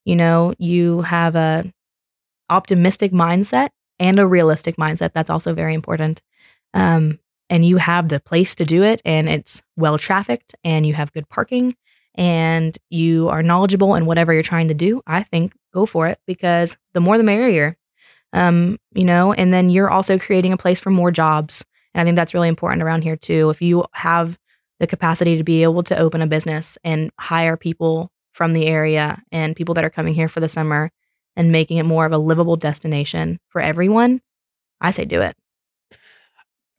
you 0.05 0.17
know, 0.17 0.55
you 0.59 1.03
have 1.03 1.37
a 1.37 1.73
optimistic 2.51 3.13
mindset 3.13 3.71
and 3.99 4.19
a 4.19 4.27
realistic 4.27 4.77
mindset, 4.77 5.13
that's 5.13 5.31
also 5.31 5.55
very 5.55 5.75
important. 5.75 6.21
Um, 6.75 7.21
and 7.53 7.67
you 7.67 7.77
have 7.77 8.09
the 8.09 8.19
place 8.19 8.55
to 8.55 8.65
do 8.65 8.83
it 8.83 9.03
and 9.05 9.29
it's 9.29 9.63
well 9.77 9.99
trafficked 9.99 10.55
and 10.65 10.87
you 10.87 10.95
have 10.95 11.13
good 11.13 11.29
parking 11.29 11.75
and 12.15 12.79
you 12.89 13.29
are 13.29 13.43
knowledgeable 13.43 13.95
in 13.95 14.07
whatever 14.07 14.33
you're 14.33 14.43
trying 14.43 14.69
to 14.69 14.75
do, 14.75 15.03
I 15.07 15.23
think 15.23 15.53
go 15.75 15.85
for 15.85 16.09
it 16.09 16.19
because 16.27 16.79
the 16.95 17.01
more 17.01 17.19
the 17.19 17.25
merrier. 17.25 17.77
Um, 18.33 18.79
you 18.95 19.05
know, 19.05 19.35
and 19.35 19.53
then 19.53 19.69
you're 19.69 19.91
also 19.91 20.19
creating 20.19 20.55
a 20.55 20.57
place 20.57 20.81
for 20.81 20.89
more 20.89 21.11
jobs. 21.11 21.63
And 21.93 22.01
I 22.01 22.05
think 22.05 22.17
that's 22.17 22.33
really 22.33 22.49
important 22.49 22.83
around 22.83 23.03
here 23.03 23.17
too. 23.17 23.51
If 23.51 23.61
you 23.61 23.85
have 23.93 24.39
the 24.81 24.87
capacity 24.87 25.37
to 25.37 25.45
be 25.45 25.63
able 25.63 25.83
to 25.83 25.99
open 25.99 26.23
a 26.23 26.27
business 26.27 26.79
and 26.83 27.11
hire 27.21 27.59
people 27.59 28.11
from 28.33 28.55
the 28.55 28.67
area 28.67 29.23
and 29.31 29.55
people 29.55 29.75
that 29.75 29.85
are 29.85 29.91
coming 29.91 30.15
here 30.15 30.29
for 30.29 30.41
the 30.41 30.49
summer 30.49 30.91
and 31.37 31.53
making 31.53 31.77
it 31.77 31.83
more 31.83 32.07
of 32.07 32.13
a 32.13 32.19
livable 32.19 32.57
destination 32.57 33.39
for 33.49 33.61
everyone, 33.61 34.23
I 34.81 34.91
say 34.91 35.05
do 35.05 35.21
it. 35.21 35.37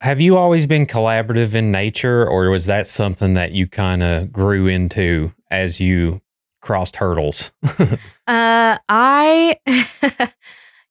Have 0.04 0.20
you 0.20 0.36
always 0.36 0.66
been 0.66 0.84
collaborative 0.84 1.54
in 1.54 1.72
nature, 1.72 2.28
or 2.28 2.50
was 2.50 2.66
that 2.66 2.86
something 2.86 3.32
that 3.32 3.52
you 3.52 3.66
kind 3.66 4.02
of 4.02 4.30
grew 4.30 4.66
into 4.66 5.32
as 5.50 5.80
you 5.80 6.20
crossed 6.60 6.96
hurdles? 6.96 7.50
Uh, 8.26 8.78
I, 8.88 9.58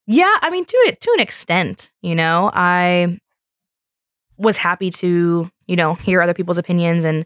yeah, 0.06 0.38
I 0.44 0.52
mean, 0.52 0.66
to 0.66 0.78
it 0.86 1.02
to 1.02 1.12
an 1.16 1.20
extent, 1.20 1.92
you 2.04 2.14
know, 2.14 2.52
I 2.54 3.20
was 4.38 4.56
happy 4.56 4.92
to, 4.92 5.50
you 5.66 5.76
know, 5.76 5.96
hear 5.96 6.22
other 6.22 6.36
people's 6.36 6.60
opinions 6.60 7.04
and 7.04 7.26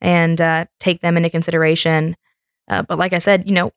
and 0.00 0.40
uh, 0.40 0.64
take 0.80 1.02
them 1.02 1.18
into 1.18 1.28
consideration. 1.28 2.16
Uh, 2.66 2.80
but 2.80 2.98
like 2.98 3.12
I 3.12 3.18
said, 3.18 3.46
you 3.46 3.54
know, 3.54 3.72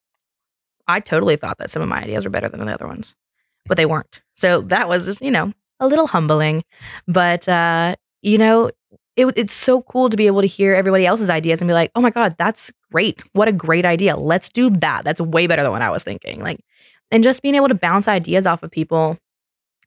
I 0.88 1.02
totally 1.02 1.36
thought 1.36 1.58
that 1.58 1.70
some 1.70 1.82
of 1.82 1.90
my 1.90 2.04
ideas 2.04 2.24
were 2.24 2.32
better 2.32 2.48
than 2.48 2.66
the 2.66 2.74
other 2.74 2.88
ones, 2.88 3.18
but 3.66 3.76
they 3.76 3.86
weren't. 3.86 4.22
So 4.38 4.62
that 4.62 4.88
was 4.88 5.04
just, 5.04 5.20
you 5.20 5.32
know, 5.32 5.52
a 5.80 5.88
little 5.88 6.08
humbling. 6.08 6.64
But 7.08 7.48
uh, 7.48 7.96
you 8.22 8.38
know, 8.38 8.72
it, 9.16 9.28
it's 9.36 9.54
so 9.54 9.82
cool 9.84 10.10
to 10.10 10.18
be 10.18 10.28
able 10.28 10.42
to 10.42 10.48
hear 10.48 10.74
everybody 10.74 11.06
else's 11.06 11.30
ideas 11.30 11.62
and 11.62 11.68
be 11.68 11.74
like, 11.74 11.92
oh 11.96 12.02
my 12.02 12.10
God, 12.10 12.36
that's 12.38 12.72
great. 12.92 13.24
What 13.34 13.48
a 13.48 13.54
great 13.54 13.86
idea. 13.86 14.16
Let's 14.16 14.50
do 14.50 14.70
that. 14.70 15.04
That's 15.04 15.22
way 15.22 15.48
better 15.48 15.64
than 15.64 15.72
what 15.72 15.82
I 15.82 15.90
was 15.90 16.04
thinking. 16.04 16.42
Like, 16.42 16.60
and 17.12 17.24
just 17.24 17.42
being 17.42 17.56
able 17.56 17.70
to 17.70 17.76
bounce 17.76 18.08
ideas 18.08 18.46
off 18.46 18.64
of 18.64 18.72
people. 18.72 19.18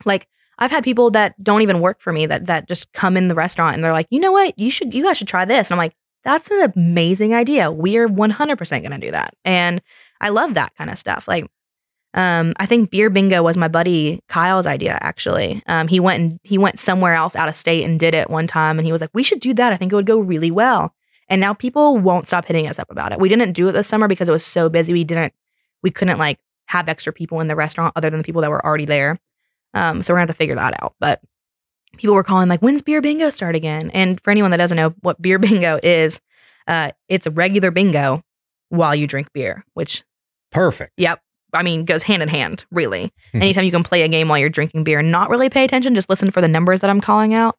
Like, 0.05 0.29
I've 0.59 0.71
had 0.71 0.83
people 0.83 1.11
that 1.11 1.43
don't 1.43 1.63
even 1.63 1.81
work 1.81 2.01
for 2.01 2.13
me 2.13 2.27
that 2.27 2.47
that 2.47 2.69
just 2.69 2.93
come 2.93 3.17
in 3.17 3.29
the 3.29 3.35
restaurant 3.35 3.75
and 3.75 3.85
they're 3.85 3.93
like, 3.93 4.09
you 4.11 4.19
know 4.19 4.33
what, 4.33 4.59
you 4.59 4.71
should, 4.71 4.93
you 4.95 5.05
guys 5.05 5.19
should 5.19 5.29
try 5.29 5.45
this. 5.45 5.71
And 5.71 5.79
I'm 5.79 5.85
like, 5.85 5.95
that's 6.25 6.51
an 6.51 6.73
amazing 6.75 7.35
idea. 7.35 7.71
We 7.71 7.97
are 7.97 8.09
100% 8.09 8.71
going 8.81 8.91
to 8.91 8.99
do 8.99 9.11
that. 9.13 9.35
And 9.45 9.81
I 10.21 10.31
love 10.31 10.55
that 10.55 10.75
kind 10.77 10.91
of 10.91 10.99
stuff. 10.99 11.29
Like, 11.29 11.49
um, 12.15 12.55
I 12.57 12.67
think 12.67 12.91
beer 12.91 13.11
bingo 13.11 13.43
was 13.43 13.57
my 13.57 13.69
buddy 13.69 14.21
Kyle's 14.29 14.67
idea. 14.67 14.99
Actually, 15.01 15.63
um, 15.67 15.89
he 15.89 16.01
went 16.01 16.23
and 16.23 16.41
he 16.43 16.59
went 16.59 16.79
somewhere 16.79 17.15
else 17.15 17.37
out 17.37 17.49
of 17.49 17.55
state 17.55 17.85
and 17.85 18.01
did 18.01 18.15
it 18.15 18.31
one 18.31 18.47
time, 18.47 18.79
and 18.79 18.87
he 18.87 18.93
was 18.93 19.01
like, 19.01 19.11
"We 19.13 19.23
should 19.23 19.41
do 19.41 19.53
that. 19.55 19.73
I 19.73 19.77
think 19.77 19.93
it 19.93 19.97
would 19.97 20.07
go 20.07 20.19
really 20.19 20.51
well." 20.51 20.95
And 21.29 21.41
now 21.41 21.53
people 21.53 21.99
won't 21.99 22.27
stop 22.27 22.47
hitting 22.47 22.67
us 22.69 22.79
up 22.79 22.91
about 22.91 23.13
it. 23.13 23.21
We 23.21 23.29
didn't 23.29 23.53
do 23.53 23.69
it 23.69 23.73
this 23.73 23.87
summer 23.87 24.09
because 24.09 24.29
it 24.29 24.33
was 24.33 24.47
so 24.47 24.71
busy. 24.71 24.95
We 24.95 25.05
didn't, 25.05 25.35
we 25.83 25.91
couldn't 25.91 26.19
like 26.19 26.39
have 26.67 26.89
extra 26.89 27.13
people 27.13 27.41
in 27.41 27.49
the 27.49 27.57
restaurant 27.57 27.93
other 27.97 28.09
than 28.09 28.19
the 28.19 28.25
people 28.25 28.41
that 28.41 28.51
were 28.51 28.65
already 28.65 28.87
there. 28.87 29.19
Um, 29.75 30.03
so 30.03 30.13
we're 30.13 30.17
gonna 30.17 30.29
have 30.29 30.35
to 30.35 30.39
figure 30.39 30.55
that 30.55 30.83
out. 30.83 30.95
But 30.99 31.21
people 31.99 32.15
were 32.15 32.25
calling 32.25 32.49
like, 32.49 32.61
"When's 32.61 32.83
beer 32.83 33.03
bingo 33.03 33.29
start 33.29 33.55
again?" 33.55 33.91
And 33.93 34.21
for 34.23 34.31
anyone 34.31 34.51
that 34.53 34.57
doesn't 34.57 34.77
know 34.77 34.95
what 35.03 35.21
beer 35.21 35.39
bingo 35.39 35.79
is, 35.83 36.21
uh, 36.67 36.93
it's 37.09 37.27
a 37.27 37.31
regular 37.31 37.71
bingo 37.71 38.23
while 38.71 38.95
you 38.95 39.07
drink 39.07 39.33
beer, 39.35 39.65
which 39.75 40.05
Perfect. 40.51 40.93
Yep. 40.97 41.21
I 41.55 41.63
mean, 41.63 41.85
goes 41.85 42.03
hand 42.03 42.23
in 42.23 42.29
hand, 42.29 42.65
really. 42.71 43.13
Mhm. 43.35 43.43
Anytime 43.43 43.65
you 43.65 43.71
can 43.71 43.83
play 43.83 44.03
a 44.03 44.09
game 44.09 44.29
while 44.29 44.39
you're 44.39 44.49
drinking 44.51 44.85
beer 44.85 44.99
and 44.99 45.11
not 45.11 45.31
really 45.31 45.49
pay 45.49 45.65
attention, 45.65 45.95
just 45.95 46.11
listen 46.11 46.31
for 46.31 46.41
the 46.41 46.49
numbers 46.49 46.81
that 46.81 46.91
I'm 46.91 47.01
calling 47.01 47.35
out. 47.35 47.57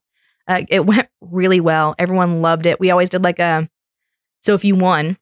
Uh, 0.47 0.61
it 0.69 0.85
went 0.85 1.07
really 1.21 1.59
well. 1.59 1.95
Everyone 1.97 2.41
loved 2.41 2.65
it. 2.65 2.79
We 2.79 2.91
always 2.91 3.09
did 3.09 3.23
like 3.23 3.39
a, 3.39 3.69
so 4.41 4.53
if 4.53 4.63
you 4.63 4.75
won, 4.75 5.17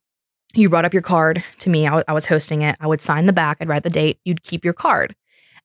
you 0.54 0.70
brought 0.70 0.86
up 0.86 0.94
your 0.94 1.02
card 1.04 1.44
to 1.60 1.70
me. 1.70 1.88
I 1.88 2.12
was 2.14 2.26
hosting 2.26 2.62
it. 2.62 2.76
I 2.80 2.88
would 2.88 3.02
sign 3.02 3.26
the 3.26 3.34
back. 3.34 3.58
I'd 3.60 3.68
write 3.68 3.84
the 3.84 3.90
date. 3.90 4.20
You'd 4.26 4.44
keep 4.44 4.64
your 4.64 4.74
card. 4.74 5.16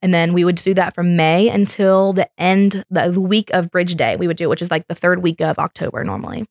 And 0.02 0.12
then 0.12 0.32
we 0.32 0.44
would 0.44 0.56
do 0.56 0.74
that 0.74 0.94
from 0.94 1.16
May 1.16 1.48
until 1.48 2.12
the 2.12 2.28
end, 2.36 2.84
the, 2.90 3.08
the 3.08 3.20
week 3.20 3.48
of 3.52 3.70
Bridge 3.70 3.94
Day. 3.94 4.16
We 4.16 4.26
would 4.26 4.36
do 4.36 4.44
it, 4.44 4.48
which 4.50 4.60
is 4.62 4.70
like 4.70 4.88
the 4.88 4.96
third 4.96 5.22
week 5.22 5.40
of 5.40 5.58
October 5.58 6.02
normally. 6.02 6.46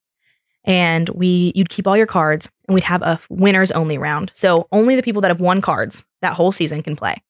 And 0.63 1.09
we, 1.09 1.51
you'd 1.55 1.69
keep 1.69 1.85
all 1.85 1.97
your 1.97 2.07
cards 2.07 2.49
and 2.71 2.75
we'd 2.75 2.85
have 2.85 3.01
a 3.01 3.19
winners 3.29 3.69
only 3.71 3.97
round. 3.97 4.31
So 4.33 4.69
only 4.71 4.95
the 4.95 5.03
people 5.03 5.21
that 5.23 5.29
have 5.29 5.41
won 5.41 5.59
cards 5.59 6.05
that 6.21 6.33
whole 6.33 6.53
season 6.53 6.81
can 6.81 6.95
play. 6.95 7.21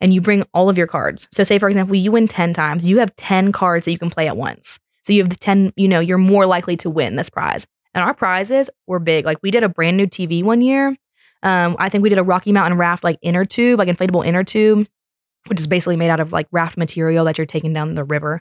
And 0.00 0.14
you 0.14 0.22
bring 0.22 0.44
all 0.54 0.70
of 0.70 0.78
your 0.78 0.86
cards. 0.86 1.28
So 1.30 1.44
say 1.44 1.58
for 1.58 1.68
example, 1.68 1.94
you 1.94 2.10
win 2.10 2.26
10 2.26 2.54
times, 2.54 2.86
you 2.86 2.98
have 2.98 3.14
10 3.16 3.52
cards 3.52 3.84
that 3.84 3.92
you 3.92 3.98
can 3.98 4.08
play 4.08 4.28
at 4.28 4.36
once. 4.36 4.80
So 5.02 5.12
you 5.12 5.20
have 5.20 5.28
the 5.28 5.36
10, 5.36 5.74
you 5.76 5.88
know, 5.88 6.00
you're 6.00 6.16
more 6.16 6.46
likely 6.46 6.74
to 6.78 6.88
win 6.88 7.16
this 7.16 7.28
prize. 7.28 7.66
And 7.92 8.02
our 8.02 8.14
prizes 8.14 8.70
were 8.86 8.98
big. 8.98 9.26
Like 9.26 9.38
we 9.42 9.50
did 9.50 9.62
a 9.62 9.68
brand 9.68 9.98
new 9.98 10.06
TV 10.06 10.42
one 10.42 10.62
year. 10.62 10.96
Um, 11.42 11.76
I 11.78 11.90
think 11.90 12.00
we 12.00 12.08
did 12.08 12.18
a 12.18 12.24
Rocky 12.24 12.50
Mountain 12.50 12.78
raft 12.78 13.04
like 13.04 13.18
inner 13.20 13.44
tube, 13.44 13.78
like 13.78 13.88
inflatable 13.88 14.24
inner 14.24 14.44
tube, 14.44 14.88
which 15.48 15.60
is 15.60 15.66
basically 15.66 15.96
made 15.96 16.08
out 16.08 16.20
of 16.20 16.32
like 16.32 16.46
raft 16.50 16.78
material 16.78 17.26
that 17.26 17.36
you're 17.36 17.46
taking 17.46 17.74
down 17.74 17.94
the 17.94 18.04
river. 18.04 18.40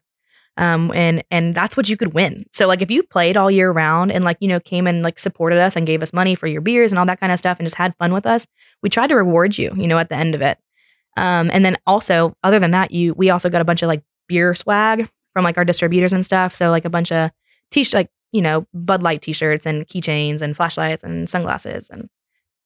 Um, 0.58 0.92
and 0.94 1.24
and 1.32 1.56
that's 1.56 1.78
what 1.78 1.88
you 1.88 1.96
could 1.96 2.14
win. 2.14 2.46
So 2.52 2.68
like 2.68 2.82
if 2.82 2.92
you 2.92 3.04
played 3.04 3.38
all 3.38 3.50
year 3.50 3.72
round 3.72 4.12
and 4.12 4.24
like 4.26 4.38
you 4.42 4.48
know 4.50 4.60
came 4.60 4.86
and 4.86 5.02
like 5.02 5.18
supported 5.18 5.60
us 5.60 5.76
and 5.76 5.88
gave 5.88 6.04
us 6.04 6.14
money 6.14 6.36
for 6.36 6.48
your 6.48 6.62
beers 6.62 6.92
and 6.92 7.00
all 7.00 7.06
that 7.06 7.20
kind 7.20 7.32
of 7.32 7.40
stuff 7.40 7.58
and 7.58 7.66
just 7.66 7.78
had 7.78 7.96
fun 7.96 8.14
with 8.14 8.26
us, 8.26 8.46
we 8.84 8.90
tried 8.90 9.08
to 9.08 9.16
reward 9.16 9.58
you, 9.58 9.72
you 9.76 9.88
know, 9.88 9.98
at 9.98 10.10
the 10.10 10.16
end 10.16 10.36
of 10.36 10.42
it. 10.42 10.58
Um, 11.18 11.50
and 11.54 11.64
then 11.64 11.78
also 11.88 12.36
other 12.44 12.60
than 12.60 12.72
that, 12.72 12.92
you 12.92 13.14
we 13.14 13.30
also 13.30 13.50
got 13.50 13.62
a 13.62 13.66
bunch 13.66 13.82
of 13.82 13.88
like 13.88 14.04
beer 14.28 14.54
swag 14.54 15.10
from 15.34 15.44
like 15.46 15.58
our 15.58 15.66
distributors 15.66 16.14
and 16.14 16.26
stuff. 16.26 16.54
So 16.54 16.70
like 16.70 16.86
a 16.86 16.90
bunch 16.90 17.12
of 17.12 17.32
t 17.72 17.86
like 17.94 18.10
you 18.34 18.42
know 18.42 18.68
Bud 18.74 19.02
Light 19.02 19.22
t-shirts 19.22 19.66
and 19.66 19.88
keychains 19.88 20.42
and 20.42 20.56
flashlights 20.56 21.04
and 21.04 21.30
sunglasses 21.30 21.90
and 21.90 22.10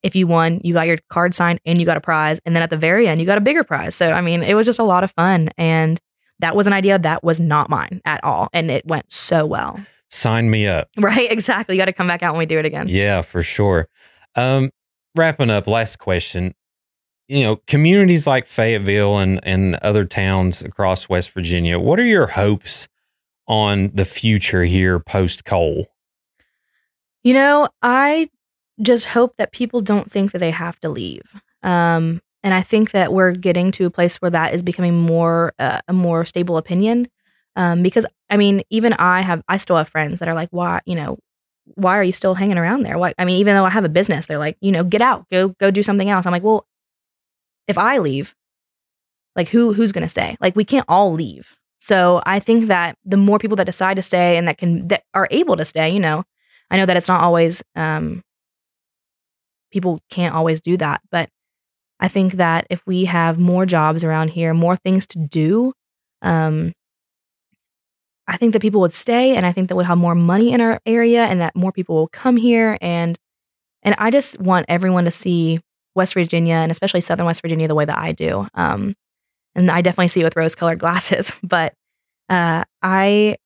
if 0.05 0.15
you 0.15 0.27
won, 0.27 0.61
you 0.63 0.71
got 0.71 0.85
your 0.85 0.97
card 1.09 1.33
signed 1.33 1.59
and 1.65 1.79
you 1.79 1.85
got 1.85 1.97
a 1.97 2.01
prize. 2.01 2.39
And 2.45 2.55
then 2.55 2.61
at 2.61 2.69
the 2.69 2.77
very 2.77 3.07
end, 3.07 3.19
you 3.19 3.25
got 3.25 3.39
a 3.39 3.41
bigger 3.41 3.63
prize. 3.63 3.95
So, 3.95 4.11
I 4.11 4.21
mean, 4.21 4.43
it 4.43 4.53
was 4.53 4.67
just 4.67 4.77
a 4.77 4.83
lot 4.83 5.03
of 5.03 5.11
fun. 5.13 5.49
And 5.57 5.99
that 6.39 6.55
was 6.55 6.67
an 6.67 6.73
idea 6.73 6.99
that 6.99 7.23
was 7.23 7.39
not 7.39 7.69
mine 7.69 8.01
at 8.05 8.23
all. 8.23 8.49
And 8.53 8.69
it 8.69 8.85
went 8.85 9.11
so 9.11 9.45
well. 9.45 9.79
Sign 10.09 10.49
me 10.49 10.67
up. 10.67 10.89
Right. 10.99 11.31
Exactly. 11.31 11.75
You 11.75 11.81
got 11.81 11.85
to 11.85 11.93
come 11.93 12.07
back 12.07 12.23
out 12.23 12.33
when 12.33 12.39
we 12.39 12.45
do 12.45 12.59
it 12.59 12.65
again. 12.65 12.87
Yeah, 12.87 13.21
for 13.21 13.41
sure. 13.41 13.87
Um, 14.35 14.71
wrapping 15.15 15.49
up, 15.49 15.67
last 15.67 15.97
question. 15.97 16.53
You 17.27 17.43
know, 17.43 17.55
communities 17.67 18.27
like 18.27 18.45
Fayetteville 18.45 19.17
and, 19.17 19.39
and 19.43 19.75
other 19.75 20.05
towns 20.05 20.61
across 20.61 21.09
West 21.09 21.31
Virginia, 21.31 21.79
what 21.79 21.99
are 21.99 22.05
your 22.05 22.27
hopes 22.27 22.87
on 23.47 23.91
the 23.93 24.05
future 24.05 24.63
here 24.63 24.99
post 24.99 25.45
coal? 25.45 25.87
You 27.23 27.33
know, 27.33 27.67
I 27.81 28.29
just 28.81 29.05
hope 29.05 29.37
that 29.37 29.51
people 29.51 29.81
don't 29.81 30.11
think 30.11 30.31
that 30.31 30.39
they 30.39 30.51
have 30.51 30.79
to 30.81 30.89
leave. 30.89 31.23
Um, 31.63 32.21
and 32.45 32.53
I 32.53 32.61
think 32.61 32.91
that 32.91 33.11
we're 33.11 33.31
getting 33.31 33.71
to 33.71 33.87
a 33.87 33.89
place 33.89 34.17
where 34.17 34.29
that 34.29 34.53
is 34.53 34.61
becoming 34.61 34.95
more 34.95 35.53
uh, 35.57 35.81
a 35.87 35.93
more 35.93 36.23
stable 36.25 36.57
opinion. 36.57 37.07
Um, 37.55 37.81
because 37.81 38.05
I 38.29 38.37
mean, 38.37 38.61
even 38.69 38.93
I 38.93 39.21
have 39.21 39.43
I 39.49 39.57
still 39.57 39.77
have 39.77 39.89
friends 39.89 40.19
that 40.19 40.29
are 40.29 40.35
like, 40.35 40.49
why, 40.51 40.81
you 40.85 40.93
know, 40.95 41.17
why 41.73 41.97
are 41.97 42.03
you 42.03 42.11
still 42.11 42.35
hanging 42.35 42.59
around 42.59 42.83
there? 42.83 42.99
Why? 42.99 43.13
I 43.17 43.25
mean, 43.25 43.39
even 43.39 43.55
though 43.55 43.65
I 43.65 43.71
have 43.71 43.83
a 43.83 43.89
business, 43.89 44.27
they're 44.27 44.37
like, 44.37 44.57
you 44.61 44.71
know, 44.71 44.83
get 44.83 45.01
out, 45.01 45.27
go 45.31 45.49
go 45.59 45.71
do 45.71 45.81
something 45.81 46.07
else. 46.09 46.27
I'm 46.27 46.31
like, 46.31 46.43
well, 46.43 46.67
if 47.67 47.77
I 47.77 47.97
leave, 47.97 48.35
like 49.35 49.49
who 49.49 49.73
who's 49.73 49.91
gonna 49.91 50.07
stay? 50.09 50.37
Like 50.39 50.55
we 50.55 50.65
can't 50.65 50.85
all 50.87 51.13
leave. 51.13 51.55
So 51.79 52.21
I 52.27 52.39
think 52.39 52.67
that 52.67 52.95
the 53.05 53.17
more 53.17 53.39
people 53.39 53.57
that 53.57 53.65
decide 53.65 53.95
to 53.95 54.03
stay 54.03 54.37
and 54.37 54.47
that 54.47 54.59
can 54.59 54.87
that 54.89 55.03
are 55.15 55.27
able 55.31 55.57
to 55.57 55.65
stay, 55.65 55.89
you 55.89 55.99
know, 55.99 56.23
I 56.69 56.77
know 56.77 56.85
that 56.85 56.97
it's 56.97 57.07
not 57.07 57.21
always 57.21 57.63
um, 57.75 58.21
people 59.71 59.99
can't 60.11 60.35
always 60.35 60.61
do 60.61 60.77
that. 60.77 61.01
But 61.11 61.29
I 62.05 62.07
think 62.07 62.33
that 62.33 62.67
if 62.69 62.85
we 62.85 63.05
have 63.05 63.39
more 63.39 63.65
jobs 63.65 64.03
around 64.03 64.29
here, 64.29 64.53
more 64.53 64.75
things 64.75 65.07
to 65.07 65.17
do, 65.17 65.73
um, 66.21 66.71
I 68.27 68.37
think 68.37 68.53
that 68.53 68.61
people 68.61 68.79
would 68.81 68.93
stay, 68.93 69.35
and 69.35 69.43
I 69.43 69.51
think 69.51 69.69
that 69.69 69.75
we'll 69.75 69.87
have 69.87 69.97
more 69.97 70.13
money 70.13 70.51
in 70.51 70.61
our 70.61 70.79
area, 70.85 71.25
and 71.25 71.41
that 71.41 71.55
more 71.55 71.71
people 71.71 71.95
will 71.95 72.07
come 72.07 72.37
here. 72.37 72.77
And 72.79 73.17
and 73.81 73.95
I 73.97 74.11
just 74.11 74.39
want 74.39 74.67
everyone 74.69 75.05
to 75.05 75.11
see 75.11 75.61
West 75.95 76.13
Virginia, 76.13 76.53
and 76.53 76.71
especially 76.71 77.01
Southern 77.01 77.25
West 77.25 77.41
Virginia, 77.41 77.67
the 77.67 77.73
way 77.73 77.85
that 77.85 77.97
I 77.97 78.11
do. 78.11 78.47
Um, 78.53 78.93
and 79.55 79.71
I 79.71 79.81
definitely 79.81 80.09
see 80.09 80.21
it 80.21 80.25
with 80.25 80.35
rose-colored 80.35 80.77
glasses. 80.85 81.31
But 81.41 81.73
uh, 82.29 82.65
I 82.83 83.37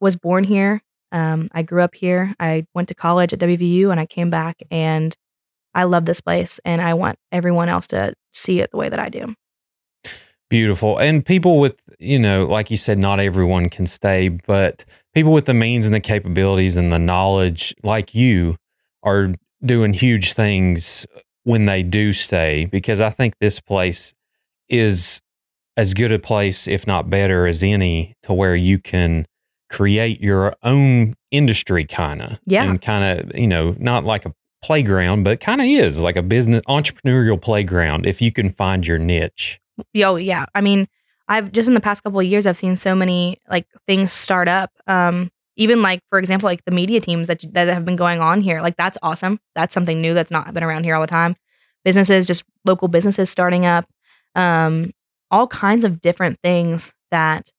was 0.00 0.16
born 0.16 0.42
here. 0.42 0.82
Um, 1.12 1.50
I 1.52 1.62
grew 1.62 1.82
up 1.82 1.94
here. 1.94 2.34
I 2.40 2.66
went 2.74 2.88
to 2.88 2.96
college 2.96 3.32
at 3.32 3.38
WVU, 3.38 3.92
and 3.92 4.00
I 4.00 4.06
came 4.06 4.28
back 4.28 4.56
and 4.72 5.16
I 5.74 5.84
love 5.84 6.04
this 6.06 6.20
place 6.20 6.60
and 6.64 6.80
I 6.80 6.94
want 6.94 7.18
everyone 7.30 7.68
else 7.68 7.86
to 7.88 8.14
see 8.32 8.60
it 8.60 8.70
the 8.70 8.76
way 8.76 8.88
that 8.88 8.98
I 8.98 9.08
do. 9.08 9.34
Beautiful. 10.50 10.96
And 10.98 11.24
people 11.24 11.60
with, 11.60 11.78
you 11.98 12.18
know, 12.18 12.44
like 12.44 12.70
you 12.70 12.76
said, 12.76 12.98
not 12.98 13.20
everyone 13.20 13.68
can 13.68 13.86
stay, 13.86 14.28
but 14.28 14.84
people 15.14 15.32
with 15.32 15.44
the 15.44 15.54
means 15.54 15.84
and 15.84 15.94
the 15.94 16.00
capabilities 16.00 16.76
and 16.76 16.90
the 16.90 16.98
knowledge, 16.98 17.74
like 17.82 18.14
you, 18.14 18.56
are 19.02 19.32
doing 19.64 19.92
huge 19.92 20.32
things 20.32 21.06
when 21.44 21.66
they 21.66 21.82
do 21.82 22.12
stay 22.12 22.64
because 22.66 23.00
I 23.00 23.10
think 23.10 23.34
this 23.40 23.60
place 23.60 24.14
is 24.68 25.20
as 25.76 25.94
good 25.94 26.12
a 26.12 26.18
place, 26.18 26.66
if 26.66 26.86
not 26.86 27.08
better, 27.08 27.46
as 27.46 27.62
any 27.62 28.16
to 28.24 28.32
where 28.32 28.56
you 28.56 28.78
can 28.78 29.26
create 29.70 30.20
your 30.20 30.56
own 30.62 31.14
industry 31.30 31.84
kind 31.84 32.22
of. 32.22 32.38
Yeah. 32.44 32.64
And 32.64 32.80
kind 32.80 33.20
of, 33.20 33.38
you 33.38 33.46
know, 33.46 33.76
not 33.78 34.04
like 34.04 34.26
a 34.26 34.34
playground, 34.62 35.22
but 35.22 35.34
it 35.34 35.40
kind 35.40 35.60
of 35.60 35.66
is 35.66 36.00
like 36.00 36.16
a 36.16 36.22
business 36.22 36.62
entrepreneurial 36.68 37.40
playground 37.40 38.06
if 38.06 38.20
you 38.20 38.32
can 38.32 38.50
find 38.50 38.86
your 38.86 38.98
niche. 38.98 39.60
Yo, 39.92 40.16
yeah. 40.16 40.46
I 40.54 40.60
mean, 40.60 40.88
I've 41.28 41.52
just 41.52 41.68
in 41.68 41.74
the 41.74 41.80
past 41.80 42.02
couple 42.02 42.20
of 42.20 42.26
years, 42.26 42.46
I've 42.46 42.56
seen 42.56 42.76
so 42.76 42.94
many 42.94 43.38
like 43.48 43.66
things 43.86 44.12
start 44.12 44.48
up. 44.48 44.70
Um, 44.86 45.30
even 45.56 45.82
like 45.82 46.00
for 46.08 46.18
example, 46.18 46.46
like 46.46 46.64
the 46.64 46.70
media 46.70 47.00
teams 47.00 47.26
that 47.26 47.44
that 47.52 47.68
have 47.68 47.84
been 47.84 47.96
going 47.96 48.20
on 48.20 48.40
here. 48.40 48.62
Like 48.62 48.76
that's 48.76 48.96
awesome. 49.02 49.38
That's 49.54 49.74
something 49.74 50.00
new 50.00 50.14
that's 50.14 50.30
not 50.30 50.52
been 50.54 50.64
around 50.64 50.84
here 50.84 50.94
all 50.94 51.02
the 51.02 51.06
time. 51.06 51.36
Businesses, 51.84 52.26
just 52.26 52.44
local 52.64 52.88
businesses 52.88 53.30
starting 53.30 53.66
up. 53.66 53.86
Um, 54.34 54.92
all 55.30 55.46
kinds 55.46 55.84
of 55.84 56.00
different 56.00 56.38
things 56.42 56.92
that 57.10 57.50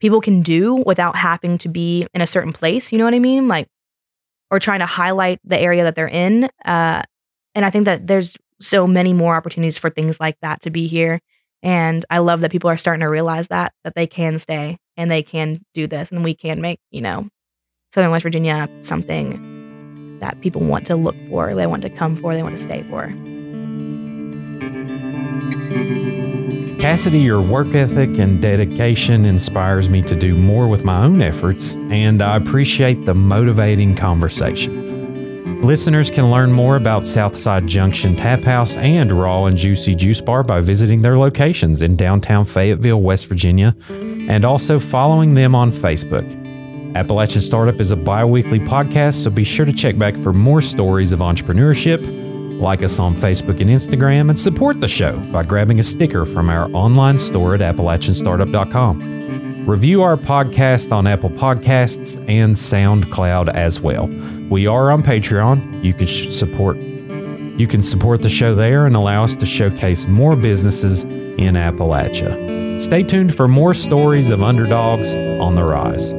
people 0.00 0.20
can 0.20 0.42
do 0.42 0.74
without 0.74 1.16
having 1.16 1.56
to 1.58 1.68
be 1.68 2.06
in 2.12 2.20
a 2.20 2.26
certain 2.26 2.52
place. 2.52 2.92
You 2.92 2.98
know 2.98 3.04
what 3.04 3.14
I 3.14 3.18
mean? 3.18 3.48
Like 3.48 3.68
or 4.50 4.58
trying 4.58 4.80
to 4.80 4.86
highlight 4.86 5.40
the 5.44 5.58
area 5.58 5.84
that 5.84 5.94
they're 5.94 6.08
in. 6.08 6.44
Uh, 6.64 7.02
and 7.54 7.64
I 7.64 7.70
think 7.70 7.84
that 7.86 8.06
there's 8.06 8.36
so 8.60 8.86
many 8.86 9.12
more 9.12 9.36
opportunities 9.36 9.78
for 9.78 9.90
things 9.90 10.20
like 10.20 10.36
that 10.42 10.60
to 10.62 10.70
be 10.70 10.86
here. 10.86 11.20
And 11.62 12.04
I 12.10 12.18
love 12.18 12.40
that 12.40 12.52
people 12.52 12.70
are 12.70 12.76
starting 12.76 13.00
to 13.00 13.08
realize 13.08 13.48
that 13.48 13.72
that 13.84 13.94
they 13.94 14.06
can 14.06 14.38
stay 14.38 14.76
and 14.96 15.10
they 15.10 15.22
can 15.22 15.60
do 15.72 15.86
this 15.86 16.10
and 16.10 16.22
we 16.22 16.34
can 16.34 16.60
make, 16.60 16.78
you 16.90 17.00
know, 17.00 17.28
Southern 17.94 18.10
West 18.10 18.22
Virginia 18.22 18.68
something 18.82 20.18
that 20.20 20.40
people 20.40 20.62
want 20.62 20.86
to 20.86 20.96
look 20.96 21.16
for, 21.28 21.54
they 21.54 21.66
want 21.66 21.82
to 21.82 21.90
come 21.90 22.16
for, 22.16 22.34
they 22.34 22.42
want 22.42 22.56
to 22.56 22.62
stay 22.62 22.84
for. 22.90 23.12
Cassidy, 26.84 27.20
your 27.20 27.40
work 27.40 27.74
ethic 27.74 28.18
and 28.18 28.42
dedication 28.42 29.24
inspires 29.24 29.88
me 29.88 30.02
to 30.02 30.14
do 30.14 30.36
more 30.36 30.68
with 30.68 30.84
my 30.84 31.02
own 31.02 31.22
efforts, 31.22 31.76
and 31.88 32.20
I 32.20 32.36
appreciate 32.36 33.06
the 33.06 33.14
motivating 33.14 33.96
conversation. 33.96 35.62
Listeners 35.62 36.10
can 36.10 36.30
learn 36.30 36.52
more 36.52 36.76
about 36.76 37.06
Southside 37.06 37.66
Junction 37.66 38.14
Tap 38.16 38.44
House 38.44 38.76
and 38.76 39.10
Raw 39.10 39.46
and 39.46 39.56
Juicy 39.56 39.94
Juice 39.94 40.20
Bar 40.20 40.42
by 40.42 40.60
visiting 40.60 41.00
their 41.00 41.16
locations 41.16 41.80
in 41.80 41.96
downtown 41.96 42.44
Fayetteville, 42.44 43.00
West 43.00 43.28
Virginia, 43.28 43.74
and 43.88 44.44
also 44.44 44.78
following 44.78 45.32
them 45.32 45.54
on 45.54 45.72
Facebook. 45.72 46.28
Appalachian 46.94 47.40
Startup 47.40 47.80
is 47.80 47.92
a 47.92 47.96
bi 47.96 48.26
weekly 48.26 48.60
podcast, 48.60 49.24
so 49.24 49.30
be 49.30 49.42
sure 49.42 49.64
to 49.64 49.72
check 49.72 49.96
back 49.96 50.18
for 50.18 50.34
more 50.34 50.60
stories 50.60 51.14
of 51.14 51.20
entrepreneurship 51.20 52.23
like 52.60 52.82
us 52.82 52.98
on 52.98 53.16
Facebook 53.16 53.60
and 53.60 53.70
Instagram, 53.70 54.28
and 54.28 54.38
support 54.38 54.80
the 54.80 54.88
show 54.88 55.18
by 55.32 55.42
grabbing 55.42 55.80
a 55.80 55.82
sticker 55.82 56.24
from 56.24 56.48
our 56.48 56.70
online 56.72 57.18
store 57.18 57.54
at 57.54 57.60
AppalachianStartup.com. 57.60 59.66
Review 59.66 60.02
our 60.02 60.16
podcast 60.16 60.92
on 60.92 61.06
Apple 61.06 61.30
Podcasts 61.30 62.16
and 62.28 62.54
SoundCloud 62.54 63.48
as 63.54 63.80
well. 63.80 64.08
We 64.50 64.66
are 64.66 64.90
on 64.90 65.02
Patreon. 65.02 65.82
You 65.82 65.94
can 65.94 66.06
support 66.06 66.76
you 67.56 67.68
can 67.68 67.84
support 67.84 68.20
the 68.20 68.28
show 68.28 68.54
there 68.54 68.84
and 68.84 68.96
allow 68.96 69.22
us 69.22 69.36
to 69.36 69.46
showcase 69.46 70.08
more 70.08 70.34
businesses 70.34 71.04
in 71.04 71.54
Appalachia. 71.54 72.80
Stay 72.80 73.04
tuned 73.04 73.34
for 73.34 73.46
more 73.46 73.74
stories 73.74 74.30
of 74.30 74.42
underdogs 74.42 75.14
on 75.14 75.54
the 75.54 75.62
rise. 75.62 76.12